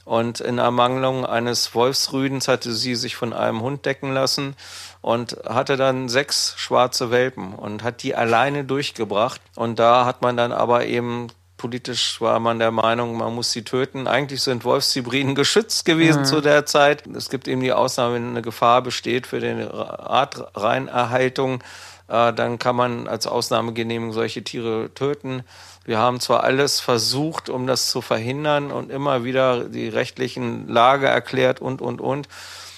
Und 0.04 0.40
in 0.40 0.58
Ermangelung 0.58 1.24
eines 1.24 1.74
Wolfsrüdens 1.74 2.48
hatte 2.48 2.72
sie 2.72 2.94
sich 2.94 3.16
von 3.16 3.32
einem 3.32 3.62
Hund 3.62 3.86
decken 3.86 4.12
lassen 4.12 4.54
und 5.00 5.38
hatte 5.48 5.76
dann 5.76 6.08
sechs 6.08 6.54
schwarze 6.56 7.10
Welpen 7.10 7.54
und 7.54 7.82
hat 7.82 8.02
die 8.02 8.14
alleine 8.14 8.64
durchgebracht. 8.64 9.40
Und 9.54 9.78
da 9.78 10.04
hat 10.04 10.22
man 10.22 10.36
dann 10.36 10.52
aber 10.52 10.86
eben 10.86 11.28
Politisch 11.64 12.20
war 12.20 12.40
man 12.40 12.58
der 12.58 12.72
Meinung, 12.72 13.16
man 13.16 13.34
muss 13.34 13.52
sie 13.52 13.62
töten. 13.62 14.06
Eigentlich 14.06 14.42
sind 14.42 14.64
Wolfshybriden 14.64 15.34
geschützt 15.36 15.86
gewesen 15.86 16.20
mhm. 16.20 16.26
zu 16.26 16.42
der 16.42 16.66
Zeit. 16.66 17.06
Es 17.06 17.30
gibt 17.30 17.48
eben 17.48 17.62
die 17.62 17.72
Ausnahme, 17.72 18.16
wenn 18.16 18.28
eine 18.28 18.42
Gefahr 18.42 18.82
besteht 18.82 19.26
für 19.26 19.40
die 19.40 19.66
Artreinerhaltung, 19.72 21.64
dann 22.06 22.58
kann 22.58 22.76
man 22.76 23.08
als 23.08 23.26
Ausnahmegenehmigung 23.26 24.12
solche 24.12 24.44
Tiere 24.44 24.90
töten. 24.94 25.42
Wir 25.84 25.98
haben 25.98 26.20
zwar 26.20 26.44
alles 26.44 26.80
versucht, 26.80 27.48
um 27.48 27.66
das 27.66 27.90
zu 27.90 28.00
verhindern 28.00 28.70
und 28.70 28.90
immer 28.90 29.24
wieder 29.24 29.64
die 29.64 29.88
rechtlichen 29.88 30.68
Lage 30.68 31.06
erklärt 31.06 31.60
und, 31.60 31.80
und, 31.80 32.00
und. 32.00 32.28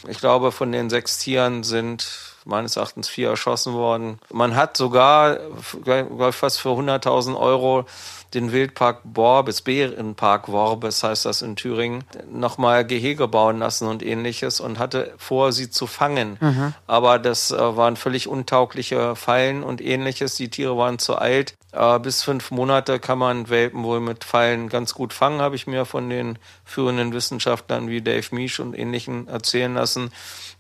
Ich 0.09 0.19
glaube, 0.19 0.53
von 0.53 0.71
den 0.71 0.91
sechs 0.91 1.19
Tieren 1.19 1.65
sind 1.65 2.37
meines 2.45 2.77
Erachtens 2.77 3.09
vier 3.09 3.31
erschossen 3.31 3.75
worden. 3.75 4.21
Man 4.33 4.55
hat 4.55 4.77
sogar, 4.77 5.39
glaube 5.83 6.29
ich, 6.31 6.37
fast 6.37 6.61
für 6.61 6.71
100.000 6.71 7.37
Euro 7.37 7.87
den 8.37 8.53
Wildpark 8.53 9.01
Borbes, 9.03 9.63
Bärenpark 9.63 10.49
Worbes 10.49 11.03
heißt 11.03 11.25
das 11.25 11.43
in 11.43 11.57
Thüringen, 11.57 12.05
nochmal 12.31 12.87
Gehege 12.87 13.27
bauen 13.27 13.59
lassen 13.59 13.89
und 13.89 14.05
ähnliches 14.05 14.61
und 14.61 14.79
hatte 14.79 15.15
vor, 15.17 15.53
sie 15.53 15.71
zu 15.71 15.87
fangen. 15.87 16.37
Mhm. 16.41 16.75
Aber 16.87 17.19
das 17.19 17.51
äh, 17.51 17.77
waren 17.77 17.97
völlig 17.97 18.29
untaugliche 18.29 19.17
Fallen 19.17 19.65
und 19.65 19.81
ähnliches. 19.81 20.37
Die 20.37 20.51
Tiere 20.51 20.77
waren 20.77 20.99
zu 20.99 21.17
alt. 21.17 21.55
Äh, 21.77 21.99
bis 21.99 22.23
fünf 22.23 22.51
Monate 22.51 22.99
kann 22.99 23.19
man 23.19 23.51
Welpen 23.51 23.85
wohl 23.85 24.01
mit 24.01 24.25
Fallen 24.25 24.69
ganz 24.69 24.95
gut 24.95 25.13
fangen, 25.13 25.41
habe 25.41 25.57
ich 25.57 25.67
mir 25.67 25.85
von 25.85 26.09
den 26.09 26.39
führenden 26.65 27.13
Wissenschaftlern 27.13 27.89
wie 27.89 28.01
Dave 28.01 28.35
Misch 28.35 28.61
und 28.61 28.75
ähnlichen 28.75 29.29
erzählen 29.29 29.75
lassen. 29.75 30.11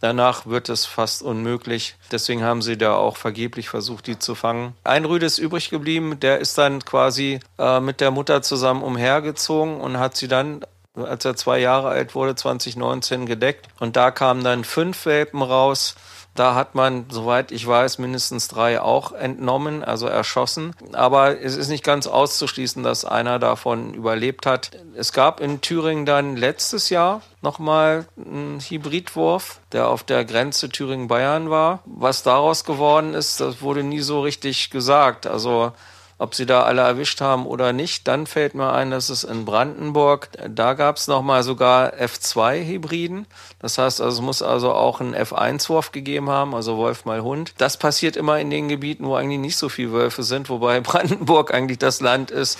Danach 0.00 0.44
wird 0.46 0.68
es 0.68 0.85
fast 0.85 1.22
unmöglich. 1.22 1.96
Deswegen 2.12 2.42
haben 2.42 2.61
sie 2.61 2.76
da 2.76 2.94
auch 2.94 3.16
vergeblich 3.16 3.70
versucht, 3.70 4.07
die 4.07 4.18
zu 4.18 4.35
fangen. 4.35 4.74
Ein 4.85 5.07
Rüde 5.07 5.24
ist 5.24 5.38
übrig 5.38 5.70
geblieben, 5.70 6.20
der 6.20 6.38
ist 6.38 6.59
dann 6.59 6.85
quasi 6.85 7.40
äh, 7.59 7.81
mit 7.81 8.02
der 8.02 8.11
Mutter 8.11 8.42
zusammen 8.42 8.83
umhergezogen 8.83 9.81
und 9.81 9.98
hat 9.98 10.16
sie 10.16 10.29
dann 10.29 10.64
als 10.96 11.26
er 11.26 11.37
zwei 11.37 11.59
Jahre 11.59 11.88
alt 11.88 12.14
wurde, 12.14 12.35
2019 12.35 13.26
gedeckt. 13.26 13.68
Und 13.79 13.96
da 13.96 14.11
kamen 14.11 14.42
dann 14.42 14.64
fünf 14.64 15.05
Welpen 15.05 15.42
raus. 15.42 15.94
Da 16.37 16.55
hat 16.55 16.75
man, 16.75 17.07
soweit 17.09 17.51
ich 17.51 17.66
weiß, 17.66 17.99
mindestens 17.99 18.49
drei 18.49 18.81
auch 18.81 19.12
entnommen, 19.12 19.83
also 19.83 20.07
erschossen. 20.07 20.75
Aber 20.92 21.40
es 21.40 21.57
ist 21.57 21.68
nicht 21.68 21.83
ganz 21.83 22.07
auszuschließen, 22.07 22.83
dass 22.83 23.05
einer 23.05 23.38
davon 23.38 23.94
überlebt 23.94 24.46
hat. 24.46 24.70
Es 24.94 25.12
gab 25.12 25.40
in 25.40 25.61
Thüringen 25.62 26.07
dann 26.07 26.37
letztes 26.37 26.90
Jahr 26.90 27.22
nochmal 27.40 28.07
einen 28.16 28.61
Hybridwurf, 28.61 29.61
der 29.72 29.88
auf 29.88 30.03
der 30.03 30.25
Grenze 30.25 30.68
Thüringen-Bayern 30.68 31.51
war. 31.51 31.81
Was 31.87 32.22
daraus 32.22 32.64
geworden 32.64 33.14
ist, 33.14 33.40
das 33.40 33.62
wurde 33.62 33.83
nie 33.83 34.01
so 34.01 34.20
richtig 34.20 34.70
gesagt. 34.70 35.27
Also 35.27 35.72
ob 36.18 36.35
sie 36.35 36.46
da 36.46 36.62
alle 36.62 36.83
erwischt 36.83 37.20
haben 37.20 37.46
oder 37.46 37.72
nicht. 37.72 38.09
Dann 38.09 38.26
fällt 38.26 38.55
mir 38.55 38.72
ein, 38.72 38.90
dass 38.90 39.11
es 39.11 39.24
in 39.24 39.44
Brandenburg, 39.44 40.31
da 40.48 40.74
gab 40.74 40.96
es 40.96 41.09
nochmal 41.09 41.42
sogar 41.42 41.92
F2-Hybriden. 41.94 43.26
Das 43.59 43.76
heißt, 43.76 44.00
also 44.00 44.18
es 44.18 44.24
muss 44.24 44.42
also 44.42 44.72
auch 44.72 45.00
einen 45.00 45.14
F1-Wurf 45.14 45.92
gegeben 45.92 46.31
haben, 46.31 46.55
also 46.55 46.76
Wolf 46.79 47.05
mal 47.05 47.22
Hund. 47.22 47.52
Das 47.59 47.76
passiert 47.76 48.16
immer 48.16 48.38
in 48.38 48.50
den 48.50 48.68
Gebieten, 48.68 49.05
wo 49.05 49.14
eigentlich 49.14 49.40
nicht 49.40 49.59
so 49.59 49.68
viele 49.68 49.92
Wölfe 49.92 50.22
sind, 50.22 50.48
wobei 50.48 50.81
Brandenburg 50.87 51.52
eigentlich 51.52 51.79
das 51.79 52.00
Land 52.00 52.31
ist, 52.31 52.59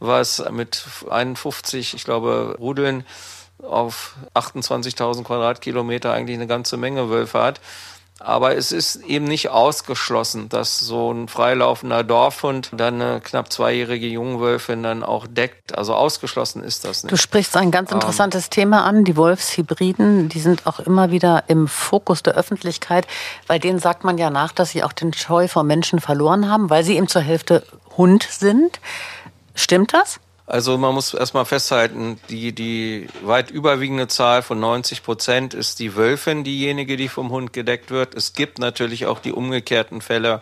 was 0.00 0.44
mit 0.50 0.84
51, 1.08 1.94
ich 1.94 2.04
glaube, 2.04 2.56
Rudeln 2.58 3.04
auf 3.62 4.14
28.000 4.34 5.24
Quadratkilometer 5.24 6.12
eigentlich 6.12 6.36
eine 6.36 6.46
ganze 6.46 6.76
Menge 6.76 7.10
Wölfe 7.10 7.42
hat. 7.42 7.60
Aber 8.20 8.56
es 8.56 8.72
ist 8.72 8.96
eben 8.96 9.26
nicht 9.26 9.48
ausgeschlossen, 9.48 10.48
dass 10.48 10.80
so 10.80 11.12
ein 11.12 11.28
freilaufender 11.28 12.02
Dorfhund 12.02 12.70
dann 12.72 13.00
eine 13.00 13.20
knapp 13.20 13.52
zweijährige 13.52 14.08
Jungwölfin 14.08 14.82
dann 14.82 15.04
auch 15.04 15.28
deckt. 15.28 15.78
Also 15.78 15.94
ausgeschlossen 15.94 16.64
ist 16.64 16.84
das 16.84 17.04
nicht. 17.04 17.12
Du 17.12 17.16
sprichst 17.16 17.56
ein 17.56 17.70
ganz 17.70 17.92
ähm, 17.92 17.98
interessantes 17.98 18.46
ähm, 18.46 18.50
Thema 18.50 18.84
an. 18.84 19.04
Die 19.04 19.16
Wolfshybriden, 19.16 20.28
die 20.28 20.40
sind 20.40 20.66
auch 20.66 20.80
immer 20.80 21.12
wieder 21.12 21.44
im 21.46 21.68
Fokus 21.68 22.24
der 22.24 22.34
Öffentlichkeit. 22.34 23.06
Bei 23.46 23.60
denen 23.60 23.78
sagt 23.78 24.02
man 24.02 24.18
ja 24.18 24.30
nach, 24.30 24.50
dass 24.50 24.70
sie 24.70 24.82
auch 24.82 24.92
den 24.92 25.12
Scheu 25.12 25.46
vor 25.46 25.62
Menschen 25.62 26.00
verloren 26.00 26.50
haben, 26.50 26.70
weil 26.70 26.82
sie 26.82 26.96
eben 26.96 27.06
zur 27.06 27.22
Hälfte 27.22 27.62
Hund 27.96 28.26
sind. 28.28 28.80
Stimmt 29.54 29.94
das? 29.94 30.18
Also 30.48 30.78
man 30.78 30.94
muss 30.94 31.12
erstmal 31.12 31.44
festhalten, 31.44 32.18
die, 32.30 32.54
die 32.54 33.06
weit 33.22 33.50
überwiegende 33.50 34.08
Zahl 34.08 34.40
von 34.40 34.58
90 34.58 35.02
Prozent 35.02 35.52
ist 35.52 35.78
die 35.78 35.94
Wölfin 35.94 36.42
diejenige, 36.42 36.96
die 36.96 37.08
vom 37.08 37.28
Hund 37.28 37.52
gedeckt 37.52 37.90
wird. 37.90 38.14
Es 38.14 38.32
gibt 38.32 38.58
natürlich 38.58 39.04
auch 39.04 39.18
die 39.18 39.32
umgekehrten 39.32 40.00
Fälle, 40.00 40.40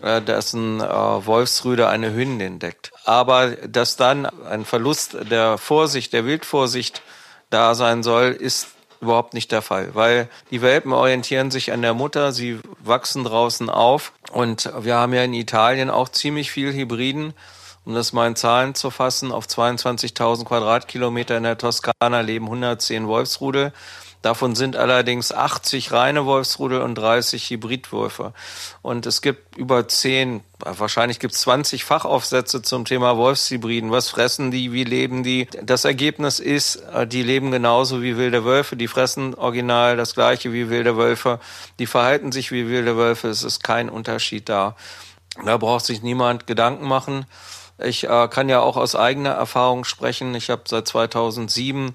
äh, 0.00 0.22
dass 0.22 0.54
ein 0.54 0.80
äh, 0.80 0.86
Wolfsrüde 0.86 1.88
eine 1.88 2.14
Hündin 2.14 2.58
deckt. 2.58 2.92
Aber 3.04 3.50
dass 3.50 3.96
dann 3.96 4.24
ein 4.24 4.64
Verlust 4.64 5.14
der 5.30 5.58
Vorsicht, 5.58 6.14
der 6.14 6.24
Wildvorsicht 6.24 7.02
da 7.50 7.74
sein 7.74 8.02
soll, 8.02 8.30
ist 8.30 8.68
überhaupt 9.02 9.34
nicht 9.34 9.52
der 9.52 9.60
Fall, 9.60 9.94
weil 9.94 10.30
die 10.50 10.62
Welpen 10.62 10.94
orientieren 10.94 11.50
sich 11.50 11.70
an 11.70 11.82
der 11.82 11.92
Mutter, 11.92 12.32
sie 12.32 12.60
wachsen 12.82 13.24
draußen 13.24 13.68
auf 13.68 14.12
und 14.32 14.72
wir 14.80 14.94
haben 14.94 15.12
ja 15.12 15.22
in 15.22 15.34
Italien 15.34 15.90
auch 15.90 16.08
ziemlich 16.08 16.50
viel 16.50 16.72
Hybriden 16.72 17.34
um 17.84 17.94
das 17.94 18.12
mal 18.12 18.26
in 18.26 18.36
Zahlen 18.36 18.74
zu 18.74 18.90
fassen, 18.90 19.32
auf 19.32 19.46
22.000 19.46 20.44
Quadratkilometer 20.44 21.36
in 21.36 21.42
der 21.42 21.58
Toskana 21.58 22.20
leben 22.20 22.46
110 22.46 23.06
Wolfsrudel. 23.06 23.72
Davon 24.24 24.54
sind 24.54 24.74
allerdings 24.74 25.32
80 25.32 25.92
reine 25.92 26.24
Wolfsrudel 26.24 26.80
und 26.80 26.94
30 26.94 27.50
Hybridwölfe. 27.50 28.32
Und 28.80 29.04
es 29.04 29.20
gibt 29.20 29.58
über 29.58 29.86
10, 29.86 30.42
wahrscheinlich 30.60 31.18
gibt 31.18 31.34
es 31.34 31.42
20 31.42 31.84
Fachaufsätze 31.84 32.62
zum 32.62 32.86
Thema 32.86 33.18
Wolfshybriden. 33.18 33.90
Was 33.90 34.08
fressen 34.08 34.50
die? 34.50 34.72
Wie 34.72 34.84
leben 34.84 35.24
die? 35.24 35.46
Das 35.62 35.84
Ergebnis 35.84 36.40
ist, 36.40 36.76
äh, 36.76 37.06
die 37.06 37.22
leben 37.22 37.50
genauso 37.50 38.00
wie 38.00 38.16
wilde 38.16 38.46
Wölfe. 38.46 38.76
Die 38.76 38.88
fressen 38.88 39.34
original 39.34 39.98
das 39.98 40.14
gleiche 40.14 40.54
wie 40.54 40.70
wilde 40.70 40.96
Wölfe. 40.96 41.38
Die 41.78 41.86
verhalten 41.86 42.32
sich 42.32 42.50
wie 42.50 42.66
wilde 42.66 42.96
Wölfe. 42.96 43.28
Es 43.28 43.42
ist 43.42 43.62
kein 43.62 43.90
Unterschied 43.90 44.48
da. 44.48 44.74
Da 45.44 45.58
braucht 45.58 45.84
sich 45.84 46.02
niemand 46.02 46.46
Gedanken 46.46 46.88
machen. 46.88 47.26
Ich 47.78 48.04
äh, 48.04 48.28
kann 48.28 48.48
ja 48.48 48.60
auch 48.60 48.76
aus 48.76 48.94
eigener 48.94 49.30
Erfahrung 49.30 49.84
sprechen. 49.84 50.34
Ich 50.34 50.50
habe 50.50 50.62
seit 50.66 50.86
2007 50.86 51.94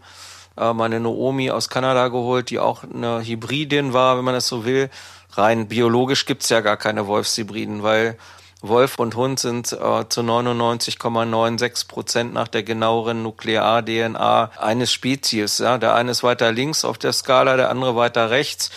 äh, 0.58 0.74
meine 0.74 1.00
Naomi 1.00 1.52
aus 1.52 1.70
Kanada 1.70 2.10
geholt, 2.10 2.50
die 2.50 2.60
auch 2.60 2.84
eine 2.84 3.22
Hybridin 3.22 3.94
war, 3.94 4.18
wenn 4.18 4.26
man 4.26 4.34
das 4.34 4.48
so 4.48 4.65
will. 4.65 4.89
Rein 5.34 5.68
biologisch 5.68 6.26
gibt's 6.26 6.50
ja 6.50 6.62
gar 6.62 6.78
keine 6.78 7.08
Wolfshybriden, 7.08 7.84
weil 7.84 8.18
Wolf 8.62 9.00
und 9.00 9.15
Hund 9.15 9.39
sind 9.39 9.72
äh, 9.72 10.10
zu 10.10 10.22
99,96 10.22 11.88
Prozent 11.88 12.34
nach 12.34 12.50
der 12.50 12.63
genaueren 12.63 13.24
Nuklear-DNA 13.24 14.52
eines 14.58 14.92
Spezies. 14.92 15.60
Ja? 15.60 15.78
Der 15.78 15.96
eine 15.96 16.12
ist 16.12 16.24
weiter 16.24 16.52
links 16.52 16.84
auf 16.84 16.98
der 16.98 17.13
Skala, 17.13 17.56
der 17.56 17.70
andere 17.70 17.96
weiter 17.96 18.30
rechts. 18.30 18.70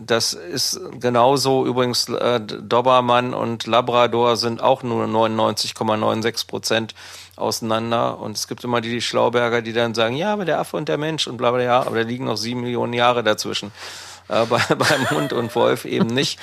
Das 0.00 0.32
ist 0.32 0.80
genauso 1.00 1.66
übrigens 1.66 2.08
äh, 2.08 2.40
Dobermann 2.40 3.34
und 3.34 3.66
Labrador 3.66 4.36
sind 4.36 4.60
auch 4.60 4.82
nur 4.82 5.04
99,96 5.04 6.46
Prozent 6.46 6.94
auseinander. 7.36 8.18
Und 8.18 8.36
es 8.36 8.48
gibt 8.48 8.64
immer 8.64 8.80
die 8.80 9.00
Schlauberger, 9.00 9.62
die 9.62 9.72
dann 9.72 9.94
sagen, 9.94 10.16
ja, 10.16 10.32
aber 10.32 10.44
der 10.44 10.58
Affe 10.58 10.76
und 10.76 10.88
der 10.88 10.98
Mensch 10.98 11.26
und 11.26 11.36
bla 11.36 11.50
bla, 11.50 11.62
ja, 11.62 11.80
aber 11.80 11.96
da 11.96 12.02
liegen 12.02 12.24
noch 12.24 12.36
sieben 12.36 12.62
Millionen 12.62 12.92
Jahre 12.92 13.22
dazwischen. 13.22 13.72
Äh, 14.28 14.46
bei, 14.46 14.58
beim 14.74 15.10
Hund 15.10 15.32
und 15.32 15.54
Wolf 15.54 15.84
eben 15.84 16.08
nicht. 16.08 16.38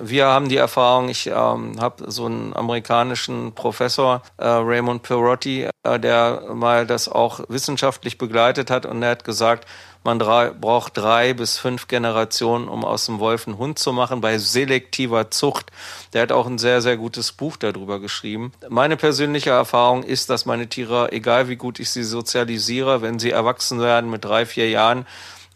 Wir 0.00 0.26
haben 0.26 0.48
die 0.48 0.56
Erfahrung, 0.56 1.08
ich 1.08 1.26
ähm, 1.26 1.80
habe 1.80 2.10
so 2.10 2.26
einen 2.26 2.54
amerikanischen 2.54 3.54
Professor, 3.54 4.22
äh, 4.36 4.46
Raymond 4.46 5.02
Perotti, 5.02 5.68
äh, 5.82 5.98
der 5.98 6.42
mal 6.54 6.86
das 6.86 7.08
auch 7.08 7.40
wissenschaftlich 7.48 8.18
begleitet 8.18 8.70
hat 8.70 8.86
und 8.86 9.02
er 9.02 9.10
hat 9.10 9.24
gesagt, 9.24 9.66
man 10.04 10.18
drei, 10.18 10.50
braucht 10.50 10.96
drei 10.96 11.32
bis 11.34 11.58
fünf 11.58 11.88
Generationen, 11.88 12.68
um 12.68 12.84
aus 12.84 13.06
dem 13.06 13.18
Wolf 13.18 13.46
einen 13.46 13.58
Hund 13.58 13.78
zu 13.78 13.92
machen, 13.92 14.20
bei 14.20 14.38
selektiver 14.38 15.30
Zucht. 15.30 15.72
Der 16.12 16.22
hat 16.22 16.32
auch 16.32 16.46
ein 16.46 16.58
sehr, 16.58 16.82
sehr 16.82 16.96
gutes 16.96 17.32
Buch 17.32 17.56
darüber 17.56 17.98
geschrieben. 18.00 18.52
Meine 18.68 18.96
persönliche 18.96 19.50
Erfahrung 19.50 20.02
ist, 20.02 20.30
dass 20.30 20.46
meine 20.46 20.68
Tiere, 20.68 21.12
egal 21.12 21.48
wie 21.48 21.56
gut 21.56 21.80
ich 21.80 21.90
sie 21.90 22.04
sozialisiere, 22.04 23.02
wenn 23.02 23.18
sie 23.18 23.30
erwachsen 23.30 23.80
werden 23.80 24.10
mit 24.10 24.24
drei, 24.24 24.46
vier 24.46 24.68
Jahren, 24.68 25.06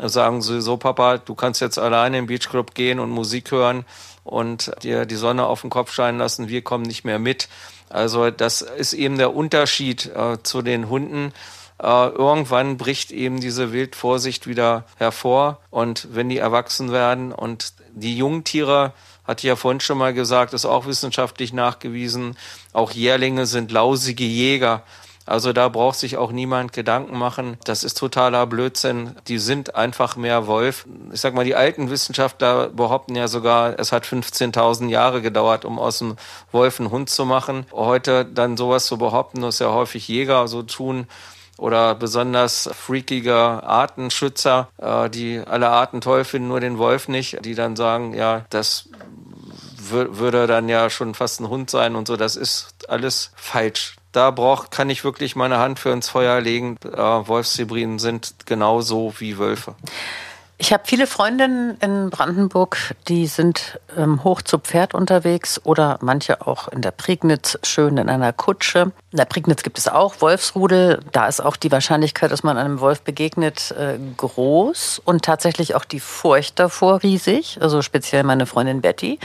sagen 0.01 0.43
sie 0.43 0.63
so, 0.63 0.77
Papa, 0.77 1.19
du 1.19 1.35
kannst 1.35 1.61
jetzt 1.61 1.79
alleine 1.79 2.19
im 2.19 2.27
Beachclub 2.27 2.75
gehen 2.75 3.01
und 3.01 3.11
Musik 3.11 3.51
hören 3.51 3.85
und 4.25 4.73
dir 4.83 5.07
die 5.07 5.17
Sonne 5.17 5.47
auf 5.47 5.63
den 5.63 5.71
Kopf 5.71 5.93
scheinen 5.93 6.19
lassen, 6.19 6.49
wir 6.49 6.63
kommen 6.63 6.85
nicht 6.85 7.05
mehr 7.05 7.19
mit. 7.19 7.49
Also 7.89 8.31
das 8.31 8.61
ist 8.61 8.93
eben 8.93 9.19
der 9.19 9.35
Unterschied 9.35 10.07
äh, 10.07 10.43
zu 10.43 10.63
den 10.63 10.89
Hunden. 10.89 11.33
Äh, 11.81 12.09
irgendwann 12.09 12.77
bricht 12.77 13.13
eben 13.13 13.41
diese 13.41 13.73
Wildvorsicht 13.73 14.47
wieder 14.47 14.85
hervor. 14.97 15.59
Und 15.71 16.09
wenn 16.13 16.29
die 16.29 16.39
erwachsen 16.39 16.93
werden 16.93 17.33
und 17.33 17.73
die 17.95 18.17
Jungtiere, 18.17 18.93
hatte 19.25 19.41
ich 19.41 19.49
ja 19.49 19.57
vorhin 19.57 19.81
schon 19.81 19.99
mal 19.99 20.15
gesagt, 20.15 20.55
ist 20.55 20.65
auch 20.65 20.87
wissenschaftlich 20.87 21.53
nachgewiesen, 21.53 22.37
auch 22.73 22.93
Jährlinge 22.93 23.47
sind 23.47 23.71
lausige 23.71 24.25
Jäger. 24.25 24.83
Also 25.27 25.53
da 25.53 25.69
braucht 25.69 25.99
sich 25.99 26.17
auch 26.17 26.33
niemand 26.33 26.73
Gedanken 26.73 27.19
machen. 27.19 27.59
Das 27.65 27.85
ist 27.85 27.99
totaler 27.99 28.47
Blödsinn. 28.47 29.15
Die 29.29 29.39
sind 29.39 29.75
einfach 29.75 30.17
mehr 30.17 30.47
Wolf. 30.47 30.87
Ich 31.13 31.21
sag 31.21 31.35
mal, 31.35 31.45
die 31.45 31.55
alten 31.55 31.91
Wissenschaftler 31.91 32.71
behaupten 32.71 33.15
ja 33.15 33.29
sogar, 33.29 33.79
es 33.79 33.93
hat 33.93 34.07
15.000 34.07 34.89
Jahre 34.89 35.21
gedauert, 35.21 35.67
um 35.67 35.79
aus 35.79 35.99
dem 35.99 36.17
Wolf 36.51 36.81
einen 36.81 36.91
Hund 36.91 37.11
zu 37.11 37.27
machen. 37.27 37.67
Heute 37.73 38.25
dann 38.25 38.57
sowas 38.57 38.87
zu 38.87 38.97
behaupten, 38.97 39.43
das 39.43 39.59
ja 39.59 39.71
häufig 39.71 40.09
Jäger 40.09 40.49
so 40.49 40.63
tun, 40.63 41.07
oder 41.59 41.95
besonders 41.95 42.71
freakige 42.73 43.35
Artenschützer, 43.35 44.69
äh, 44.79 45.11
die 45.11 45.43
alle 45.45 45.69
Arten 45.69 46.01
toll 46.01 46.25
finden, 46.25 46.49
nur 46.49 46.61
den 46.61 46.79
Wolf 46.79 47.09
nicht, 47.09 47.45
die 47.45 47.55
dann 47.55 47.77
sagen, 47.77 48.15
ja, 48.15 48.47
das 48.51 48.89
würde 49.91 50.47
dann 50.47 50.69
ja 50.69 50.91
schon 50.91 51.15
fast 51.15 51.41
ein 51.41 51.49
Hund 51.49 51.71
sein 51.71 51.97
und 51.97 52.07
so. 52.07 52.17
Das 52.17 52.37
ist 52.37 52.89
alles 52.89 53.33
falsch. 53.37 53.97
Da 54.13 54.31
braucht, 54.31 54.71
kann 54.71 54.91
ich 54.91 55.05
wirklich 55.05 55.37
meine 55.37 55.59
Hand 55.59 55.79
für 55.79 55.91
ins 55.91 56.09
Feuer 56.09 56.41
legen. 56.41 56.79
Äh, 56.85 56.97
Wolfshybriden 56.97 57.99
sind 57.99 58.47
genauso 58.47 59.15
wie 59.19 59.39
Wölfe. 59.39 59.75
Ich 60.61 60.73
habe 60.73 60.83
viele 60.87 61.07
Freundinnen 61.07 61.79
in 61.81 62.11
Brandenburg, 62.11 62.97
die 63.07 63.29
sind 63.29 63.79
ähm, 63.97 64.25
hoch 64.25 64.43
zu 64.43 64.59
Pferd 64.59 64.93
unterwegs 64.93 65.61
oder 65.63 66.01
manche 66.03 66.45
auch 66.45 66.67
in 66.67 66.83
der 66.83 66.91
Prignitz 66.91 67.57
schön 67.63 67.97
in 67.97 68.09
einer 68.09 68.33
Kutsche. 68.33 68.91
In 69.13 69.19
der 69.19 69.25
Prignitz 69.27 69.63
gibt 69.63 69.79
es 69.79 69.87
auch 69.87 70.21
Wolfsrudel. 70.21 70.99
Da 71.13 71.29
ist 71.29 71.39
auch 71.41 71.55
die 71.55 71.71
Wahrscheinlichkeit, 71.71 72.33
dass 72.33 72.43
man 72.43 72.59
einem 72.59 72.81
Wolf 72.81 73.03
begegnet, 73.03 73.71
äh, 73.71 74.01
groß 74.17 75.01
und 75.05 75.25
tatsächlich 75.25 75.77
auch 75.77 75.85
die 75.85 76.01
Furcht 76.01 76.59
davor 76.59 77.05
riesig. 77.05 77.59
Also 77.61 77.81
speziell 77.81 78.25
meine 78.25 78.47
Freundin 78.47 78.81
Betty. 78.81 79.21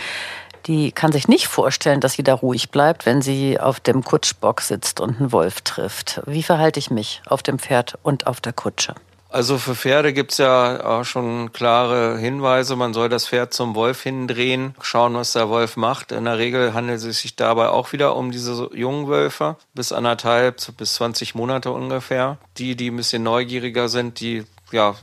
Die 0.67 0.91
kann 0.91 1.11
sich 1.11 1.27
nicht 1.27 1.47
vorstellen, 1.47 1.99
dass 1.99 2.13
sie 2.13 2.23
da 2.23 2.35
ruhig 2.35 2.69
bleibt, 2.69 3.07
wenn 3.07 3.23
sie 3.23 3.59
auf 3.59 3.79
dem 3.79 4.03
Kutschbock 4.03 4.61
sitzt 4.61 4.99
und 4.99 5.19
einen 5.19 5.31
Wolf 5.31 5.61
trifft. 5.61 6.21
Wie 6.27 6.43
verhalte 6.43 6.79
ich 6.79 6.91
mich 6.91 7.23
auf 7.25 7.41
dem 7.41 7.57
Pferd 7.57 7.97
und 8.03 8.27
auf 8.27 8.39
der 8.39 8.53
Kutsche? 8.53 8.93
Also 9.33 9.57
für 9.57 9.73
Pferde 9.73 10.13
gibt's 10.13 10.37
ja 10.37 10.85
auch 10.85 11.05
schon 11.05 11.51
klare 11.51 12.19
Hinweise. 12.19 12.75
Man 12.75 12.93
soll 12.93 13.09
das 13.09 13.27
Pferd 13.27 13.51
zum 13.51 13.73
Wolf 13.73 14.03
hindrehen, 14.03 14.75
schauen, 14.79 15.15
was 15.15 15.33
der 15.33 15.49
Wolf 15.49 15.75
macht. 15.75 16.11
In 16.11 16.25
der 16.25 16.37
Regel 16.37 16.75
handelt 16.75 17.03
es 17.03 17.21
sich 17.21 17.35
dabei 17.35 17.69
auch 17.69 17.93
wieder 17.93 18.15
um 18.15 18.29
diese 18.29 18.69
jungen 18.75 19.07
Wölfe, 19.07 19.55
bis 19.73 19.91
anderthalb 19.91 20.77
bis 20.77 20.93
20 20.93 21.33
Monate 21.33 21.71
ungefähr. 21.71 22.37
Die, 22.59 22.75
die 22.75 22.91
ein 22.91 22.95
bisschen 22.95 23.23
neugieriger 23.23 23.89
sind, 23.89 24.19
die 24.19 24.43
ja, 24.71 24.93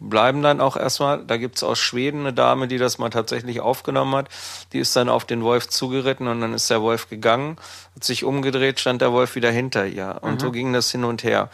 bleiben 0.00 0.42
dann 0.42 0.60
auch 0.60 0.76
erstmal. 0.76 1.24
Da 1.24 1.36
gibt's 1.36 1.62
aus 1.62 1.78
Schweden 1.78 2.22
eine 2.22 2.32
Dame, 2.32 2.66
die 2.66 2.78
das 2.78 2.98
mal 2.98 3.10
tatsächlich 3.10 3.60
aufgenommen 3.60 4.16
hat. 4.16 4.30
Die 4.72 4.80
ist 4.80 4.96
dann 4.96 5.08
auf 5.08 5.24
den 5.26 5.44
Wolf 5.44 5.68
zugeritten 5.68 6.26
und 6.26 6.40
dann 6.40 6.54
ist 6.54 6.68
der 6.70 6.82
Wolf 6.82 7.08
gegangen, 7.08 7.56
hat 7.94 8.02
sich 8.02 8.24
umgedreht, 8.24 8.80
stand 8.80 9.00
der 9.00 9.12
Wolf 9.12 9.36
wieder 9.36 9.52
hinter 9.52 9.86
ihr. 9.86 10.18
Und 10.22 10.34
mhm. 10.34 10.40
so 10.40 10.50
ging 10.50 10.72
das 10.72 10.90
hin 10.90 11.04
und 11.04 11.22
her. 11.22 11.50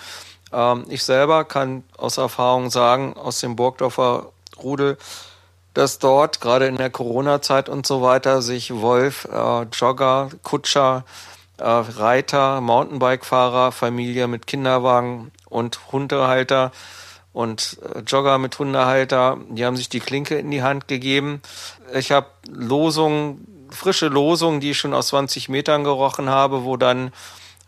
Ähm, 0.53 0.85
ich 0.89 1.03
selber 1.05 1.45
kann 1.45 1.85
aus 1.97 2.19
Erfahrung 2.19 2.71
sagen, 2.71 3.17
aus 3.17 3.41
dem 3.41 3.57
Burgdorfer 3.57 4.33
Rudel, 4.63 4.99
dass 5.75 5.99
dort 5.99 6.41
gerade 6.41 6.67
in 6.67 6.77
der 6.77 6.91
Corona-Zeit 6.91 7.69
und 7.69 7.87
so 7.87 8.03
weiter 8.03 8.43
sich 8.43 8.75
Wolf, 8.75 9.27
äh, 9.33 9.63
Jogger, 9.63 10.29
Kutscher, 10.43 11.05
äh, 11.59 11.65
Reiter, 11.65 12.61
Mountainbike-Fahrer, 12.61 13.73
Familie 13.73 14.29
mit 14.29 14.47
Kinderwagen 14.47 15.33
und 15.49 15.81
Hundehalter 15.91 16.73
und 17.33 17.79
äh, 17.95 18.01
Jogger 18.01 18.39
mit 18.39 18.59
Hundehalter, 18.59 19.39
die 19.49 19.65
haben 19.65 19.77
sich 19.77 19.89
die 19.89 20.01
Klinke 20.01 20.37
in 20.37 20.51
die 20.51 20.63
Hand 20.63 20.89
gegeben. 20.89 21.41
Ich 21.95 22.13
habe 22.13 22.27
Losungen, 22.49 23.69
frische 23.71 24.09
Losungen, 24.09 24.61
die 24.61 24.73
ich 24.73 24.79
schon 24.79 24.93
aus 24.93 25.09
20 25.09 25.49
Metern 25.49 25.85
gerochen 25.85 26.29
habe, 26.29 26.65
wo 26.65 26.77
dann 26.77 27.13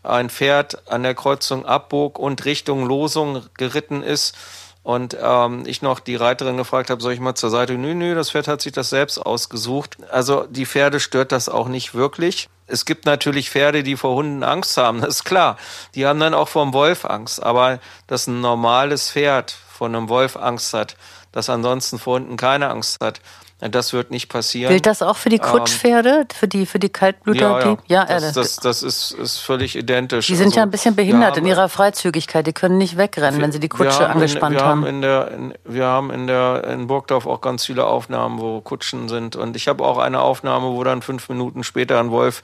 ein 0.05 0.29
Pferd 0.29 0.89
an 0.89 1.03
der 1.03 1.15
Kreuzung 1.15 1.65
abbog 1.65 2.19
und 2.19 2.45
Richtung 2.45 2.85
Losung 2.85 3.43
geritten 3.57 4.03
ist 4.03 4.35
und 4.85 5.17
ähm, 5.19 5.63
ich 5.65 5.81
noch 5.81 5.99
die 5.99 6.15
Reiterin 6.15 6.57
gefragt 6.57 6.91
habe, 6.91 7.01
soll 7.01 7.13
ich 7.13 7.19
mal 7.19 7.33
zur 7.33 7.49
Seite? 7.49 7.73
Nö, 7.73 7.95
nö, 7.95 8.13
das 8.13 8.29
Pferd 8.29 8.47
hat 8.47 8.61
sich 8.61 8.71
das 8.71 8.91
selbst 8.91 9.17
ausgesucht. 9.17 9.97
Also 10.11 10.45
die 10.47 10.67
Pferde 10.67 10.99
stört 10.99 11.31
das 11.31 11.49
auch 11.49 11.67
nicht 11.67 11.95
wirklich. 11.95 12.49
Es 12.67 12.85
gibt 12.85 13.07
natürlich 13.07 13.49
Pferde, 13.49 13.81
die 13.81 13.97
vor 13.97 14.13
Hunden 14.13 14.43
Angst 14.43 14.77
haben, 14.77 15.01
das 15.01 15.15
ist 15.15 15.23
klar. 15.23 15.57
Die 15.95 16.05
haben 16.05 16.19
dann 16.19 16.35
auch 16.35 16.49
vor 16.49 16.63
dem 16.63 16.73
Wolf 16.73 17.03
Angst. 17.03 17.41
Aber 17.41 17.79
dass 18.05 18.27
ein 18.27 18.41
normales 18.41 19.09
Pferd 19.09 19.49
vor 19.51 19.87
einem 19.87 20.07
Wolf 20.07 20.37
Angst 20.37 20.73
hat, 20.75 20.97
das 21.31 21.49
ansonsten 21.49 21.97
vor 21.97 22.19
Hunden 22.19 22.37
keine 22.37 22.69
Angst 22.69 22.97
hat, 23.01 23.21
das 23.69 23.93
wird 23.93 24.11
nicht 24.11 24.29
passieren. 24.29 24.71
Gilt 24.71 24.85
das 24.85 25.01
auch 25.01 25.17
für 25.17 25.29
die 25.29 25.37
ähm, 25.37 25.41
Kutschpferde, 25.41 26.09
ähm, 26.09 26.27
für 26.33 26.47
die 26.47 26.65
für 26.65 26.79
die 26.79 26.89
Kaltblüter? 26.89 27.59
Ja, 27.59 27.59
ja. 27.59 27.75
Die, 27.75 27.93
ja 27.93 28.05
das, 28.05 28.33
das, 28.33 28.55
das 28.57 28.83
ist, 28.83 29.11
ist 29.11 29.37
völlig 29.37 29.75
identisch. 29.75 30.27
Die 30.27 30.35
sind 30.35 30.47
also, 30.47 30.57
ja 30.57 30.63
ein 30.63 30.71
bisschen 30.71 30.95
behindert 30.95 31.37
in 31.37 31.45
ihrer 31.45 31.69
Freizügigkeit. 31.69 32.45
Die 32.45 32.53
können 32.53 32.77
nicht 32.77 32.97
wegrennen, 32.97 33.37
wir, 33.37 33.43
wenn 33.43 33.51
sie 33.51 33.59
die 33.59 33.69
Kutsche 33.69 34.07
haben 34.07 34.13
angespannt 34.13 34.55
in, 34.55 34.59
wir 34.59 34.65
haben. 34.65 34.81
haben 34.81 34.87
in 34.87 35.01
der, 35.01 35.31
in, 35.31 35.53
wir 35.65 35.85
haben 35.85 36.11
in 36.11 36.27
der 36.27 36.63
in 36.65 36.87
Burgdorf 36.87 37.25
auch 37.25 37.41
ganz 37.41 37.65
viele 37.65 37.85
Aufnahmen, 37.85 38.39
wo 38.39 38.61
Kutschen 38.61 39.09
sind. 39.09 39.35
Und 39.35 39.55
ich 39.55 39.67
habe 39.67 39.83
auch 39.83 39.97
eine 39.97 40.21
Aufnahme, 40.21 40.67
wo 40.67 40.83
dann 40.83 41.01
fünf 41.01 41.29
Minuten 41.29 41.63
später 41.63 41.99
ein 41.99 42.11
Wolf 42.11 42.41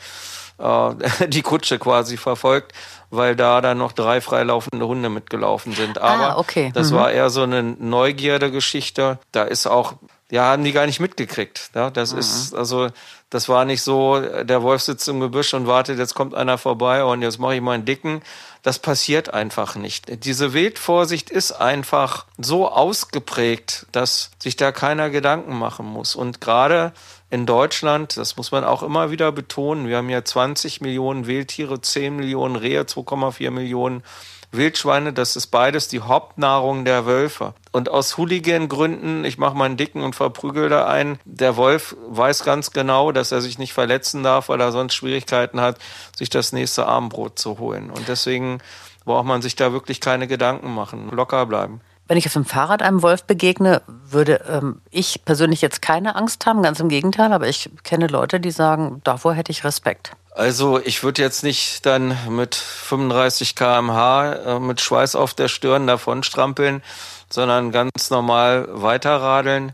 äh, 0.61 0.93
die 1.27 1.41
Kutsche 1.41 1.79
quasi 1.79 2.17
verfolgt, 2.17 2.73
weil 3.09 3.35
da 3.35 3.61
dann 3.61 3.77
noch 3.77 3.91
drei 3.91 4.21
freilaufende 4.21 4.87
Hunde 4.87 5.09
mitgelaufen 5.09 5.73
sind. 5.73 5.99
Ah, 5.99 6.13
Aber 6.13 6.35
ah, 6.35 6.37
okay. 6.37 6.71
das 6.73 6.91
mhm. 6.91 6.95
war 6.95 7.11
eher 7.11 7.29
so 7.29 7.43
eine 7.43 7.63
Neugierde-Geschichte. 7.63 9.19
Da 9.31 9.43
ist 9.43 9.67
auch 9.67 9.93
ja, 10.31 10.45
haben 10.45 10.63
die 10.63 10.71
gar 10.71 10.85
nicht 10.85 11.01
mitgekriegt. 11.01 11.71
Ja, 11.75 11.89
das 11.91 12.13
mhm. 12.13 12.19
ist, 12.19 12.55
also, 12.55 12.87
das 13.29 13.49
war 13.49 13.65
nicht 13.65 13.81
so, 13.81 14.19
der 14.19 14.63
Wolf 14.63 14.81
sitzt 14.81 15.07
im 15.09 15.19
Gebüsch 15.19 15.53
und 15.53 15.67
wartet, 15.67 15.99
jetzt 15.99 16.15
kommt 16.15 16.33
einer 16.33 16.57
vorbei 16.57 17.03
und 17.03 17.21
jetzt 17.21 17.37
mache 17.37 17.55
ich 17.55 17.61
mal 17.61 17.73
einen 17.73 17.85
dicken. 17.85 18.21
das 18.63 18.79
passiert 18.79 19.33
einfach 19.33 19.75
nicht. 19.75 20.23
Diese 20.23 20.53
Wildvorsicht 20.53 21.29
ist 21.29 21.51
einfach 21.51 22.25
so 22.37 22.69
ausgeprägt, 22.69 23.87
dass 23.91 24.31
sich 24.39 24.55
da 24.55 24.71
keiner 24.71 25.09
Gedanken 25.09 25.57
machen 25.57 25.85
muss. 25.85 26.15
Und 26.15 26.39
gerade 26.39 26.93
in 27.29 27.45
Deutschland, 27.45 28.15
das 28.17 28.37
muss 28.37 28.51
man 28.51 28.63
auch 28.63 28.83
immer 28.83 29.11
wieder 29.11 29.31
betonen, 29.31 29.87
wir 29.87 29.97
haben 29.97 30.09
ja 30.09 30.23
20 30.23 30.79
Millionen 30.79 31.27
Wildtiere, 31.27 31.81
10 31.81 32.15
Millionen 32.15 32.55
Rehe, 32.55 32.83
2,4 32.83 33.51
Millionen 33.51 34.03
Wildschweine, 34.51 35.13
das 35.13 35.35
ist 35.35 35.47
beides 35.47 35.87
die 35.87 36.01
Hauptnahrung 36.01 36.83
der 36.83 37.05
Wölfe. 37.05 37.53
Und 37.71 37.89
aus 37.89 38.17
Hooligan-Gründen, 38.17 39.23
ich 39.23 39.37
mache 39.37 39.55
mal 39.55 39.65
einen 39.65 39.77
dicken 39.77 40.03
und 40.03 40.15
verprügel 40.15 40.67
da 40.69 40.87
einen, 40.87 41.19
der 41.23 41.55
Wolf 41.55 41.95
weiß 42.09 42.43
ganz 42.43 42.71
genau, 42.71 43.11
dass 43.11 43.31
er 43.31 43.41
sich 43.41 43.57
nicht 43.57 43.73
verletzen 43.73 44.23
darf, 44.23 44.49
weil 44.49 44.59
er 44.59 44.71
sonst 44.71 44.93
Schwierigkeiten 44.95 45.61
hat, 45.61 45.77
sich 46.15 46.29
das 46.29 46.51
nächste 46.51 46.85
Abendbrot 46.85 47.39
zu 47.39 47.59
holen. 47.59 47.89
Und 47.89 48.07
deswegen 48.09 48.59
braucht 49.05 49.25
man 49.25 49.41
sich 49.41 49.55
da 49.55 49.71
wirklich 49.71 50.01
keine 50.01 50.27
Gedanken 50.27 50.73
machen, 50.73 51.09
locker 51.11 51.45
bleiben. 51.45 51.81
Wenn 52.07 52.17
ich 52.17 52.25
auf 52.25 52.33
dem 52.33 52.43
Fahrrad 52.43 52.81
einem 52.81 53.01
Wolf 53.03 53.23
begegne, 53.23 53.81
würde 53.87 54.41
ähm, 54.49 54.81
ich 54.89 55.23
persönlich 55.23 55.61
jetzt 55.61 55.81
keine 55.81 56.17
Angst 56.17 56.45
haben, 56.45 56.61
ganz 56.61 56.81
im 56.81 56.89
Gegenteil, 56.89 57.31
aber 57.31 57.47
ich 57.47 57.69
kenne 57.83 58.07
Leute, 58.07 58.41
die 58.41 58.51
sagen, 58.51 58.99
davor 59.05 59.33
hätte 59.33 59.51
ich 59.51 59.63
Respekt. 59.63 60.11
Also 60.33 60.79
ich 60.79 61.03
würde 61.03 61.21
jetzt 61.21 61.43
nicht 61.43 61.85
dann 61.85 62.17
mit 62.29 62.55
35 62.55 63.55
km/h 63.55 64.33
äh, 64.33 64.59
mit 64.59 64.79
Schweiß 64.79 65.15
auf 65.15 65.33
der 65.33 65.49
Stirn 65.49 65.87
davon 65.87 66.23
strampeln, 66.23 66.81
sondern 67.29 67.71
ganz 67.71 68.09
normal 68.09 68.67
weiterradeln. 68.69 69.73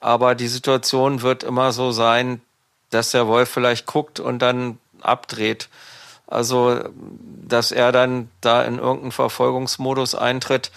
Aber 0.00 0.34
die 0.34 0.48
Situation 0.48 1.22
wird 1.22 1.42
immer 1.42 1.72
so 1.72 1.92
sein, 1.92 2.40
dass 2.90 3.10
der 3.10 3.26
Wolf 3.26 3.50
vielleicht 3.50 3.86
guckt 3.86 4.18
und 4.18 4.38
dann 4.38 4.78
abdreht. 5.02 5.68
Also, 6.26 6.80
dass 7.46 7.70
er 7.72 7.92
dann 7.92 8.30
da 8.40 8.62
in 8.62 8.78
irgendeinen 8.78 9.12
Verfolgungsmodus 9.12 10.14
eintritt. 10.14 10.70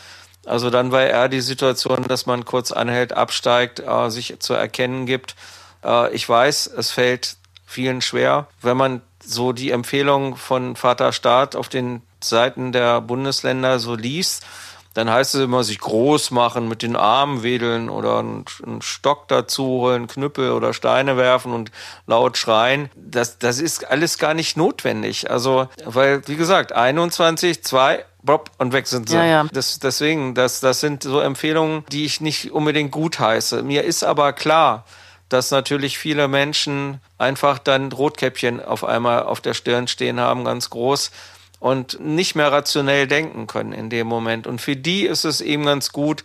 Also 0.46 0.70
dann 0.70 0.92
war 0.92 1.04
eher 1.04 1.30
die 1.30 1.42
Situation, 1.42 2.04
dass 2.08 2.26
man 2.26 2.46
kurz 2.46 2.72
anhält, 2.72 3.14
absteigt, 3.14 3.80
äh, 3.80 4.10
sich 4.10 4.40
zu 4.40 4.54
erkennen 4.54 5.06
gibt. 5.06 5.36
Äh, 5.84 6.14
ich 6.14 6.28
weiß, 6.28 6.68
es 6.68 6.92
fällt 6.92 7.38
vielen 7.66 8.02
schwer, 8.02 8.48
wenn 8.62 8.76
man 8.76 9.02
so 9.24 9.54
die 9.54 9.72
Empfehlung 9.72 10.36
von 10.36 10.76
Vater 10.76 11.14
Staat 11.14 11.56
auf 11.56 11.70
den 11.70 12.02
Seiten 12.24 12.72
der 12.72 13.02
Bundesländer 13.02 13.80
so 13.80 13.96
liest, 13.96 14.46
dann 14.94 15.10
heißt 15.10 15.36
es 15.36 15.42
immer, 15.42 15.64
sich 15.64 15.80
groß 15.80 16.32
machen, 16.32 16.68
mit 16.68 16.82
den 16.82 16.98
Armen 16.98 17.44
wedeln 17.44 17.90
oder 17.90 18.20
einen, 18.20 18.46
Stock 18.82 19.28
dazu 19.30 19.64
holen, 19.64 20.08
Knüppel 20.08 20.52
oder 20.52 20.74
Steine 20.74 21.16
werfen 21.16 21.54
und 21.54 21.72
laut 22.08 22.38
schreien. 22.38 22.90
Das, 22.96 23.40
das 23.40 23.60
ist 23.60 23.90
alles 23.90 24.18
gar 24.18 24.34
nicht 24.34 24.58
notwendig. 24.58 25.32
Also, 25.32 25.70
weil, 25.86 26.28
wie 26.28 26.36
gesagt, 26.36 26.74
21, 26.74 27.64
2, 27.64 28.04
Bob 28.22 28.52
und 28.58 28.74
weg 28.74 28.88
sind 28.88 29.10
sie. 29.10 29.16
Ja, 29.16 29.26
ja. 29.26 29.46
Das, 29.54 29.80
deswegen, 29.80 30.36
das, 30.36 30.60
das 30.60 30.82
sind 30.82 31.04
so 31.04 31.22
Empfehlungen, 31.22 31.86
die 31.92 32.06
ich 32.06 32.20
nicht 32.20 32.52
unbedingt 32.52 32.92
gut 32.92 33.20
heiße. 33.20 33.64
Mir 33.64 33.84
ist 33.84 34.04
aber 34.04 34.34
klar, 34.34 34.86
dass 35.34 35.52
natürlich 35.52 35.98
viele 35.98 36.28
Menschen 36.28 37.00
einfach 37.18 37.60
dann 37.60 37.92
Rotkäppchen 37.92 38.64
auf 38.64 38.84
einmal 38.84 39.24
auf 39.24 39.42
der 39.42 39.54
Stirn 39.54 39.88
stehen 39.88 40.20
haben, 40.20 40.44
ganz 40.44 40.70
groß 40.70 41.12
und 41.60 42.00
nicht 42.00 42.36
mehr 42.36 42.52
rationell 42.52 43.08
denken 43.08 43.48
können 43.48 43.72
in 43.72 43.90
dem 43.90 44.08
Moment. 44.08 44.48
Und 44.48 44.60
für 44.60 44.76
die 44.76 45.06
ist 45.06 45.26
es 45.26 45.42
eben 45.42 45.66
ganz 45.66 45.92
gut, 45.92 46.24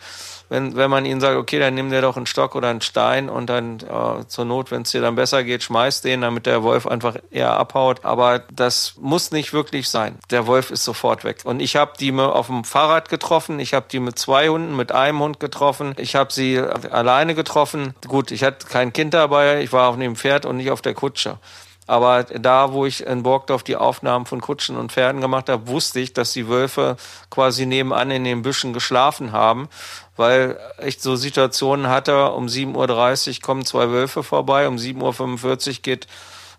wenn, 0.49 0.77
wenn 0.77 0.91
man 0.91 1.05
ihnen 1.05 1.21
sagt, 1.21 1.37
okay, 1.37 1.59
dann 1.59 1.75
nimm 1.75 1.91
dir 1.91 2.01
doch 2.01 2.17
einen 2.17 2.27
Stock 2.27 2.55
oder 2.55 2.69
einen 2.69 2.81
Stein 2.81 3.29
und 3.29 3.47
dann 3.47 3.81
äh, 3.81 4.27
zur 4.27 4.45
Not, 4.45 4.71
wenn 4.71 4.83
es 4.83 4.91
dir 4.91 5.01
dann 5.01 5.17
besser 5.17 5.43
geht, 5.45 5.63
schmeiß 5.63 6.03
den, 6.03 6.21
damit 6.21 6.47
der 6.47 6.63
Wolf 6.63 6.87
einfach 6.87 7.17
eher 7.31 7.59
abhaut. 7.59 8.05
Aber 8.05 8.41
das 8.53 8.95
muss 9.01 9.33
nicht 9.33 9.53
wirklich 9.53 9.89
sein. 9.89 10.19
Der 10.31 10.47
Wolf 10.47 10.71
ist 10.71 10.85
sofort 10.85 11.25
weg. 11.25 11.39
Und 11.45 11.61
ich 11.61 11.77
habe 11.77 11.93
die 11.99 12.13
auf 12.13 12.47
dem 12.47 12.65
Fahrrad 12.65 13.09
getroffen, 13.09 13.59
ich 13.59 13.75
habe 13.75 13.87
die 13.91 14.01
mit 14.01 14.19
zwei 14.19 14.49
Hunden, 14.49 14.77
mit 14.77 14.93
einem 14.93 15.21
Hund 15.21 15.41
getroffen, 15.41 15.95
ich 15.99 16.15
habe 16.15 16.33
sie 16.33 16.59
alleine 16.59 17.35
getroffen. 17.35 17.95
Gut, 18.07 18.31
ich 18.31 18.45
hatte 18.45 18.67
kein 18.67 18.93
Kind 18.93 19.15
dabei, 19.15 19.63
ich 19.63 19.73
war 19.73 19.89
auf 19.89 19.99
dem 19.99 20.17
Pferd 20.17 20.47
und 20.47 20.57
nicht 20.57 20.71
auf 20.71 20.83
der 20.83 20.95
Kutsche. 20.95 21.39
Aber 21.87 22.25
da, 22.25 22.73
wo 22.73 22.85
ich 22.85 23.07
in 23.07 23.23
Borgdorf 23.23 23.63
die 23.63 23.77
Aufnahmen 23.77 24.27
von 24.27 24.41
Kutschen 24.41 24.77
und 24.77 24.91
Pferden 24.91 25.21
gemacht 25.21 25.49
habe, 25.49 25.69
wusste 25.69 26.01
ich, 26.01 26.13
dass 26.13 26.33
die 26.33 26.49
Wölfe 26.49 26.97
quasi 27.31 27.65
nebenan 27.65 28.11
in 28.11 28.25
den 28.25 28.43
Büschen 28.43 28.73
geschlafen 28.73 29.31
haben, 29.31 29.69
weil 30.17 30.59
ich 30.85 31.01
so 31.01 31.17
Situationen 31.17 31.89
hatte, 31.89 32.31
um 32.33 32.47
7.30 32.47 33.29
Uhr 33.29 33.43
kommen 33.43 33.65
zwei 33.65 33.91
Wölfe 33.91 34.23
vorbei, 34.23 34.69
um 34.69 34.77
7.45 34.77 35.69
Uhr 35.69 35.75
geht 35.83 36.07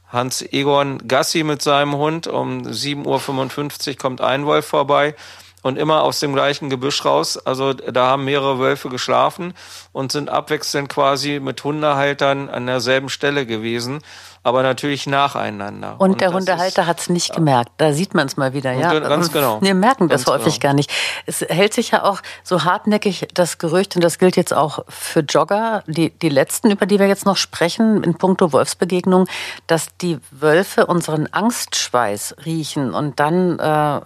Hans 0.09 0.41
Egon 0.41 1.05
Gassi 1.07 1.43
mit 1.43 1.61
seinem 1.61 1.95
Hund, 1.95 2.27
um 2.27 2.61
7.55 2.61 3.89
Uhr 3.89 3.95
kommt 3.97 4.21
ein 4.21 4.45
Wolf 4.45 4.65
vorbei. 4.65 5.15
Und 5.63 5.77
immer 5.77 6.03
aus 6.03 6.21
dem 6.21 6.33
gleichen 6.33 6.69
Gebüsch 6.69 7.03
raus. 7.03 7.35
Also 7.35 7.73
da 7.73 8.07
haben 8.07 8.23
mehrere 8.23 8.59
Wölfe 8.59 8.87
geschlafen 8.87 9.53
und 9.91 10.13
sind 10.13 10.29
abwechselnd 10.29 10.87
quasi 10.87 11.41
mit 11.41 11.61
Hundehaltern 11.61 12.47
an 12.49 12.67
derselben 12.67 13.09
Stelle 13.09 13.45
gewesen 13.45 13.99
aber 14.47 14.63
natürlich 14.63 15.07
nacheinander. 15.07 15.95
Und, 15.97 16.11
und 16.11 16.21
der 16.21 16.31
Hundehalter 16.31 16.87
hat 16.87 17.01
es 17.01 17.09
nicht 17.09 17.35
gemerkt. 17.35 17.69
Da 17.75 17.91
sieht 17.91 18.13
man 18.13 18.27
es 18.27 18.37
mal 18.37 18.53
wieder, 18.53 18.71
ja. 18.71 18.97
Ganz 18.97 19.29
genau. 19.29 19.61
Wir 19.61 19.75
merken 19.75 20.07
das 20.07 20.23
ganz 20.23 20.37
häufig 20.37 20.61
genau. 20.61 20.71
gar 20.71 20.75
nicht. 20.75 20.89
Es 21.25 21.41
hält 21.41 21.73
sich 21.73 21.91
ja 21.91 22.05
auch 22.05 22.21
so 22.45 22.63
hartnäckig 22.63 23.27
das 23.33 23.57
Gerücht, 23.57 23.97
und 23.97 24.05
das 24.05 24.19
gilt 24.19 24.37
jetzt 24.37 24.53
auch 24.53 24.85
für 24.87 25.19
Jogger, 25.19 25.83
die, 25.85 26.11
die 26.11 26.29
letzten, 26.29 26.71
über 26.71 26.85
die 26.85 26.97
wir 26.97 27.07
jetzt 27.07 27.25
noch 27.25 27.35
sprechen, 27.35 28.01
in 28.05 28.15
puncto 28.17 28.53
Wolfsbegegnung, 28.53 29.27
dass 29.67 29.87
die 29.97 30.17
Wölfe 30.31 30.85
unseren 30.85 31.27
Angstschweiß 31.27 32.37
riechen 32.45 32.93
und 32.93 33.19
dann 33.19 33.59
äh, 33.59 33.99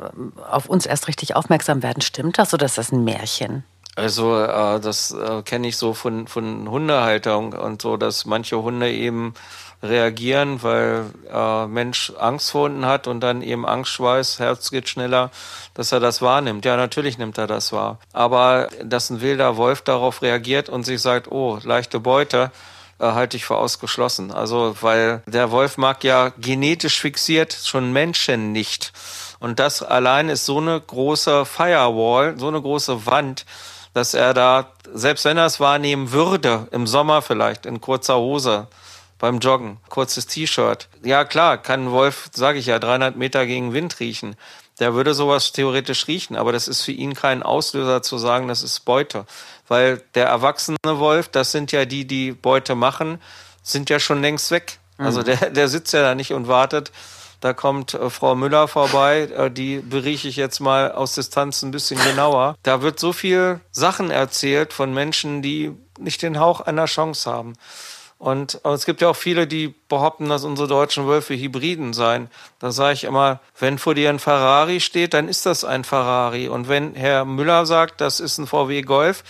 auf 0.50 0.66
uns 0.66 0.88
erst 0.88 1.08
richtig 1.08 1.36
aufmerksam 1.36 1.84
werden. 1.84 2.02
Stimmt 2.02 2.40
das 2.40 2.52
oder 2.52 2.66
ist 2.66 2.80
das 2.80 2.92
ein 2.92 3.04
Märchen? 3.04 3.64
Also 3.96 4.42
äh, 4.42 4.80
das 4.80 5.12
äh, 5.12 5.44
kenne 5.44 5.68
ich 5.68 5.78
so 5.78 5.94
von, 5.94 6.28
von 6.28 6.70
Hundehaltung 6.70 7.54
und 7.54 7.82
so, 7.82 7.98
dass 7.98 8.26
manche 8.26 8.62
Hunde 8.62 8.92
eben 8.92 9.34
reagieren, 9.84 10.62
weil 10.64 11.06
äh, 11.32 11.66
Mensch 11.68 12.14
Angst 12.20 12.52
vor 12.52 12.64
Hunden 12.64 12.86
hat 12.86 13.08
und 13.08 13.20
dann 13.22 13.42
eben 13.42 13.66
Angstschweiß, 13.66 14.40
Herz 14.40 14.70
geht 14.72 14.90
schneller, 14.90 15.32
dass 15.74 15.92
er 15.92 16.00
das 16.00 16.22
wahrnimmt. 16.22 16.66
Ja, 16.66 16.78
natürlich 16.78 17.18
nimmt 17.18 17.38
er 17.38 17.48
das 17.48 17.72
wahr. 17.72 17.98
Aber 18.14 18.70
dass 18.84 19.10
ein 19.10 19.22
wilder 19.22 19.58
Wolf 19.58 19.82
darauf 19.82 20.22
reagiert 20.22 20.70
und 20.70 20.84
sich 20.84 21.02
sagt, 21.02 21.32
oh, 21.32 21.60
leichte 21.64 22.00
Beute, 22.00 22.52
äh, 23.00 23.06
halte 23.06 23.38
ich 23.38 23.46
für 23.46 23.58
ausgeschlossen. 23.58 24.32
Also, 24.32 24.76
weil 24.82 25.24
der 25.26 25.52
Wolf 25.52 25.78
mag 25.78 26.04
ja 26.04 26.32
genetisch 26.38 27.00
fixiert 27.00 27.54
schon 27.54 27.92
Menschen 27.92 28.52
nicht. 28.52 28.94
Und 29.40 29.60
das 29.60 29.82
allein 29.82 30.30
ist 30.30 30.46
so 30.46 30.60
eine 30.60 30.80
große 30.80 31.46
Firewall, 31.46 32.38
so 32.38 32.48
eine 32.48 32.62
große 32.62 33.08
Wand, 33.08 33.46
dass 33.96 34.14
er 34.14 34.36
da, 34.36 34.68
selbst 34.94 35.26
wenn 35.26 35.38
er 35.38 35.48
es 35.48 35.60
wahrnehmen 35.60 36.12
würde, 36.12 36.68
im 36.72 36.86
Sommer 36.86 37.24
vielleicht 37.24 37.66
in 37.66 37.82
kurzer 37.82 38.18
Hose, 38.18 38.68
beim 39.22 39.38
Joggen, 39.38 39.78
kurzes 39.88 40.26
T-Shirt. 40.26 40.90
Ja 41.04 41.24
klar, 41.24 41.60
kann 41.60 41.86
ein 41.86 41.92
Wolf, 41.92 42.30
sage 42.34 42.58
ich 42.58 42.66
ja, 42.66 42.80
300 42.80 43.16
Meter 43.16 43.46
gegen 43.46 43.72
Wind 43.72 44.00
riechen. 44.00 44.36
Der 44.80 44.96
würde 44.96 45.14
sowas 45.14 45.52
theoretisch 45.52 46.08
riechen, 46.08 46.36
aber 46.36 46.52
das 46.52 46.68
ist 46.68 46.82
für 46.82 46.92
ihn 46.92 47.14
kein 47.14 47.44
Auslöser 47.44 48.02
zu 48.02 48.18
sagen, 48.18 48.48
das 48.48 48.64
ist 48.64 48.80
Beute. 48.80 49.28
Weil 49.68 50.02
der 50.16 50.26
erwachsene 50.26 50.78
Wolf, 50.84 51.30
das 51.30 51.52
sind 51.52 51.72
ja 51.72 51.86
die, 51.86 52.06
die 52.06 52.32
Beute 52.32 52.74
machen, 52.74 53.22
sind 53.62 53.92
ja 53.92 54.00
schon 54.00 54.22
längst 54.22 54.50
weg. 54.50 54.80
Also 54.98 55.22
mhm. 55.22 55.26
der, 55.26 55.50
der 55.52 55.68
sitzt 55.68 55.94
ja 55.94 56.02
da 56.02 56.16
nicht 56.16 56.34
und 56.34 56.48
wartet. 56.48 56.92
Da 57.42 57.54
kommt 57.54 57.94
äh, 57.94 58.10
Frau 58.10 58.34
Müller 58.34 58.68
vorbei, 58.68 59.30
äh, 59.36 59.52
die 59.52 59.78
berieche 59.78 60.28
ich 60.28 60.36
jetzt 60.36 60.60
mal 60.60 60.92
aus 60.92 61.14
Distanz 61.14 61.62
ein 61.62 61.72
bisschen 61.72 62.02
genauer. 62.04 62.56
Da 62.64 62.82
wird 62.82 63.00
so 63.00 63.14
viel 63.14 63.60
Sachen 63.72 64.10
erzählt 64.10 64.74
von 64.74 64.94
Menschen, 64.94 65.44
die 65.44 65.74
nicht 66.00 66.24
den 66.24 66.40
Hauch 66.40 66.62
einer 66.62 66.86
Chance 66.86 67.30
haben. 67.30 67.54
Und 68.22 68.64
es 68.64 68.86
gibt 68.86 69.02
ja 69.02 69.10
auch 69.10 69.16
viele, 69.16 69.48
die 69.48 69.74
behaupten, 69.90 70.30
dass 70.30 70.44
unsere 70.44 70.68
deutschen 70.68 71.08
Wölfe 71.08 71.34
Hybriden 71.34 71.92
seien. 71.92 72.30
Da 72.60 72.72
sage 72.72 72.94
ich 72.94 73.04
immer, 73.06 73.40
wenn 73.58 73.80
vor 73.80 73.96
dir 73.96 74.12
ein 74.12 74.20
Ferrari 74.20 74.80
steht, 74.80 75.16
dann 75.16 75.28
ist 75.28 75.48
das 75.48 75.66
ein 75.66 75.84
Ferrari. 75.84 76.48
Und 76.48 76.70
wenn 76.70 76.94
Herr 76.94 77.26
Müller 77.26 77.66
sagt, 77.66 78.00
das 78.00 78.20
ist 78.20 78.38
ein 78.38 78.46
VW 78.46 78.84
Golf, 78.84 79.24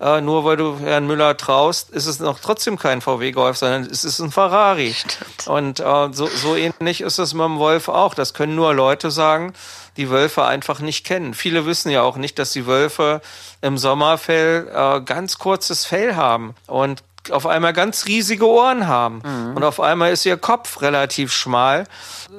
äh, 0.00 0.20
nur 0.20 0.44
weil 0.44 0.56
du 0.56 0.78
Herrn 0.78 1.08
Müller 1.08 1.36
traust, 1.36 1.90
ist 1.90 2.06
es 2.06 2.20
noch 2.20 2.38
trotzdem 2.38 2.78
kein 2.78 3.00
VW 3.00 3.32
Golf, 3.32 3.56
sondern 3.56 3.82
es 3.82 4.04
ist 4.04 4.20
ein 4.20 4.30
Ferrari. 4.30 4.94
Stimmt. 4.94 5.48
Und 5.48 5.80
äh, 5.80 6.08
so, 6.12 6.28
so 6.28 6.54
ähnlich 6.54 7.00
ist 7.00 7.18
es 7.18 7.34
mit 7.34 7.42
dem 7.42 7.58
Wolf 7.58 7.88
auch. 7.88 8.14
Das 8.14 8.34
können 8.34 8.54
nur 8.54 8.72
Leute 8.72 9.10
sagen, 9.10 9.52
die 9.96 10.10
Wölfe 10.10 10.44
einfach 10.44 10.78
nicht 10.78 11.04
kennen. 11.04 11.34
Viele 11.34 11.66
wissen 11.66 11.90
ja 11.90 12.02
auch 12.02 12.16
nicht, 12.16 12.38
dass 12.38 12.52
die 12.52 12.66
Wölfe 12.66 13.20
im 13.62 13.78
Sommerfell 13.78 14.70
äh, 14.72 15.00
ganz 15.00 15.38
kurzes 15.38 15.84
Fell 15.84 16.14
haben. 16.14 16.54
Und 16.68 17.02
auf 17.30 17.46
einmal 17.46 17.72
ganz 17.72 18.06
riesige 18.06 18.46
Ohren 18.46 18.86
haben. 18.86 19.22
Mhm. 19.24 19.56
Und 19.56 19.64
auf 19.64 19.80
einmal 19.80 20.12
ist 20.12 20.24
ihr 20.24 20.36
Kopf 20.36 20.80
relativ 20.80 21.32
schmal. 21.32 21.84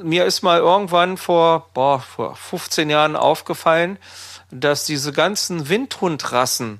Mir 0.01 0.25
ist 0.25 0.41
mal 0.41 0.59
irgendwann 0.59 1.17
vor, 1.17 1.67
boah, 1.73 1.99
vor 1.99 2.35
15 2.35 2.89
Jahren 2.89 3.15
aufgefallen, 3.15 3.99
dass 4.51 4.85
diese 4.85 5.11
ganzen 5.11 5.69
Windhundrassen 5.69 6.79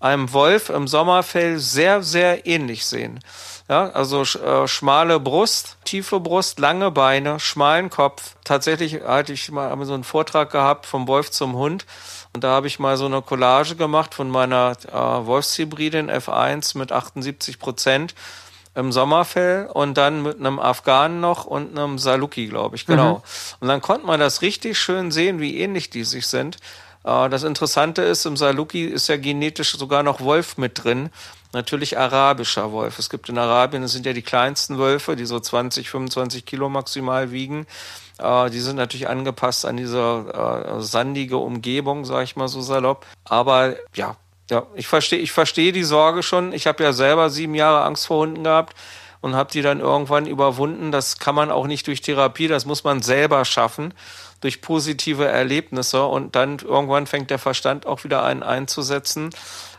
einem 0.00 0.32
Wolf 0.32 0.68
im 0.68 0.86
Sommerfell 0.86 1.58
sehr, 1.58 2.02
sehr 2.02 2.46
ähnlich 2.46 2.84
sehen. 2.84 3.20
Ja, 3.68 3.90
also 3.90 4.22
äh, 4.22 4.68
schmale 4.68 5.18
Brust, 5.18 5.78
tiefe 5.84 6.20
Brust, 6.20 6.60
lange 6.60 6.90
Beine, 6.90 7.40
schmalen 7.40 7.90
Kopf. 7.90 8.36
Tatsächlich 8.44 9.02
hatte 9.02 9.32
ich 9.32 9.50
mal 9.50 9.76
so 9.84 9.94
einen 9.94 10.04
Vortrag 10.04 10.52
gehabt 10.52 10.86
vom 10.86 11.08
Wolf 11.08 11.30
zum 11.30 11.54
Hund 11.54 11.84
und 12.36 12.44
da 12.44 12.50
habe 12.50 12.66
ich 12.66 12.78
mal 12.78 12.98
so 12.98 13.06
eine 13.06 13.22
Collage 13.22 13.76
gemacht 13.76 14.14
von 14.14 14.28
meiner 14.28 14.76
äh, 14.88 14.92
Wolfshybridin 14.92 16.10
F1 16.10 16.76
mit 16.76 16.92
78 16.92 17.58
Prozent 17.58 18.14
im 18.74 18.92
Sommerfell 18.92 19.70
und 19.72 19.96
dann 19.96 20.22
mit 20.22 20.38
einem 20.38 20.58
Afghanen 20.58 21.18
noch 21.18 21.46
und 21.46 21.78
einem 21.78 21.98
Saluki, 21.98 22.46
glaube 22.48 22.76
ich, 22.76 22.84
genau. 22.84 23.14
Mhm. 23.14 23.22
Und 23.60 23.68
dann 23.68 23.80
konnte 23.80 24.06
man 24.06 24.20
das 24.20 24.42
richtig 24.42 24.78
schön 24.78 25.10
sehen, 25.10 25.40
wie 25.40 25.56
ähnlich 25.56 25.88
die 25.88 26.04
sich 26.04 26.26
sind. 26.26 26.58
Äh, 27.04 27.30
das 27.30 27.42
Interessante 27.42 28.02
ist, 28.02 28.26
im 28.26 28.36
Saluki 28.36 28.84
ist 28.84 29.08
ja 29.08 29.16
genetisch 29.16 29.78
sogar 29.78 30.02
noch 30.02 30.20
Wolf 30.20 30.58
mit 30.58 30.84
drin 30.84 31.08
natürlich 31.54 31.96
arabischer 31.96 32.70
Wolf. 32.70 32.98
Es 32.98 33.08
gibt 33.08 33.30
in 33.30 33.38
Arabien, 33.38 33.80
das 33.80 33.92
sind 33.92 34.04
ja 34.04 34.12
die 34.12 34.20
kleinsten 34.20 34.76
Wölfe, 34.76 35.16
die 35.16 35.24
so 35.24 35.40
20, 35.40 35.88
25 35.88 36.44
Kilo 36.44 36.68
maximal 36.68 37.30
wiegen. 37.30 37.66
Äh, 38.18 38.50
die 38.50 38.60
sind 38.60 38.76
natürlich 38.76 39.08
angepasst 39.08 39.64
an 39.66 39.76
diese 39.76 39.98
äh, 40.78 40.80
sandige 40.80 41.38
Umgebung, 41.38 42.04
sag 42.04 42.24
ich 42.24 42.36
mal 42.36 42.48
so 42.48 42.60
salopp. 42.60 43.06
Aber 43.24 43.74
ja, 43.94 44.16
ja, 44.50 44.64
ich 44.74 44.86
verstehe, 44.86 45.18
ich 45.18 45.32
verstehe 45.32 45.72
die 45.72 45.84
Sorge 45.84 46.22
schon. 46.22 46.52
Ich 46.52 46.66
habe 46.66 46.82
ja 46.82 46.92
selber 46.92 47.30
sieben 47.30 47.54
Jahre 47.54 47.84
Angst 47.84 48.06
vor 48.06 48.18
Hunden 48.18 48.44
gehabt 48.44 48.74
und 49.20 49.34
habe 49.34 49.50
die 49.50 49.62
dann 49.62 49.80
irgendwann 49.80 50.26
überwunden. 50.26 50.92
Das 50.92 51.18
kann 51.18 51.34
man 51.34 51.50
auch 51.50 51.66
nicht 51.66 51.86
durch 51.86 52.00
Therapie, 52.00 52.48
das 52.48 52.64
muss 52.64 52.84
man 52.84 53.02
selber 53.02 53.44
schaffen 53.44 53.92
durch 54.40 54.60
positive 54.60 55.26
Erlebnisse 55.26 56.04
und 56.04 56.36
dann 56.36 56.58
irgendwann 56.58 57.06
fängt 57.06 57.30
der 57.30 57.38
Verstand 57.38 57.86
auch 57.86 58.04
wieder 58.04 58.22
einen 58.22 58.42
einzusetzen. 58.42 59.30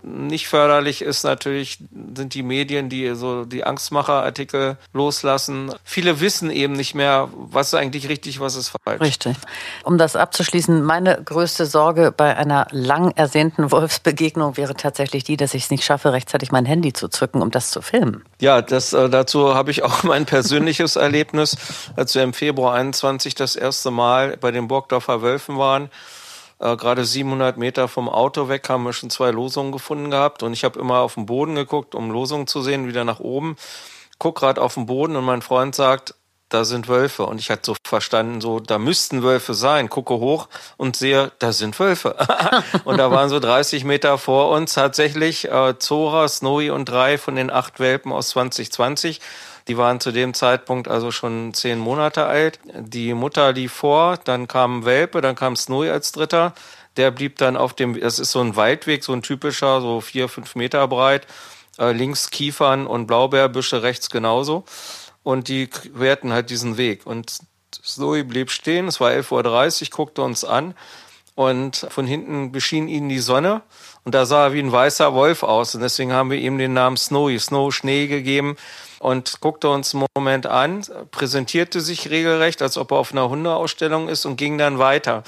Nicht 0.04 0.48
förderlich 0.48 1.02
ist 1.02 1.24
natürlich, 1.24 1.80
sind 2.16 2.34
die 2.34 2.44
Medien, 2.44 2.90
die 2.90 3.16
so 3.16 3.46
die 3.46 3.64
Angstmacher-Artikel 3.64 4.78
loslassen. 4.94 5.74
Viele 5.84 6.20
wissen 6.20 6.50
eben 6.52 6.74
nicht 6.74 6.96
mehr, 6.96 7.30
was 7.34 7.68
ist 7.68 7.74
eigentlich 7.74 8.10
richtig, 8.10 8.40
was 8.40 8.56
ist 8.56 8.72
falsch. 8.84 9.02
Richtig. 9.02 9.36
Um 9.84 9.98
das 9.98 10.16
abzuschließen, 10.16 10.84
meine 10.84 11.22
größte 11.24 11.66
Sorge 11.66 12.14
bei 12.16 12.36
einer 12.36 12.68
lang 12.72 13.12
ersehnten 13.12 13.72
Wolfsbegegnung 13.72 14.58
wäre 14.58 14.76
tatsächlich 14.76 15.24
die, 15.24 15.38
dass 15.38 15.54
ich 15.54 15.64
es 15.64 15.70
nicht 15.70 15.84
schaffe, 15.84 16.14
rechtzeitig 16.14 16.52
mein 16.52 16.66
Handy 16.66 16.94
zu 16.94 17.08
zücken, 17.08 17.42
um 17.42 17.52
das 17.52 17.72
zu 17.72 17.82
filmen. 17.82 18.24
Ja, 18.40 18.62
das, 18.62 18.94
äh, 18.94 19.10
dazu 19.10 19.56
habe 19.56 19.72
ich 19.72 19.84
auch 19.84 20.04
mein 20.04 20.26
persönliches 20.26 20.96
Erlebnis, 20.96 21.58
als 21.96 22.16
wir 22.16 22.24
im 22.24 22.34
Februar 22.34 22.74
21 22.76 23.36
das 23.36 23.56
erste 23.56 23.92
Mal 23.92 24.38
bei 24.38 24.52
den 24.52 24.68
Burgdorfer 24.68 25.22
Wölfen 25.22 25.58
waren 25.58 25.90
äh, 26.60 26.76
gerade 26.76 27.06
700 27.06 27.58
Meter 27.58 27.88
vom 27.88 28.10
Auto 28.10 28.50
weg 28.50 28.68
haben 28.70 28.84
wir 28.84 28.94
schon 28.94 29.10
zwei 29.10 29.32
Losungen 29.32 29.72
gefunden 29.72 30.12
gehabt 30.12 30.44
und 30.44 30.54
ich 30.54 30.64
habe 30.64 30.80
immer 30.80 31.00
auf 31.00 31.16
den 31.16 31.26
Boden 31.26 31.56
geguckt, 31.56 31.96
um 31.96 32.12
Losungen 32.12 32.48
zu 32.48 32.62
sehen, 32.62 32.88
wieder 32.88 33.04
nach 33.04 33.20
oben. 33.20 33.56
Guck 34.20 34.40
gerade 34.40 34.62
auf 34.62 34.74
den 34.74 34.88
Boden 34.88 35.16
und 35.16 35.26
mein 35.26 35.42
Freund 35.42 35.76
sagt, 35.76 36.16
da 36.50 36.64
sind 36.64 36.88
Wölfe. 36.88 37.26
Und 37.26 37.40
ich 37.40 37.50
hatte 37.50 37.64
so 37.66 37.76
verstanden, 37.86 38.42
so, 38.42 38.60
da 38.60 38.80
müssten 38.80 39.22
Wölfe 39.22 39.54
sein. 39.54 39.90
Gucke 39.90 40.16
hoch 40.16 40.48
und 40.78 40.96
sehe, 40.96 41.32
da 41.40 41.52
sind 41.52 41.78
Wölfe. 41.80 42.16
und 42.86 42.98
da 42.98 43.12
waren 43.12 43.30
so 43.30 43.40
30 43.40 43.84
Meter 43.84 44.18
vor 44.18 44.52
uns 44.52 44.74
tatsächlich 44.74 45.50
äh, 45.52 45.78
Zora, 45.78 46.28
Snowy 46.28 46.70
und 46.70 46.86
drei 46.86 47.18
von 47.18 47.36
den 47.36 47.52
acht 47.52 47.80
Welpen 47.80 48.12
aus 48.12 48.30
2020. 48.30 49.20
Die 49.68 49.78
waren 49.78 50.00
zu 50.00 50.12
dem 50.12 50.34
Zeitpunkt 50.34 50.88
also 50.88 51.12
schon 51.12 51.54
zehn 51.54 51.78
Monate 51.78 52.26
alt. 52.26 52.60
Die 52.74 53.14
Mutter 53.14 53.52
lief 53.52 53.74
vor, 53.74 54.18
dann 54.24 54.48
kam 54.48 54.86
Welpe, 54.86 55.22
dann 55.22 55.36
kam 55.36 55.56
Snowy 55.56 55.90
als 55.90 56.12
Dritter. 56.12 56.54
Der 56.96 57.12
blieb 57.12 57.38
dann 57.38 57.58
auf 57.58 57.74
dem, 57.74 58.00
das 58.00 58.20
ist 58.20 58.32
so 58.32 58.40
ein 58.40 58.56
Waldweg, 58.56 59.04
so 59.04 59.14
ein 59.14 59.22
typischer, 59.22 59.82
so 59.82 60.02
vier, 60.02 60.30
fünf 60.30 60.56
Meter 60.56 60.88
breit. 60.88 61.28
Äh, 61.78 61.92
links 61.92 62.30
Kiefern 62.30 62.88
und 62.88 63.08
Blaubeerbüsche, 63.08 63.84
rechts 63.84 64.10
genauso. 64.10 64.64
Und 65.24 65.50
die 65.50 65.68
querten 65.68 66.32
halt 66.32 66.50
diesen 66.50 66.78
Weg. 66.78 67.06
Und 67.06 67.40
Snowy 67.84 68.24
blieb 68.24 68.50
stehen, 68.50 68.88
es 68.88 69.00
war 69.00 69.12
11.30 69.12 69.84
Uhr, 69.84 69.90
guckte 69.96 70.22
uns 70.22 70.44
an 70.44 70.74
und 71.36 71.86
von 71.90 72.08
hinten 72.08 72.52
beschien 72.52 72.88
ihn 72.88 73.10
die 73.10 73.20
Sonne 73.20 73.62
und 74.08 74.16
da 74.16 74.26
sah 74.26 74.46
er 74.46 74.54
wie 74.54 74.60
ein 74.60 74.72
weißer 74.72 75.14
Wolf 75.14 75.44
aus 75.44 75.76
und 75.76 75.82
deswegen 75.82 76.14
haben 76.14 76.32
wir 76.32 76.38
ihm 76.38 76.58
den 76.58 76.72
Namen 76.72 76.96
Snowy, 76.96 77.38
Snow 77.40 77.74
Schnee 77.74 78.08
gegeben 78.08 78.56
und 79.00 79.42
guckte 79.42 79.70
uns 79.70 79.94
einen 79.94 80.06
Moment 80.16 80.46
an, 80.46 80.82
präsentierte 81.12 81.82
sich 81.82 82.10
regelrecht, 82.10 82.62
als 82.62 82.78
ob 82.78 82.92
er 82.92 83.00
auf 83.00 83.12
einer 83.12 83.28
Hundeausstellung 83.28 84.08
ist 84.08 84.26
und 84.26 84.38
ging 84.38 84.58
dann 84.58 84.80
weiter. 84.80 85.24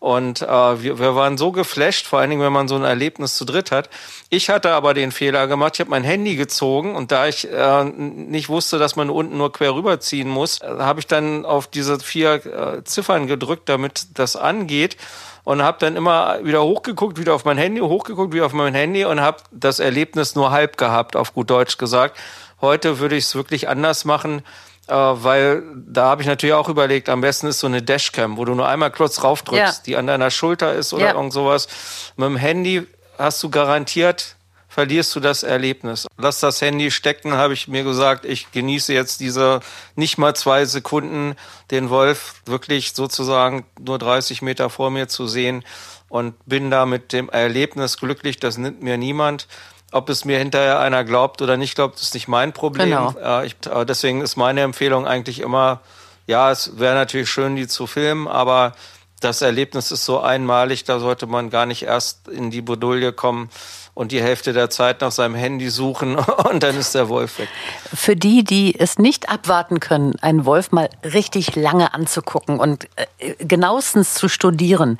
Und 0.00 0.40
äh, 0.40 0.82
wir, 0.82 0.98
wir 0.98 1.14
waren 1.14 1.36
so 1.36 1.52
geflasht, 1.52 2.06
vor 2.06 2.20
allen 2.20 2.30
Dingen, 2.30 2.42
wenn 2.42 2.54
man 2.54 2.68
so 2.68 2.74
ein 2.74 2.84
Erlebnis 2.84 3.36
zu 3.36 3.44
dritt 3.44 3.70
hat. 3.70 3.90
Ich 4.30 4.48
hatte 4.48 4.70
aber 4.70 4.94
den 4.94 5.12
Fehler 5.12 5.46
gemacht, 5.46 5.74
ich 5.74 5.80
habe 5.80 5.90
mein 5.90 6.04
Handy 6.04 6.36
gezogen 6.36 6.96
und 6.96 7.12
da 7.12 7.28
ich 7.28 7.46
äh, 7.52 7.84
nicht 7.84 8.48
wusste, 8.48 8.78
dass 8.78 8.96
man 8.96 9.10
unten 9.10 9.36
nur 9.36 9.52
quer 9.52 9.74
rüberziehen 9.74 10.28
muss, 10.28 10.62
äh, 10.62 10.66
habe 10.78 11.00
ich 11.00 11.06
dann 11.06 11.44
auf 11.44 11.66
diese 11.66 12.00
vier 12.00 12.46
äh, 12.46 12.84
Ziffern 12.84 13.26
gedrückt, 13.26 13.68
damit 13.68 14.06
das 14.14 14.36
angeht 14.36 14.96
und 15.44 15.62
habe 15.62 15.76
dann 15.80 15.96
immer 15.96 16.38
wieder 16.44 16.62
hochgeguckt, 16.62 17.18
wieder 17.18 17.34
auf 17.34 17.44
mein 17.44 17.58
Handy, 17.58 17.82
hochgeguckt, 17.82 18.32
wieder 18.32 18.46
auf 18.46 18.54
mein 18.54 18.74
Handy 18.74 19.04
und 19.04 19.20
habe 19.20 19.42
das 19.50 19.80
Erlebnis 19.80 20.34
nur 20.34 20.50
halb 20.50 20.78
gehabt, 20.78 21.14
auf 21.14 21.34
gut 21.34 21.50
Deutsch 21.50 21.76
gesagt. 21.76 22.18
Heute 22.62 23.00
würde 23.00 23.16
ich 23.16 23.24
es 23.24 23.34
wirklich 23.34 23.68
anders 23.68 24.06
machen, 24.06 24.42
äh, 24.90 24.94
weil 24.94 25.62
da 25.74 26.06
habe 26.06 26.22
ich 26.22 26.28
natürlich 26.28 26.54
auch 26.54 26.68
überlegt, 26.68 27.08
am 27.08 27.20
besten 27.20 27.46
ist 27.46 27.60
so 27.60 27.66
eine 27.66 27.82
Dashcam, 27.82 28.36
wo 28.36 28.44
du 28.44 28.54
nur 28.54 28.68
einmal 28.68 28.90
kurz 28.90 29.22
raufdrückst, 29.22 29.78
ja. 29.78 29.82
die 29.86 29.96
an 29.96 30.06
deiner 30.06 30.30
Schulter 30.30 30.74
ist 30.74 30.92
oder 30.92 31.06
ja. 31.06 31.14
irgend 31.14 31.32
sowas. 31.32 31.68
Mit 32.16 32.26
dem 32.26 32.36
Handy 32.36 32.86
hast 33.18 33.42
du 33.42 33.50
garantiert 33.50 34.36
verlierst 34.70 35.14
du 35.16 35.20
das 35.20 35.42
Erlebnis. 35.42 36.06
Lass 36.16 36.40
das 36.40 36.62
Handy 36.62 36.90
stecken, 36.90 37.32
habe 37.32 37.52
ich 37.52 37.68
mir 37.68 37.82
gesagt. 37.82 38.24
Ich 38.24 38.52
genieße 38.52 38.94
jetzt 38.94 39.20
diese 39.20 39.60
nicht 39.96 40.16
mal 40.16 40.34
zwei 40.34 40.64
Sekunden, 40.64 41.34
den 41.72 41.90
Wolf 41.90 42.34
wirklich 42.46 42.92
sozusagen 42.92 43.66
nur 43.78 43.98
30 43.98 44.42
Meter 44.42 44.70
vor 44.70 44.90
mir 44.90 45.08
zu 45.08 45.26
sehen 45.26 45.64
und 46.08 46.34
bin 46.46 46.70
da 46.70 46.86
mit 46.86 47.12
dem 47.12 47.28
Erlebnis 47.28 47.98
glücklich. 47.98 48.38
Das 48.38 48.58
nimmt 48.58 48.80
mir 48.80 48.96
niemand. 48.96 49.48
Ob 49.92 50.08
es 50.08 50.24
mir 50.24 50.38
hinterher 50.38 50.78
einer 50.78 51.04
glaubt 51.04 51.42
oder 51.42 51.56
nicht 51.56 51.74
glaubt, 51.74 52.00
ist 52.00 52.14
nicht 52.14 52.28
mein 52.28 52.52
Problem. 52.52 52.90
Genau. 52.90 53.14
Äh, 53.20 53.46
ich, 53.46 53.56
äh, 53.66 53.84
deswegen 53.84 54.20
ist 54.20 54.36
meine 54.36 54.60
Empfehlung 54.60 55.06
eigentlich 55.06 55.40
immer, 55.40 55.80
ja, 56.26 56.50
es 56.50 56.78
wäre 56.78 56.94
natürlich 56.94 57.28
schön, 57.28 57.56
die 57.56 57.66
zu 57.66 57.86
filmen, 57.86 58.28
aber 58.28 58.72
das 59.20 59.42
Erlebnis 59.42 59.90
ist 59.90 60.04
so 60.04 60.20
einmalig, 60.20 60.84
da 60.84 60.98
sollte 60.98 61.26
man 61.26 61.50
gar 61.50 61.66
nicht 61.66 61.82
erst 61.82 62.28
in 62.28 62.50
die 62.50 62.62
Bredouille 62.62 63.12
kommen 63.12 63.50
und 63.94 64.12
die 64.12 64.22
Hälfte 64.22 64.52
der 64.52 64.70
Zeit 64.70 65.02
nach 65.02 65.12
seinem 65.12 65.34
Handy 65.34 65.68
suchen 65.68 66.16
und 66.50 66.62
dann 66.62 66.76
ist 66.76 66.94
der 66.94 67.08
Wolf 67.08 67.38
weg. 67.38 67.48
Für 67.92 68.16
die, 68.16 68.44
die 68.44 68.78
es 68.78 68.98
nicht 68.98 69.28
abwarten 69.28 69.80
können, 69.80 70.14
einen 70.22 70.44
Wolf 70.44 70.72
mal 70.72 70.88
richtig 71.04 71.54
lange 71.56 71.92
anzugucken 71.92 72.58
und 72.58 72.88
äh, 73.18 73.34
genauestens 73.44 74.14
zu 74.14 74.28
studieren, 74.28 74.98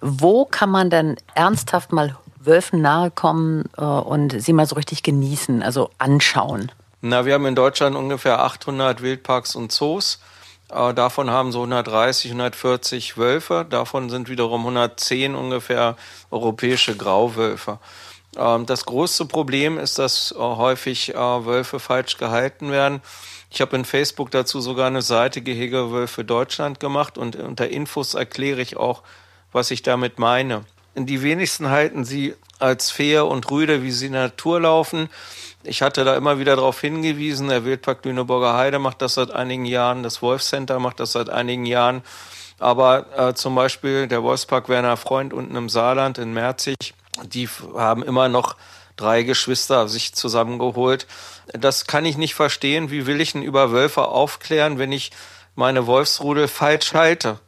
wo 0.00 0.44
kann 0.44 0.70
man 0.70 0.90
denn 0.90 1.16
ernsthaft 1.34 1.92
mal 1.92 2.16
Wölfen 2.40 2.80
nahe 2.80 3.10
kommen 3.10 3.64
äh, 3.76 3.82
und 3.82 4.40
sie 4.42 4.52
mal 4.52 4.66
so 4.66 4.74
richtig 4.74 5.02
genießen, 5.02 5.62
also 5.62 5.90
anschauen? 5.98 6.72
Na, 7.02 7.24
wir 7.24 7.34
haben 7.34 7.46
in 7.46 7.54
Deutschland 7.54 7.96
ungefähr 7.96 8.40
800 8.40 9.02
Wildparks 9.02 9.54
und 9.54 9.70
Zoos. 9.72 10.20
Äh, 10.70 10.94
davon 10.94 11.30
haben 11.30 11.52
so 11.52 11.60
130, 11.60 12.30
140 12.30 13.16
Wölfe. 13.18 13.66
Davon 13.68 14.10
sind 14.10 14.28
wiederum 14.28 14.62
110 14.62 15.34
ungefähr 15.34 15.96
europäische 16.30 16.96
Grauwölfe. 16.96 17.78
Ähm, 18.36 18.66
das 18.66 18.86
größte 18.86 19.26
Problem 19.26 19.78
ist, 19.78 19.98
dass 19.98 20.32
äh, 20.32 20.38
häufig 20.38 21.14
Wölfe 21.14 21.78
falsch 21.78 22.16
gehalten 22.16 22.70
werden. 22.70 23.02
Ich 23.50 23.60
habe 23.60 23.76
in 23.76 23.84
Facebook 23.84 24.30
dazu 24.30 24.60
sogar 24.60 24.86
eine 24.86 25.02
Seite 25.02 25.42
Gehegewölfe 25.42 26.24
Deutschland 26.24 26.78
gemacht 26.78 27.18
und 27.18 27.36
unter 27.36 27.68
Infos 27.68 28.14
erkläre 28.14 28.60
ich 28.60 28.76
auch, 28.76 29.02
was 29.52 29.72
ich 29.72 29.82
damit 29.82 30.18
meine. 30.20 30.64
Die 30.96 31.22
wenigsten 31.22 31.70
halten 31.70 32.04
sie 32.04 32.34
als 32.58 32.90
fair 32.90 33.26
und 33.26 33.50
rüde, 33.50 33.82
wie 33.82 33.90
sie 33.90 34.06
in 34.06 34.12
der 34.12 34.22
Natur 34.22 34.60
laufen. 34.60 35.08
Ich 35.62 35.82
hatte 35.82 36.04
da 36.04 36.16
immer 36.16 36.38
wieder 36.38 36.56
darauf 36.56 36.80
hingewiesen, 36.80 37.48
der 37.48 37.64
Wildpark 37.64 38.04
Lüneburger 38.04 38.54
Heide 38.54 38.78
macht 38.78 39.02
das 39.02 39.14
seit 39.14 39.30
einigen 39.30 39.66
Jahren, 39.66 40.02
das 40.02 40.22
Wolfcenter 40.22 40.78
macht 40.78 41.00
das 41.00 41.12
seit 41.12 41.30
einigen 41.30 41.66
Jahren. 41.66 42.02
Aber 42.58 43.06
äh, 43.16 43.34
zum 43.34 43.54
Beispiel 43.54 44.06
der 44.06 44.22
Wolfspark 44.22 44.68
Werner 44.68 44.96
Freund 44.96 45.32
unten 45.32 45.56
im 45.56 45.68
Saarland 45.68 46.18
in 46.18 46.34
Merzig, 46.34 46.94
die 47.24 47.48
haben 47.74 48.02
immer 48.02 48.28
noch 48.28 48.56
drei 48.96 49.22
Geschwister 49.22 49.88
sich 49.88 50.14
zusammengeholt. 50.14 51.06
Das 51.52 51.86
kann 51.86 52.04
ich 52.04 52.16
nicht 52.16 52.34
verstehen. 52.34 52.90
Wie 52.90 53.06
will 53.06 53.20
ich 53.20 53.32
denn 53.32 53.42
über 53.42 53.72
Wölfe 53.72 54.08
aufklären, 54.08 54.78
wenn 54.78 54.92
ich 54.92 55.10
meine 55.54 55.86
Wolfsrudel 55.86 56.48
falsch 56.48 56.92
halte? 56.92 57.38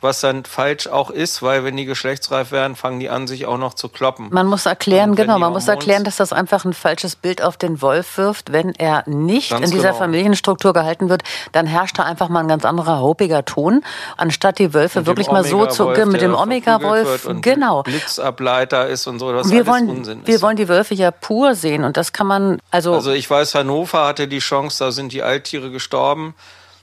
Was 0.00 0.20
dann 0.20 0.44
falsch 0.44 0.88
auch 0.88 1.10
ist, 1.10 1.42
weil 1.42 1.64
wenn 1.64 1.76
die 1.76 1.86
geschlechtsreif 1.86 2.52
werden, 2.52 2.76
fangen 2.76 3.00
die 3.00 3.08
an, 3.08 3.26
sich 3.26 3.46
auch 3.46 3.56
noch 3.56 3.72
zu 3.72 3.88
kloppen. 3.88 4.28
Man 4.30 4.46
muss 4.46 4.66
erklären, 4.66 5.14
genau, 5.14 5.38
man 5.38 5.52
muss 5.52 5.68
erklären, 5.68 6.04
dass 6.04 6.16
das 6.16 6.34
einfach 6.34 6.64
ein 6.66 6.74
falsches 6.74 7.16
Bild 7.16 7.42
auf 7.42 7.56
den 7.56 7.80
Wolf 7.80 8.18
wirft. 8.18 8.52
Wenn 8.52 8.74
er 8.74 9.08
nicht 9.08 9.52
in 9.52 9.62
dieser 9.62 9.88
genau. 9.88 9.98
Familienstruktur 9.98 10.74
gehalten 10.74 11.08
wird, 11.08 11.22
dann 11.52 11.66
herrscht 11.66 11.98
da 11.98 12.02
einfach 12.02 12.28
mal 12.28 12.40
ein 12.40 12.48
ganz 12.48 12.66
anderer, 12.66 13.00
hoppiger 13.00 13.44
Ton, 13.44 13.82
anstatt 14.18 14.58
die 14.58 14.74
Wölfe 14.74 15.00
mit 15.00 15.06
wirklich 15.06 15.30
mal 15.30 15.44
so 15.44 15.64
zu, 15.66 15.86
mit 15.86 16.20
dem 16.20 16.34
Omega-Wolf, 16.34 17.28
genau. 17.40 17.82
Blitzableiter 17.82 18.88
ist 18.88 19.06
und 19.06 19.18
so, 19.18 19.34
was 19.34 19.50
wir 19.50 19.66
wollen, 19.66 19.88
Unsinn 19.88 20.20
ist. 20.20 20.28
Wir 20.28 20.42
wollen 20.42 20.56
die 20.56 20.68
Wölfe 20.68 20.94
ja 20.94 21.10
pur 21.10 21.54
sehen 21.54 21.84
und 21.84 21.96
das 21.96 22.12
kann 22.12 22.26
man, 22.26 22.60
also. 22.70 22.92
Also 22.94 23.12
ich 23.12 23.28
weiß, 23.30 23.54
Hannover 23.54 24.06
hatte 24.06 24.28
die 24.28 24.40
Chance, 24.40 24.84
da 24.84 24.90
sind 24.90 25.12
die 25.12 25.22
Alttiere 25.22 25.70
gestorben. 25.70 26.34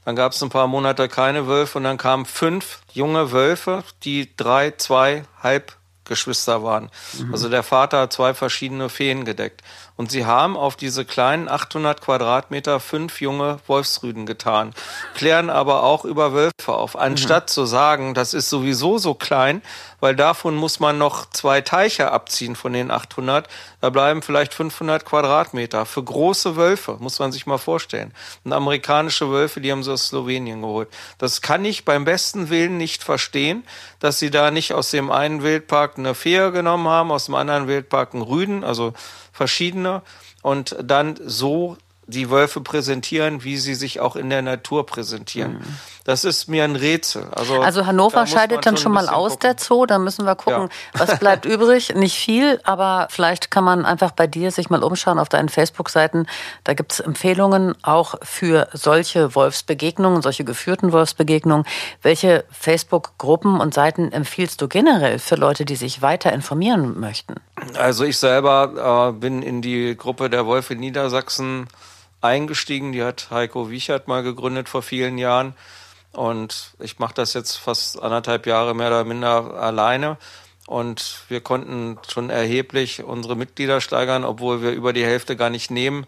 Dann 0.06 0.16
gab 0.16 0.34
es 0.34 0.44
ein 0.44 0.50
paar 0.50 0.68
Monate 0.68 1.08
keine 1.08 1.48
Wölfe 1.48 1.78
und 1.78 1.86
dann 1.86 1.98
kamen 1.98 2.26
fünf 2.26 2.80
junge 2.92 3.32
Wölfe, 3.32 3.84
die 4.04 4.36
drei, 4.36 4.72
zwei 4.72 5.24
Halbgeschwister 5.42 6.64
waren. 6.64 6.90
Mhm. 7.18 7.34
Also 7.34 7.50
der 7.50 7.64
Vater 7.64 8.02
hat 8.02 8.14
zwei 8.14 8.34
verschiedene 8.34 8.90
Feen 8.90 9.26
gedeckt. 9.26 9.62
Und 9.96 10.10
sie 10.10 10.26
haben 10.26 10.58
auf 10.58 10.76
diese 10.76 11.06
kleinen 11.06 11.48
800 11.48 12.02
Quadratmeter 12.02 12.80
fünf 12.80 13.22
junge 13.22 13.60
Wolfsrüden 13.68 14.26
getan, 14.26 14.74
klären 15.14 15.52
aber 15.52 15.84
auch 15.84 16.04
über 16.04 16.34
Wölfe 16.34 16.52
auf. 16.68 16.98
Anstatt 16.98 17.46
mhm. 17.46 17.48
zu 17.48 17.66
sagen, 17.66 18.14
das 18.16 18.34
ist 18.34 18.50
sowieso 18.50 18.98
so 18.98 19.14
klein, 19.14 19.62
weil 20.00 20.16
davon 20.16 20.56
muss 20.56 20.80
man 20.80 20.98
noch 20.98 21.30
zwei 21.30 21.62
Teiche 21.62 22.12
abziehen 22.12 22.56
von 22.56 22.74
den 22.74 22.92
800, 22.92 23.48
da 23.82 23.90
bleiben 23.90 24.22
vielleicht 24.22 24.54
500 24.54 25.06
Quadratmeter. 25.06 25.86
Für 25.86 26.04
große 26.04 26.56
Wölfe, 26.56 26.98
muss 27.00 27.20
man 27.20 27.32
sich 27.32 27.46
mal 27.46 27.58
vorstellen. 27.58 28.14
Und 28.44 28.52
amerikanische 28.52 29.30
Wölfe, 29.30 29.62
die 29.62 29.72
haben 29.72 29.84
sie 29.84 29.94
aus 29.94 30.08
Slowenien 30.08 30.62
geholt. 30.62 30.90
Das 31.20 31.42
kann 31.42 31.64
ich 31.64 31.86
beim 31.86 32.04
besten 32.04 32.50
Willen 32.50 32.78
nicht 32.78 33.04
verstehen, 33.04 33.64
dass 34.00 34.20
sie 34.20 34.32
da 34.32 34.52
nicht 34.52 34.74
aus 34.74 34.92
dem 34.92 35.12
einen 35.12 35.44
Wildpark 35.44 35.98
eine 35.98 36.16
Fee 36.16 36.52
genommen 36.52 36.88
haben, 36.88 37.12
aus 37.12 37.26
dem 37.26 37.36
anderen 37.36 37.68
Wildpark 37.68 38.14
einen 38.14 38.24
Rüden, 38.24 38.64
also 38.64 38.94
verschiedene 39.34 40.02
und 40.42 40.78
dann 40.82 41.16
so 41.26 41.78
die 42.08 42.30
Wölfe 42.30 42.62
präsentieren, 42.62 43.44
wie 43.44 43.58
sie 43.58 43.76
sich 43.76 44.00
auch 44.00 44.16
in 44.16 44.30
der 44.30 44.42
Natur 44.42 44.86
präsentieren. 44.86 45.54
Mhm. 45.54 45.64
Das 46.06 46.26
ist 46.26 46.50
mir 46.50 46.66
ein 46.66 46.76
Rätsel. 46.76 47.28
Also, 47.32 47.62
also 47.62 47.86
Hannover 47.86 48.28
scheidet 48.28 48.66
dann 48.66 48.76
schon 48.76 48.92
mal 48.92 49.08
aus, 49.08 49.34
gucken. 49.34 49.56
der 49.56 49.56
Zoo. 49.58 49.86
Da 49.86 50.00
müssen 50.00 50.26
wir 50.26 50.36
gucken, 50.36 50.70
ja. 50.94 51.00
was 51.00 51.18
bleibt 51.18 51.46
übrig. 51.54 51.96
Nicht 51.96 52.18
viel, 52.18 52.60
aber 52.66 53.08
vielleicht 53.10 53.52
kann 53.52 53.64
man 53.64 53.86
einfach 53.86 54.12
bei 54.12 54.28
dir 54.28 54.52
sich 54.52 54.70
mal 54.70 54.84
umschauen 54.84 55.18
auf 55.18 55.30
deinen 55.30 55.48
Facebook-Seiten. 55.48 56.28
Da 56.66 56.74
gibt 56.74 56.92
es 56.92 57.00
Empfehlungen 57.00 57.76
auch 57.84 58.16
für 58.22 58.68
solche 58.74 59.34
Wolfsbegegnungen, 59.34 60.22
solche 60.22 60.44
geführten 60.44 60.92
Wolfsbegegnungen. 60.92 61.66
Welche 62.02 62.44
Facebook-Gruppen 62.52 63.62
und 63.62 63.74
Seiten 63.74 64.12
empfiehlst 64.12 64.62
du 64.62 64.68
generell 64.68 65.20
für 65.20 65.36
Leute, 65.36 65.64
die 65.64 65.78
sich 65.78 66.02
weiter 66.02 66.34
informieren 66.34 67.00
möchten? 67.00 67.36
Also 67.78 68.04
ich 68.04 68.18
selber 68.18 69.10
äh, 69.10 69.18
bin 69.18 69.42
in 69.42 69.62
die 69.62 69.96
Gruppe 69.96 70.30
der 70.30 70.46
Wolfe 70.46 70.76
Niedersachsen 70.76 71.68
eingestiegen. 72.20 72.92
Die 72.92 73.04
hat 73.04 73.28
Heiko 73.32 73.70
Wiechert 73.70 74.10
mal 74.10 74.22
gegründet 74.22 74.68
vor 74.68 74.82
vielen 74.82 75.18
Jahren. 75.18 75.56
Und 76.14 76.74
ich 76.80 77.00
mache 77.00 77.16
das 77.16 77.34
jetzt 77.34 77.56
fast 77.56 78.02
anderthalb 78.02 78.46
Jahre 78.46 78.74
mehr 78.76 78.88
oder 78.88 79.04
minder 79.04 79.56
alleine. 79.56 80.18
Und 80.68 81.22
wir 81.28 81.42
konnten 81.42 81.98
schon 82.08 82.30
erheblich 82.30 83.04
unsere 83.04 83.36
Mitglieder 83.36 83.82
steigern, 83.82 84.24
obwohl 84.24 84.62
wir 84.62 84.72
über 84.72 84.94
die 84.94 85.04
Hälfte 85.04 85.36
gar 85.36 85.50
nicht 85.50 85.72
nehmen, 85.72 86.06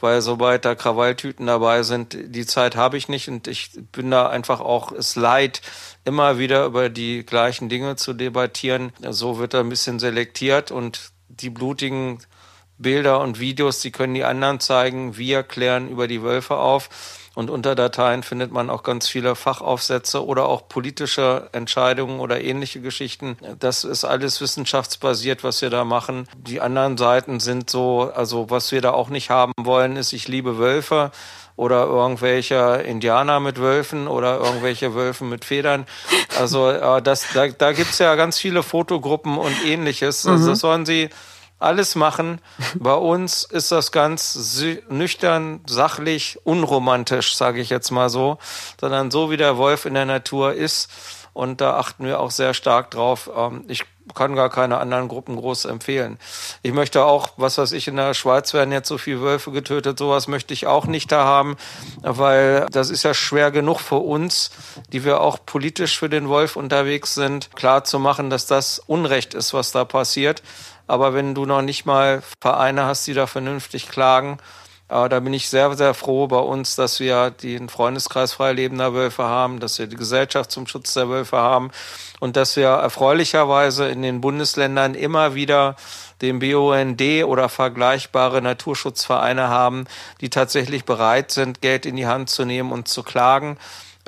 weil 0.00 0.22
sobald 0.22 0.64
da 0.64 0.74
Krawalltüten 0.74 1.46
dabei 1.46 1.82
sind, 1.82 2.16
die 2.16 2.46
Zeit 2.46 2.76
habe 2.76 2.96
ich 2.96 3.08
nicht 3.08 3.28
und 3.28 3.48
ich 3.48 3.72
bin 3.92 4.10
da 4.10 4.28
einfach 4.28 4.60
auch 4.60 4.92
es 4.92 5.16
leid, 5.16 5.60
immer 6.04 6.38
wieder 6.38 6.64
über 6.64 6.88
die 6.88 7.26
gleichen 7.26 7.68
Dinge 7.68 7.96
zu 7.96 8.14
debattieren. 8.14 8.92
So 9.10 9.38
wird 9.38 9.54
da 9.54 9.60
ein 9.60 9.68
bisschen 9.68 9.98
selektiert 9.98 10.70
und 10.70 11.10
die 11.28 11.50
blutigen 11.50 12.20
Bilder 12.78 13.20
und 13.20 13.40
Videos, 13.40 13.80
die 13.80 13.90
können 13.90 14.14
die 14.14 14.24
anderen 14.24 14.60
zeigen. 14.60 15.18
Wir 15.18 15.42
klären 15.42 15.88
über 15.88 16.06
die 16.06 16.22
Wölfe 16.22 16.56
auf. 16.56 16.88
Und 17.38 17.50
unter 17.50 17.76
Dateien 17.76 18.24
findet 18.24 18.50
man 18.50 18.68
auch 18.68 18.82
ganz 18.82 19.06
viele 19.06 19.36
Fachaufsätze 19.36 20.26
oder 20.26 20.48
auch 20.48 20.68
politische 20.68 21.48
Entscheidungen 21.52 22.18
oder 22.18 22.40
ähnliche 22.40 22.80
Geschichten. 22.80 23.36
Das 23.60 23.84
ist 23.84 24.04
alles 24.04 24.40
wissenschaftsbasiert, 24.40 25.44
was 25.44 25.62
wir 25.62 25.70
da 25.70 25.84
machen. 25.84 26.26
Die 26.36 26.60
anderen 26.60 26.96
Seiten 26.96 27.38
sind 27.38 27.70
so, 27.70 28.10
also 28.12 28.50
was 28.50 28.72
wir 28.72 28.80
da 28.80 28.90
auch 28.90 29.08
nicht 29.08 29.30
haben 29.30 29.52
wollen, 29.56 29.94
ist, 29.94 30.12
ich 30.12 30.26
liebe 30.26 30.58
Wölfe 30.58 31.12
oder 31.54 31.84
irgendwelche 31.84 32.82
Indianer 32.84 33.38
mit 33.38 33.60
Wölfen 33.60 34.08
oder 34.08 34.38
irgendwelche 34.38 34.96
Wölfen 34.96 35.28
mit 35.28 35.44
Federn. 35.44 35.86
Also 36.40 36.68
äh, 36.68 37.00
das, 37.00 37.24
da, 37.34 37.46
da 37.46 37.70
gibt's 37.70 38.00
ja 38.00 38.16
ganz 38.16 38.40
viele 38.40 38.64
Fotogruppen 38.64 39.38
und 39.38 39.64
ähnliches. 39.64 40.26
Also 40.26 40.42
mhm. 40.42 40.48
das 40.48 40.58
sollen 40.58 40.86
sie 40.86 41.08
alles 41.58 41.94
machen. 41.94 42.40
Bei 42.74 42.94
uns 42.94 43.44
ist 43.44 43.72
das 43.72 43.92
ganz 43.92 44.62
nüchtern, 44.88 45.60
sachlich, 45.66 46.38
unromantisch, 46.44 47.36
sage 47.36 47.60
ich 47.60 47.70
jetzt 47.70 47.90
mal 47.90 48.10
so, 48.10 48.38
sondern 48.80 49.10
so 49.10 49.30
wie 49.30 49.36
der 49.36 49.56
Wolf 49.56 49.84
in 49.84 49.94
der 49.94 50.06
Natur 50.06 50.54
ist. 50.54 50.90
Und 51.32 51.60
da 51.60 51.76
achten 51.76 52.04
wir 52.04 52.18
auch 52.18 52.32
sehr 52.32 52.52
stark 52.52 52.90
drauf. 52.90 53.30
Ähm, 53.32 53.64
ich 53.68 53.84
kann 54.14 54.34
gar 54.34 54.50
keine 54.50 54.78
anderen 54.78 55.06
Gruppen 55.06 55.36
groß 55.36 55.66
empfehlen. 55.66 56.18
Ich 56.62 56.72
möchte 56.72 57.04
auch, 57.04 57.30
was 57.36 57.58
weiß 57.58 57.72
ich, 57.72 57.86
in 57.86 57.96
der 57.96 58.14
Schweiz 58.14 58.54
werden 58.54 58.72
jetzt 58.72 58.88
so 58.88 58.98
viele 58.98 59.20
Wölfe 59.20 59.52
getötet, 59.52 59.98
sowas 59.98 60.26
möchte 60.26 60.54
ich 60.54 60.66
auch 60.66 60.86
nicht 60.86 61.12
da 61.12 61.24
haben, 61.24 61.56
weil 62.02 62.66
das 62.72 62.90
ist 62.90 63.02
ja 63.02 63.14
schwer 63.14 63.50
genug 63.50 63.80
für 63.80 63.96
uns, 63.96 64.50
die 64.92 65.04
wir 65.04 65.20
auch 65.20 65.38
politisch 65.44 65.98
für 65.98 66.08
den 66.08 66.28
Wolf 66.28 66.56
unterwegs 66.56 67.14
sind, 67.14 67.54
klar 67.54 67.84
zu 67.84 67.98
machen, 67.98 68.30
dass 68.30 68.46
das 68.46 68.78
Unrecht 68.80 69.34
ist, 69.34 69.54
was 69.54 69.70
da 69.72 69.84
passiert. 69.84 70.42
Aber 70.88 71.14
wenn 71.14 71.34
du 71.34 71.46
noch 71.46 71.62
nicht 71.62 71.86
mal 71.86 72.22
Vereine 72.40 72.84
hast, 72.84 73.06
die 73.06 73.14
da 73.14 73.26
vernünftig 73.26 73.88
klagen, 73.88 74.38
äh, 74.88 75.08
da 75.08 75.20
bin 75.20 75.34
ich 75.34 75.48
sehr, 75.48 75.74
sehr 75.76 75.94
froh 75.94 76.26
bei 76.26 76.38
uns, 76.38 76.74
dass 76.74 76.98
wir 76.98 77.30
den 77.30 77.68
Freundeskreis 77.68 78.32
Freilebender 78.32 78.94
Wölfe 78.94 79.24
haben, 79.24 79.60
dass 79.60 79.78
wir 79.78 79.86
die 79.86 79.96
Gesellschaft 79.96 80.50
zum 80.50 80.66
Schutz 80.66 80.94
der 80.94 81.08
Wölfe 81.08 81.36
haben 81.36 81.70
und 82.20 82.36
dass 82.36 82.56
wir 82.56 82.68
erfreulicherweise 82.68 83.88
in 83.88 84.02
den 84.02 84.20
Bundesländern 84.20 84.94
immer 84.94 85.34
wieder 85.34 85.76
den 86.22 86.40
BUND 86.40 87.00
oder 87.24 87.48
vergleichbare 87.48 88.42
Naturschutzvereine 88.42 89.48
haben, 89.48 89.86
die 90.20 90.30
tatsächlich 90.30 90.84
bereit 90.84 91.30
sind, 91.30 91.60
Geld 91.60 91.86
in 91.86 91.96
die 91.96 92.06
Hand 92.06 92.30
zu 92.30 92.44
nehmen 92.44 92.72
und 92.72 92.88
zu 92.88 93.02
klagen. 93.02 93.58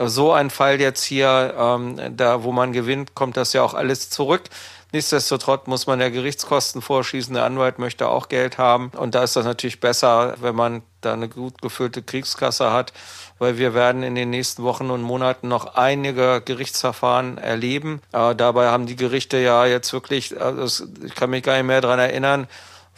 So 0.03 0.33
ein 0.33 0.49
Fall 0.49 0.81
jetzt 0.81 1.05
hier, 1.05 1.55
ähm, 1.59 2.17
da 2.17 2.43
wo 2.43 2.53
man 2.53 2.73
gewinnt, 2.73 3.15
kommt 3.15 3.37
das 3.37 3.53
ja 3.53 3.63
auch 3.63 3.75
alles 3.75 4.09
zurück. 4.09 4.45
Nichtsdestotrotz 4.93 5.67
muss 5.67 5.87
man 5.87 6.01
ja 6.01 6.09
Gerichtskosten 6.09 6.83
vorschießen. 6.83 7.35
Der 7.35 7.45
Anwalt 7.45 7.79
möchte 7.79 8.09
auch 8.09 8.29
Geld 8.29 8.59
haben. 8.59 8.91
Und 8.97 9.15
da 9.15 9.23
ist 9.23 9.37
das 9.37 9.45
natürlich 9.45 9.81
besser, 9.81 10.35
wenn 10.41 10.55
man 10.55 10.83
da 11.01 11.13
eine 11.13 11.29
gut 11.29 11.63
gefüllte 11.63 12.03
Kriegskasse 12.03 12.73
hat, 12.73 12.93
weil 13.39 13.57
wir 13.57 13.73
werden 13.73 14.03
in 14.03 14.15
den 14.15 14.31
nächsten 14.31 14.63
Wochen 14.65 14.91
und 14.91 15.03
Monaten 15.03 15.49
noch 15.49 15.77
einige 15.77 16.43
Gerichtsverfahren 16.45 17.39
erleben. 17.39 18.03
Aber 18.13 18.35
dabei 18.35 18.69
haben 18.69 18.87
die 18.87 18.97
Gerichte 18.97 19.39
ja 19.39 19.65
jetzt 19.65 19.93
wirklich, 19.93 20.41
also 20.41 20.85
ich 21.05 21.15
kann 21.15 21.31
mich 21.31 21.43
gar 21.43 21.55
nicht 21.57 21.67
mehr 21.67 21.81
daran 21.81 22.01
erinnern, 22.01 22.49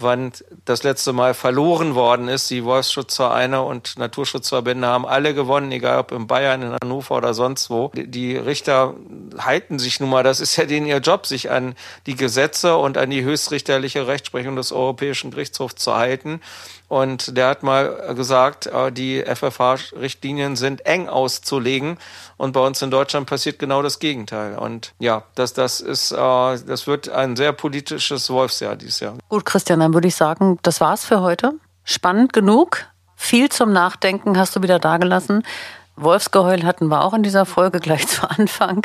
wann 0.03 0.33
das 0.65 0.83
letzte 0.83 1.13
Mal 1.13 1.35
verloren 1.35 1.95
worden 1.95 2.29
ist. 2.29 2.51
Die 2.51 2.65
Wolfsschutzvereine 2.65 3.63
und 3.63 3.99
Naturschutzverbände 3.99 4.87
haben 4.87 5.07
alle 5.07 5.35
gewonnen, 5.35 5.73
egal 5.73 5.99
ob 5.99 6.13
in 6.13 6.27
Bayern, 6.27 6.63
in 6.63 6.77
Hannover 6.83 7.17
oder 7.17 7.35
sonst 7.35 7.71
wo. 7.71 7.91
Die 7.95 8.37
Richter 8.37 8.95
halten 9.39 9.79
sich 9.79 10.01
nun 10.01 10.11
mal, 10.11 10.23
das 10.23 10.41
ist 10.41 10.57
ja 10.57 10.65
denen 10.65 10.87
ihr 10.87 10.99
Job, 10.99 11.27
sich 11.27 11.51
an 11.51 11.75
die 12.07 12.17
Gesetze 12.17 12.77
und 12.77 12.99
an 12.99 13.11
die 13.11 13.23
höchstrichterliche 13.23 14.07
Rechtsprechung 14.07 14.57
des 14.57 14.73
Europäischen 14.73 15.31
Gerichtshofs 15.31 15.77
zu 15.77 15.97
halten. 15.97 16.41
Und 16.93 17.39
der 17.39 17.49
hat 17.49 17.63
mal 17.63 18.15
gesagt, 18.15 18.67
äh, 18.67 18.93
die 18.93 19.25
FFH-Richtlinien 19.25 20.57
sind 20.57 20.85
eng 20.85 21.09
auszulegen. 21.09 21.97
Und 22.37 22.53
bei 22.53 22.61
uns 22.61 22.83
in 22.83 22.91
Deutschland 22.91 23.27
passiert 23.27 23.59
genau 23.59 23.81
das 23.81 23.99
Gegenteil. 23.99 24.59
Und 24.59 24.93
ja, 24.99 25.23
das, 25.35 25.55
das 25.55 25.81
ist, 25.81 26.13
äh, 26.13 26.17
das 26.17 26.87
wird 26.87 27.09
ein 27.09 27.35
sehr 27.35 27.55
politisches 27.55 28.29
Wolfsjahr 28.29 28.77
dieses 28.77 29.01
Jahr. 29.01 29.15
Gut, 29.31 29.47
Christian, 29.47 29.81
dann 29.81 29.95
würde 29.95 30.09
ich 30.09 30.17
sagen, 30.17 30.59
das 30.61 30.83
war's 30.83 31.07
für 31.07 31.23
heute. 31.23 31.55
Spannend 31.83 32.35
genug. 32.35 32.85
Viel 33.17 33.49
zum 33.49 33.73
Nachdenken 33.73 34.37
hast 34.37 34.55
du 34.55 34.63
wieder 34.63 34.79
dagelassen. 34.79 35.45
Wolfsgeheul 35.97 36.65
hatten 36.65 36.89
wir 36.89 37.03
auch 37.05 37.15
in 37.15 37.23
dieser 37.23 37.47
Folge 37.47 37.81
gleich 37.81 38.07
zu 38.07 38.29
Anfang. 38.29 38.85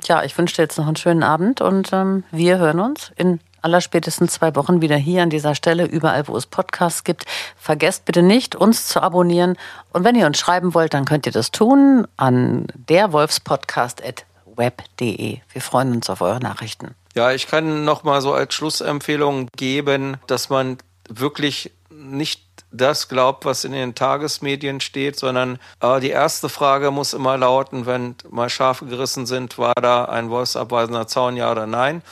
Tja, 0.00 0.22
ich 0.22 0.38
wünsche 0.38 0.56
dir 0.56 0.62
jetzt 0.62 0.78
noch 0.78 0.86
einen 0.86 0.96
schönen 0.96 1.22
Abend 1.22 1.60
und 1.60 1.92
ähm, 1.92 2.24
wir 2.30 2.56
hören 2.56 2.80
uns 2.80 3.12
in 3.16 3.40
allerspätestens 3.62 4.32
zwei 4.32 4.54
Wochen 4.56 4.82
wieder 4.82 4.96
hier 4.96 5.22
an 5.22 5.30
dieser 5.30 5.54
Stelle, 5.54 5.84
überall, 5.84 6.28
wo 6.28 6.36
es 6.36 6.44
Podcasts 6.46 7.04
gibt. 7.04 7.24
Vergesst 7.56 8.04
bitte 8.04 8.22
nicht, 8.22 8.54
uns 8.54 8.86
zu 8.86 9.02
abonnieren. 9.02 9.56
Und 9.92 10.04
wenn 10.04 10.14
ihr 10.14 10.26
uns 10.26 10.38
schreiben 10.38 10.74
wollt, 10.74 10.92
dann 10.94 11.04
könnt 11.04 11.26
ihr 11.26 11.32
das 11.32 11.50
tun 11.50 12.06
an 12.16 12.66
derwolfspodcast.web.de. 12.74 15.38
Wir 15.52 15.62
freuen 15.62 15.96
uns 15.96 16.08
auf 16.10 16.20
eure 16.20 16.40
Nachrichten. 16.40 16.94
Ja, 17.14 17.32
ich 17.32 17.46
kann 17.46 17.84
noch 17.84 18.04
mal 18.04 18.20
so 18.20 18.32
als 18.32 18.54
Schlussempfehlung 18.54 19.48
geben, 19.56 20.16
dass 20.26 20.48
man 20.48 20.78
wirklich 21.08 21.72
nicht 21.90 22.42
das 22.72 23.08
glaubt, 23.08 23.44
was 23.44 23.64
in 23.64 23.72
den 23.72 23.94
Tagesmedien 23.94 24.80
steht, 24.80 25.18
sondern 25.18 25.58
äh, 25.80 26.00
die 26.00 26.10
erste 26.10 26.48
Frage 26.48 26.90
muss 26.90 27.12
immer 27.12 27.36
lauten, 27.36 27.86
wenn 27.86 28.16
mal 28.30 28.48
Schafe 28.48 28.86
gerissen 28.86 29.26
sind, 29.26 29.58
war 29.58 29.74
da 29.74 30.06
ein 30.06 30.30
wolfsabweisender 30.30 31.06
Zaun, 31.06 31.36
ja 31.36 31.52
oder 31.52 31.66
nein? 31.66 32.02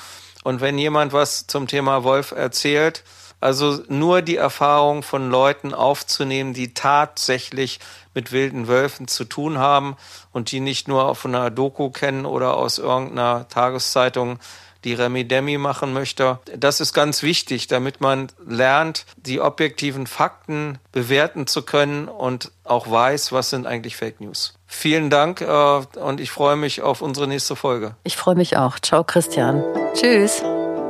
Und 0.42 0.60
wenn 0.60 0.78
jemand 0.78 1.12
was 1.12 1.46
zum 1.46 1.66
Thema 1.66 2.04
Wolf 2.04 2.32
erzählt, 2.32 3.04
also 3.40 3.82
nur 3.88 4.20
die 4.20 4.36
Erfahrung 4.36 5.02
von 5.02 5.30
Leuten 5.30 5.72
aufzunehmen, 5.72 6.52
die 6.52 6.74
tatsächlich 6.74 7.80
mit 8.14 8.32
wilden 8.32 8.68
Wölfen 8.68 9.08
zu 9.08 9.24
tun 9.24 9.58
haben 9.58 9.96
und 10.32 10.50
die 10.52 10.60
nicht 10.60 10.88
nur 10.88 11.06
auf 11.06 11.24
einer 11.24 11.50
Doku 11.50 11.90
kennen 11.90 12.26
oder 12.26 12.56
aus 12.56 12.78
irgendeiner 12.78 13.48
Tageszeitung 13.48 14.38
die 14.84 14.94
Remi 14.94 15.26
Demi 15.26 15.58
machen 15.58 15.92
möchte. 15.92 16.38
Das 16.56 16.80
ist 16.80 16.92
ganz 16.92 17.22
wichtig, 17.22 17.66
damit 17.66 18.00
man 18.00 18.28
lernt, 18.46 19.04
die 19.16 19.40
objektiven 19.40 20.06
Fakten 20.06 20.78
bewerten 20.92 21.46
zu 21.46 21.62
können 21.62 22.08
und 22.08 22.52
auch 22.64 22.90
weiß, 22.90 23.32
was 23.32 23.50
sind 23.50 23.66
eigentlich 23.66 23.96
Fake 23.96 24.20
News. 24.20 24.54
Vielen 24.66 25.10
Dank 25.10 25.40
äh, 25.40 25.98
und 25.98 26.20
ich 26.20 26.30
freue 26.30 26.56
mich 26.56 26.82
auf 26.82 27.02
unsere 27.02 27.26
nächste 27.26 27.56
Folge. 27.56 27.96
Ich 28.04 28.16
freue 28.16 28.36
mich 28.36 28.56
auch. 28.56 28.78
Ciao, 28.78 29.04
Christian. 29.04 29.64
Tschüss. 29.94 30.42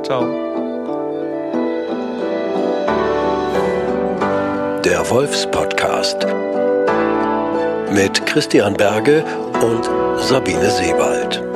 Ciao. 0.03 0.51
Der 4.83 5.09
Wolfs-Podcast 5.09 6.25
mit 7.91 8.25
Christian 8.25 8.73
Berge 8.73 9.23
und 9.61 9.85
Sabine 10.21 10.71
Sebald. 10.71 11.50